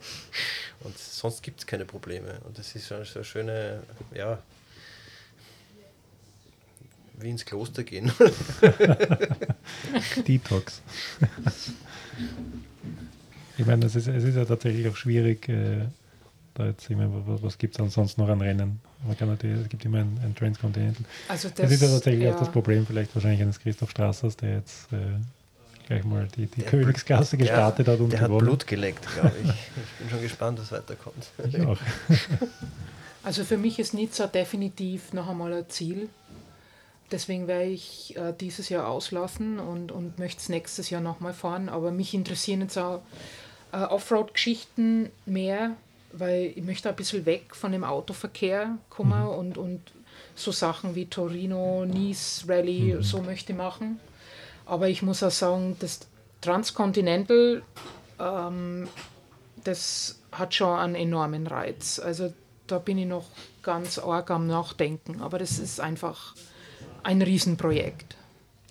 [0.82, 2.40] und sonst gibt es keine Probleme.
[2.46, 3.84] Und das ist so so eine schöne,
[4.14, 4.42] ja,
[7.20, 8.12] wie ins Kloster gehen.
[10.28, 10.82] Detox.
[13.58, 15.86] ich meine, es ist, es ist ja tatsächlich auch schwierig, äh,
[16.56, 18.80] da jetzt, meine, was, was gibt es ansonsten noch an Rennen?
[19.06, 21.06] Man kann natürlich, es gibt immer ein, ein Transcontinental.
[21.28, 22.40] Also Das, ist ja tatsächlich auch ja.
[22.40, 24.98] das Problem vielleicht wahrscheinlich eines Christoph Strassers, der jetzt äh,
[25.88, 28.46] gleich mal die, die Der Königsklasse gestartet hat und Der hat gewonnen.
[28.46, 29.50] Blut geleckt, glaube ich.
[29.50, 31.28] Ich bin schon gespannt, was weiterkommt.
[31.48, 31.78] Ich auch.
[33.26, 36.10] Also für mich ist Nizza definitiv noch einmal ein Ziel.
[37.12, 41.68] Deswegen werde ich äh, dieses Jahr auslassen und, und möchte es nächstes Jahr nochmal fahren.
[41.68, 43.02] Aber mich interessieren jetzt auch
[43.72, 45.72] äh, Offroad-Geschichten mehr,
[46.18, 49.82] weil ich möchte ein bisschen weg von dem Autoverkehr kommen und, und
[50.36, 54.00] so Sachen wie Torino, Nice, Rallye, so möchte ich machen.
[54.66, 56.00] Aber ich muss auch sagen, das
[56.42, 57.64] Transcontinental,
[58.20, 58.88] ähm,
[59.64, 62.00] das hat schon einen enormen Reiz.
[62.00, 62.34] Also
[62.68, 63.26] da bin ich noch
[63.64, 65.22] ganz arg am Nachdenken.
[65.22, 66.36] Aber das ist einfach
[67.04, 68.16] ein Riesenprojekt.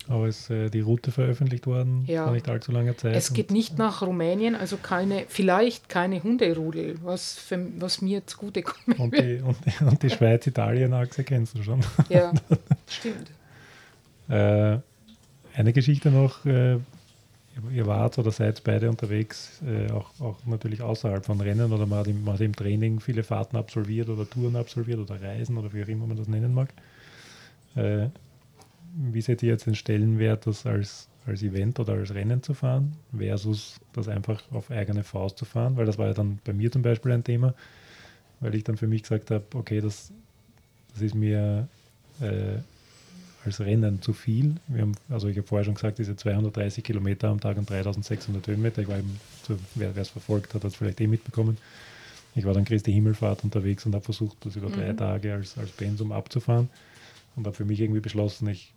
[0.07, 2.25] Aber ist äh, die Route veröffentlicht worden Ja.
[2.25, 3.17] vor nicht allzu langer Zeit.
[3.17, 8.99] Es geht nicht nach Rumänien, also keine, vielleicht keine Hunderudel, was, für, was mir zugutekommen
[8.99, 9.23] und, wird.
[9.25, 11.81] die, und, die- und die Schweiz-Italien-Achse kennst du schon.
[12.11, 12.33] Ja,
[12.87, 13.31] stimmt.
[14.29, 14.79] Äh,
[15.57, 16.75] eine Geschichte noch, äh,
[17.73, 22.01] ihr- wart oder seid beide unterwegs, äh, auch, auch natürlich außerhalb von Rennen oder man
[22.01, 25.73] hat, im, man hat im Training viele Fahrten absolviert oder Touren absolviert oder Reisen oder
[25.73, 26.69] wie auch immer man das nennen mag.
[28.97, 32.95] Wie seht ihr jetzt den Stellenwert, das als, als Event oder als Rennen zu fahren,
[33.17, 35.77] versus das einfach auf eigene Faust zu fahren?
[35.77, 37.55] Weil das war ja dann bei mir zum Beispiel ein Thema,
[38.41, 40.13] weil ich dann für mich gesagt habe, okay, das,
[40.93, 41.69] das ist mir
[42.21, 42.59] äh,
[43.45, 44.55] als Rennen zu viel.
[44.69, 48.47] Wir haben, also ich habe vorher schon gesagt, diese 230 Kilometer am Tag und 3600
[48.47, 48.83] Höhenmeter.
[48.83, 51.59] Ich war eben, so, wer es verfolgt hat, hat es vielleicht eh mitbekommen.
[52.35, 55.71] Ich war dann Christi Himmelfahrt unterwegs und habe versucht, das über drei Tage als, als
[55.71, 56.69] Pensum abzufahren
[57.37, 58.73] und habe für mich irgendwie beschlossen, ich,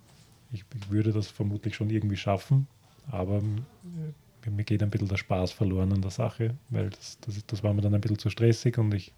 [0.52, 2.68] ich, ich würde das vermutlich schon irgendwie schaffen,
[3.10, 7.46] aber äh, mir geht ein bisschen der Spaß verloren an der Sache, weil das, das,
[7.46, 9.12] das war mir dann ein bisschen zu stressig und ich,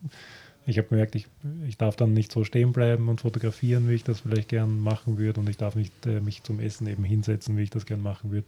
[0.66, 1.28] ich habe gemerkt, ich,
[1.68, 5.18] ich darf dann nicht so stehen bleiben und fotografieren, wie ich das vielleicht gern machen
[5.18, 8.02] würde und ich darf nicht äh, mich zum Essen eben hinsetzen, wie ich das gern
[8.02, 8.48] machen würde.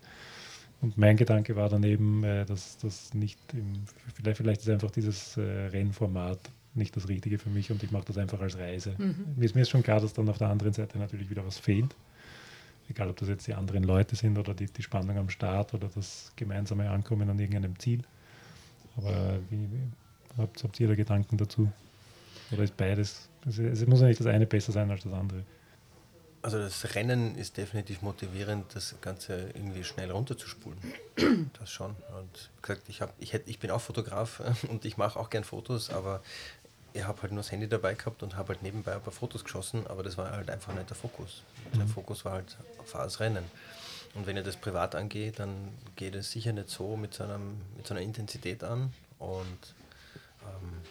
[0.82, 3.74] Und mein Gedanke war dann eben, äh, dass das nicht, im,
[4.16, 6.40] vielleicht, vielleicht ist einfach dieses äh, Rennformat
[6.74, 8.96] nicht das Richtige für mich und ich mache das einfach als Reise.
[9.36, 11.60] Mir, ist, mir ist schon klar, dass dann auf der anderen Seite natürlich wieder was
[11.60, 11.94] fehlt.
[12.92, 15.90] Egal, ob das jetzt die anderen Leute sind oder die, die Spannung am Start oder
[15.96, 18.04] das gemeinsame Ankommen an irgendeinem Ziel.
[18.98, 19.82] Aber wie, wie
[20.38, 21.72] habt, habt ihr da Gedanken dazu?
[22.52, 23.30] Oder ist beides?
[23.48, 25.44] Es, es muss ja nicht das eine besser sein als das andere.
[26.44, 30.80] Also das Rennen ist definitiv motivierend, das Ganze irgendwie schnell runterzuspulen.
[31.60, 31.92] Das schon.
[31.92, 35.30] Und wie gesagt, ich, hab, ich, hätt, ich bin auch Fotograf und ich mache auch
[35.30, 36.22] gern Fotos, aber
[36.94, 39.44] ich habe halt nur das Handy dabei gehabt und habe halt nebenbei ein paar Fotos
[39.44, 41.44] geschossen, aber das war halt einfach nicht der Fokus.
[41.74, 41.80] Mhm.
[41.80, 43.46] Der Fokus war halt auf das Rennen.
[44.14, 47.62] Und wenn ich das privat angehe, dann geht es sicher nicht so mit so, einem,
[47.78, 48.94] mit so einer Intensität an.
[49.20, 49.74] Und
[50.44, 50.82] ähm,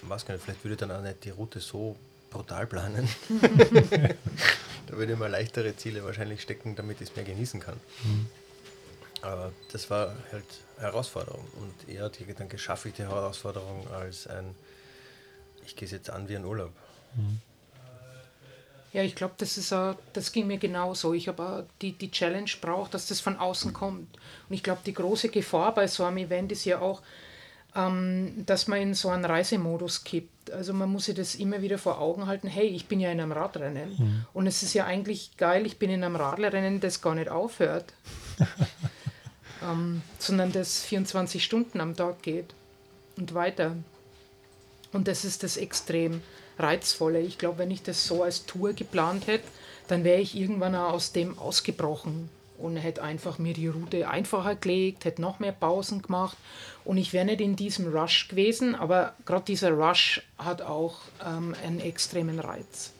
[0.00, 1.96] ich weiß gar nicht, vielleicht würde ich dann auch nicht die Route so
[2.30, 3.08] brutal planen.
[4.86, 7.78] da würde ich mal leichtere Ziele wahrscheinlich stecken, damit ich es mehr genießen kann.
[8.04, 8.26] Mhm.
[9.22, 10.44] Aber das war halt
[10.78, 11.46] Herausforderung.
[11.60, 14.54] Und eher die dann schaffe ich die Herausforderung als ein,
[15.64, 16.72] ich gehe es jetzt an wie ein Urlaub.
[17.14, 17.40] Mhm.
[18.92, 21.14] Ja, ich glaube, das ist uh, das ging mir genauso.
[21.14, 24.18] Ich habe uh, die, die Challenge braucht, dass das von außen kommt.
[24.48, 27.00] Und ich glaube, die große Gefahr bei so einem Event ist ja auch,
[27.74, 30.50] ähm, dass man in so einen Reisemodus kippt.
[30.50, 33.20] Also man muss sich das immer wieder vor Augen halten, hey, ich bin ja in
[33.20, 33.96] einem Radrennen.
[33.96, 34.26] Mhm.
[34.34, 37.94] Und es ist ja eigentlich geil, ich bin in einem Radrennen, das gar nicht aufhört.
[39.62, 42.54] ähm, sondern das 24 Stunden am Tag geht
[43.16, 43.76] und weiter.
[44.92, 46.22] Und das ist das extrem
[46.58, 47.20] Reizvolle.
[47.20, 49.48] Ich glaube, wenn ich das so als Tour geplant hätte,
[49.88, 52.28] dann wäre ich irgendwann auch aus dem ausgebrochen
[52.58, 56.36] und hätte einfach mir die Route einfacher gelegt, hätte noch mehr Pausen gemacht
[56.84, 61.54] und ich wäre nicht in diesem Rush gewesen, aber gerade dieser Rush hat auch ähm,
[61.64, 62.92] einen extremen Reiz.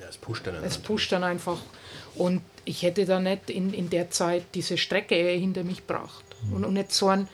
[0.00, 0.64] Ja, es pusht dann.
[0.64, 1.58] Es pusht dann einfach
[2.14, 6.52] und ich hätte da nicht in, in der Zeit diese Strecke hinter mich gebracht mhm.
[6.54, 7.28] und, und nicht so, ein,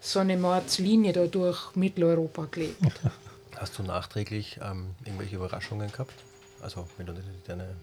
[0.00, 2.76] so eine Mordslinie da durch Mitteleuropa gelegt.
[3.62, 6.24] Hast du nachträglich ähm, irgendwelche Überraschungen gehabt?
[6.60, 7.14] Also wenn du
[7.46, 7.76] deine,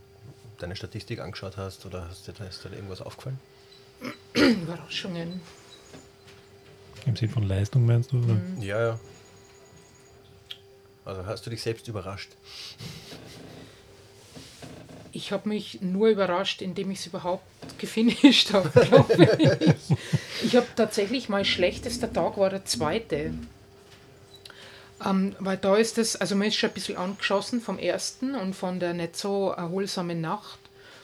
[0.58, 3.40] deine Statistik angeschaut hast oder hast dir, ist dir irgendwas aufgefallen?
[4.34, 5.40] Überraschungen.
[7.06, 8.18] Im Sinne von Leistung meinst du?
[8.18, 8.34] Oder?
[8.34, 8.62] Mhm.
[8.62, 9.00] Ja, ja.
[11.06, 12.32] Also hast du dich selbst überrascht?
[15.14, 17.46] Ich habe mich nur überrascht, indem ich es überhaupt
[17.78, 19.30] gefinisht habe, glaube
[19.62, 19.98] ich.
[20.44, 23.34] Ich habe tatsächlich, mein schlechtester Tag war der zweite.
[25.06, 28.54] Ähm, weil da ist es, also man ist schon ein bisschen angeschossen vom ersten und
[28.54, 30.60] von der nicht so erholsamen Nacht.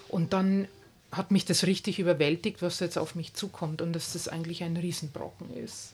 [0.10, 0.68] Und dann
[1.12, 4.78] hat mich das richtig überwältigt, was jetzt auf mich zukommt und dass das eigentlich ein
[4.78, 5.94] Riesenbrocken ist.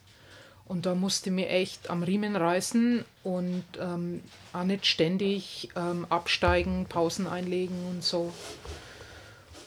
[0.65, 4.21] Und da musste ich mir echt am Riemen reißen und ähm,
[4.53, 8.31] auch nicht ständig ähm, absteigen, Pausen einlegen und so.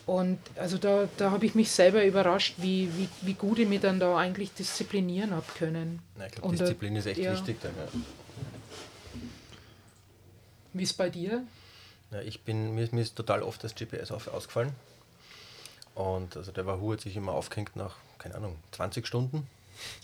[0.06, 3.80] Und also da, da habe ich mich selber überrascht, wie, wie, wie gut ich mich
[3.80, 6.00] dann da eigentlich disziplinieren habe können.
[6.18, 7.32] Na, ich glaube, Disziplin da, ist echt ja.
[7.32, 7.72] wichtig dann.
[7.76, 8.00] Ja.
[10.74, 11.42] Wie ist bei dir?
[12.10, 14.72] Ja, ich bin, mir, mir ist total oft das GPS auf, ausgefallen.
[15.94, 19.46] Und also der Wahoo hat sich immer aufgehängt nach, keine Ahnung, 20 Stunden.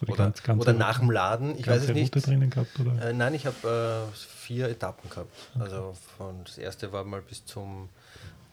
[0.03, 2.15] Oder, ganz, ganz oder nach dem Laden, ich weiß es nicht.
[2.15, 3.11] drinnen gehabt, oder?
[3.11, 5.31] Äh, nein, ich habe äh, vier Etappen gehabt.
[5.55, 5.63] Okay.
[5.65, 7.89] Also von, das erste war mal bis zum,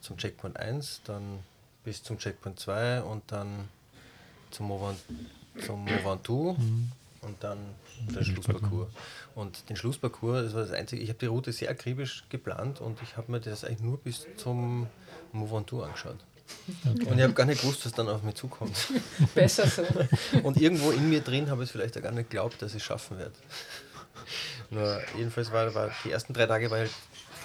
[0.01, 1.39] zum Checkpoint 1, dann
[1.83, 3.67] bis zum Checkpoint 2 und dann
[4.51, 4.71] zum
[5.65, 6.91] zum Ventoux mhm.
[7.21, 7.57] Und dann
[8.15, 8.89] der Schlussparcours.
[9.35, 13.01] Und den Schlussparcours, das war das Einzige, ich habe die Route sehr akribisch geplant und
[13.01, 14.87] ich habe mir das eigentlich nur bis zum
[15.31, 16.17] Mont Ventoux angeschaut.
[16.85, 17.09] Okay.
[17.09, 18.75] Und ich habe gar nicht gewusst, was dann auf mich zukommt.
[19.35, 19.83] Besser so.
[20.43, 22.77] Und irgendwo in mir drin habe ich es vielleicht auch gar nicht geglaubt, dass ich
[22.77, 23.33] es schaffen werde.
[24.69, 26.91] Nur jedenfalls war, war die ersten drei Tage war halt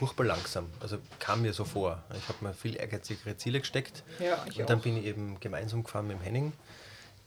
[0.02, 0.66] furchtbar langsam.
[0.80, 2.02] Also kam mir so vor.
[2.16, 4.02] Ich habe mir viel ehrgeizigere Ziele gesteckt.
[4.18, 4.82] Ja, und dann auch.
[4.82, 6.52] bin ich eben gemeinsam gefahren mit dem Henning,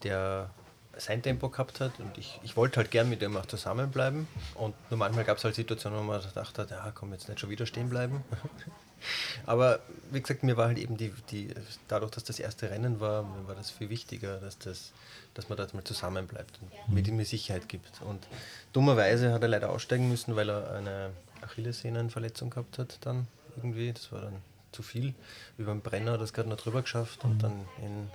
[0.02, 0.50] der
[0.98, 4.26] sein Tempo gehabt hat und ich, ich wollte halt gern mit ihm auch zusammenbleiben.
[4.54, 7.40] Und nur manchmal gab es halt Situationen, wo man gedacht hat, ja, komm, jetzt nicht
[7.40, 8.24] schon wieder stehen bleiben.
[9.46, 11.48] Aber wie gesagt, mir war halt eben die, die,
[11.86, 14.92] dadurch, dass das erste Rennen war, mir war das viel wichtiger, dass, das,
[15.34, 18.00] dass man da mal zusammenbleibt und mit ihm Sicherheit gibt.
[18.02, 18.26] Und
[18.72, 21.10] dummerweise hat er leider aussteigen müssen, weil er eine
[21.42, 23.92] Achillessehnenverletzung gehabt hat dann irgendwie.
[23.92, 24.36] Das war dann
[24.72, 25.14] zu viel.
[25.58, 28.10] Über den Brenner das gerade noch drüber geschafft und dann in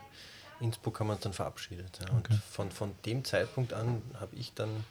[0.61, 1.99] Innsbruck haben wir uns dann verabschiedet.
[2.01, 2.15] Ja.
[2.15, 4.83] Und von, von dem Zeitpunkt an habe ich dann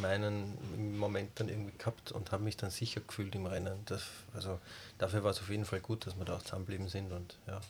[0.00, 3.78] meinen Moment dann irgendwie gehabt und habe mich dann sicher gefühlt im Rennen.
[3.86, 4.02] Das,
[4.34, 4.58] also
[4.98, 7.60] dafür war es auf jeden Fall gut, dass wir da auch zusammengeblieben sind und ja,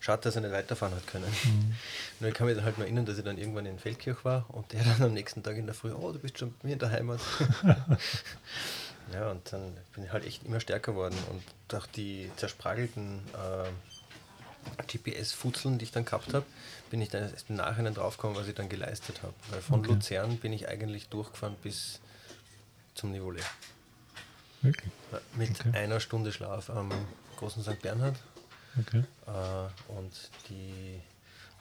[0.00, 1.26] schade, dass er nicht weiterfahren hat können.
[1.44, 1.74] Mhm.
[2.20, 4.44] Nur ich kann mich dann halt noch erinnern, dass ich dann irgendwann in Feldkirch war
[4.48, 6.72] und der dann am nächsten Tag in der Früh, oh, du bist schon bei mir
[6.74, 7.20] in der Heimat.
[9.12, 13.68] ja, und dann bin ich halt echt immer stärker geworden und durch die zerspragelten äh,
[14.86, 16.46] GPS-Futzeln, die ich dann gehabt habe,
[16.90, 19.34] bin ich dann erst im Nachhinein draufgekommen, was ich dann geleistet habe.
[19.50, 19.92] Weil von okay.
[19.92, 22.00] Luzern bin ich eigentlich durchgefahren bis
[22.94, 23.44] zum Niveaulet.
[24.62, 24.92] Wirklich?
[25.36, 25.76] Mit okay.
[25.76, 26.90] einer Stunde Schlaf am
[27.36, 27.80] großen St.
[27.82, 28.16] Bernhard.
[28.80, 29.04] Okay.
[29.26, 30.12] Äh, und
[30.48, 31.00] die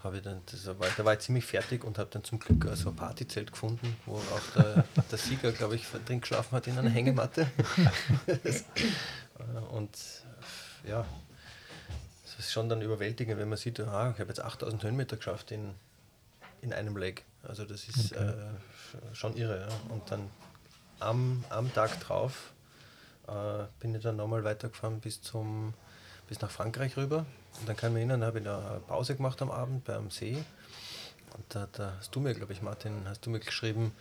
[0.03, 2.67] habe ich dann, das war, da war ich ziemlich fertig und habe dann zum Glück
[2.75, 6.77] so ein Partyzelt gefunden, wo auch der, der Sieger, glaube ich, drin geschlafen hat in
[6.77, 7.47] einer Hängematte.
[9.39, 9.89] Äh, und
[10.87, 11.07] ja,
[12.45, 15.73] ist schon dann überwältigend, wenn man sieht, ah, ich habe jetzt 8000 Höhenmeter geschafft in,
[16.61, 17.23] in einem Leg.
[17.43, 18.29] Also das ist okay.
[18.29, 19.61] äh, schon irre.
[19.61, 19.93] Ja.
[19.93, 20.29] Und dann
[20.99, 22.53] am, am Tag drauf
[23.27, 25.73] äh, bin ich dann nochmal weitergefahren bis zum
[26.27, 27.25] bis nach Frankreich rüber.
[27.59, 30.43] Und dann kann ich mich erinnern, habe ich eine Pause gemacht am Abend beim See.
[31.35, 33.93] Und da, da hast du mir, glaube ich, Martin, hast du mir geschrieben,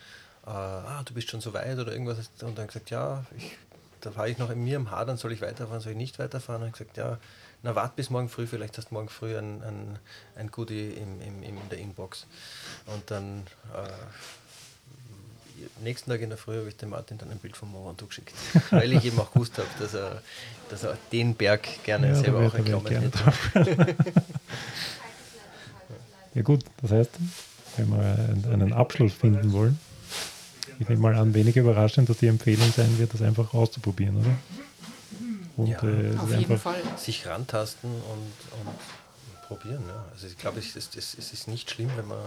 [0.46, 2.30] äh, ah, du bist schon so weit oder irgendwas.
[2.42, 3.56] Und dann gesagt, ja, ich,
[4.00, 6.62] da war ich noch in mir im Hadern, soll ich weiterfahren, soll ich nicht weiterfahren?
[6.62, 7.18] Und ich gesagt, ja,
[7.62, 9.98] na wart bis morgen früh, vielleicht hast du morgen früh ein, ein,
[10.36, 12.26] ein Goodie im, im, in der Inbox.
[12.86, 13.88] Und dann äh,
[15.82, 18.34] nächsten Tag in der Früh habe ich dem Martin dann ein Bild vom Ventoux geschickt,
[18.70, 20.22] weil ich eben auch gewusst habe, dass er,
[20.70, 23.32] dass er den Berg gerne ja, selber auch erklommen hätte.
[26.34, 27.10] ja gut, das heißt,
[27.76, 29.78] wenn wir einen Abschluss finden wollen,
[30.78, 34.36] ich nehme mal an, wenig überraschend, dass die Empfehlung sein wird, das einfach auszuprobieren, oder?
[35.56, 36.82] Und ja, äh, auf jeden Fall.
[36.96, 39.84] sich rantasten und, und probieren.
[39.86, 40.04] Ja.
[40.12, 42.20] Also ich glaube, es, es, es ist nicht schlimm, wenn man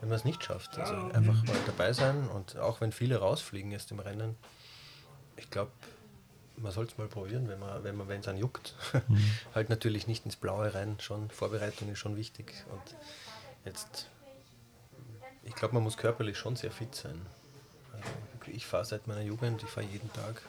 [0.00, 0.78] wenn man es nicht schafft.
[0.78, 4.36] Also einfach mal dabei sein und auch wenn viele rausfliegen jetzt im Rennen,
[5.36, 5.70] ich glaube,
[6.56, 8.74] man soll es mal probieren, wenn man, wenn man, wenn es einen juckt.
[9.08, 9.30] Mhm.
[9.54, 12.64] halt natürlich nicht ins Blaue rein, schon Vorbereitung ist schon wichtig.
[12.70, 12.96] Und
[13.64, 14.08] jetzt,
[15.44, 17.20] ich glaube, man muss körperlich schon sehr fit sein.
[17.92, 18.08] Also
[18.52, 20.42] ich fahre seit meiner Jugend, ich fahre jeden Tag.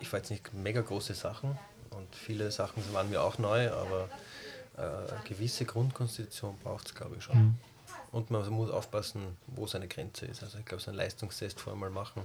[0.00, 1.58] Ich fahre jetzt nicht mega große Sachen
[1.90, 4.08] und viele Sachen waren mir auch neu, aber
[4.76, 7.36] äh, eine gewisse Grundkonstitution braucht es, glaube ich, schon.
[7.36, 7.54] Mhm.
[8.12, 10.42] Und man muss aufpassen, wo seine Grenze ist.
[10.42, 12.22] Also ich glaube, so einen Leistungstest vorher mal machen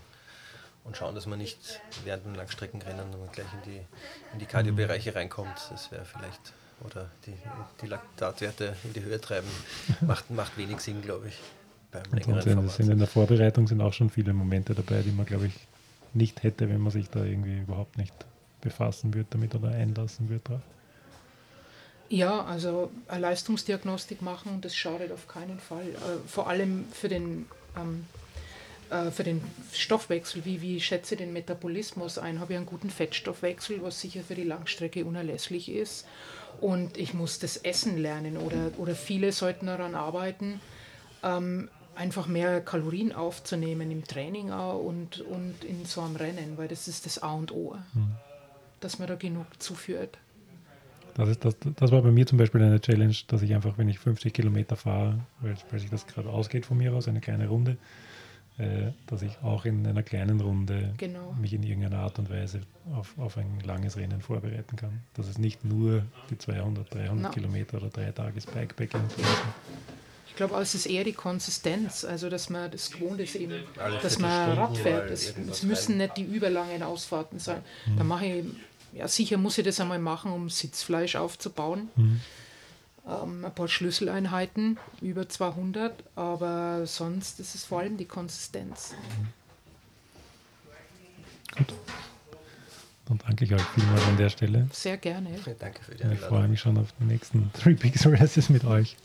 [0.84, 3.82] und schauen, dass man nicht während dem Langstreckenrennen gleich in die,
[4.34, 5.70] in die Kardiobereiche reinkommt.
[5.70, 7.34] Das wäre vielleicht, oder die,
[7.82, 9.48] die Laktatwerte in die Höhe treiben,
[10.02, 11.40] macht, macht wenig Sinn, glaube ich,
[11.92, 15.26] beim längeren und sind in der Vorbereitung sind auch schon viele Momente dabei, die man,
[15.26, 15.54] glaube ich,
[16.16, 18.14] nicht hätte, wenn man sich da irgendwie überhaupt nicht
[18.62, 20.62] befassen würde damit oder einlassen würde drauf.
[22.10, 25.90] Ja, also eine Leistungsdiagnostik machen, das schadet auf keinen Fall.
[25.90, 28.06] Äh, vor allem für den, ähm,
[28.90, 29.42] äh, für den
[29.74, 30.46] Stoffwechsel.
[30.46, 32.40] Wie, wie schätze den Metabolismus ein?
[32.40, 36.06] Habe ich einen guten Fettstoffwechsel, was sicher für die Langstrecke unerlässlich ist.
[36.62, 40.62] Und ich muss das Essen lernen oder, oder viele sollten daran arbeiten,
[41.24, 46.68] ähm, einfach mehr Kalorien aufzunehmen im Training auch und, und in so einem Rennen, weil
[46.68, 48.16] das ist das A und O, mhm.
[48.80, 50.18] dass man da genug zuführt.
[51.16, 53.88] Das, ist das, das war bei mir zum Beispiel eine Challenge, dass ich einfach, wenn
[53.88, 57.48] ich 50 Kilometer fahre, weil, weil sich das gerade ausgeht von mir aus, eine kleine
[57.48, 57.78] Runde,
[58.58, 61.36] äh, dass ich auch in einer kleinen Runde genau.
[61.40, 62.62] mich in irgendeiner Art und Weise
[62.96, 65.02] auf, auf ein langes Rennen vorbereiten kann.
[65.14, 67.30] Dass es nicht nur die 200, 300 no.
[67.30, 69.28] Kilometer oder drei Tages Bikepacking sind.
[70.34, 74.00] Ich glaube, es ist eher die Konsistenz, also dass man das gewohnt ist eben, Alle
[74.00, 75.12] dass man Rad fährt.
[75.12, 77.62] Es, es müssen nicht die überlangen Ausfahrten sein.
[77.86, 77.98] Mhm.
[77.98, 78.46] Da mache ich
[78.94, 81.90] ja, sicher muss ich das einmal machen, um Sitzfleisch aufzubauen.
[81.96, 82.22] Mhm.
[83.08, 88.94] Ähm, ein paar Schlüsseleinheiten, über 200, aber sonst ist es vor allem die Konsistenz.
[88.94, 89.28] Mhm.
[91.58, 91.74] Gut.
[93.06, 94.68] Dann danke ich euch vielmals an der Stelle.
[94.72, 95.30] Sehr gerne.
[95.60, 96.24] Danke für die Einladung.
[96.24, 98.96] Ich freue mich schon auf die nächsten Three Peaks Races mit euch.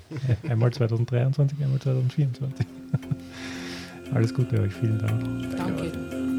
[0.49, 2.67] Einmal 2023, einmal 2024.
[4.15, 5.57] Alles Gute euch, vielen Dank.
[5.57, 5.91] Danke.
[5.91, 6.38] danke.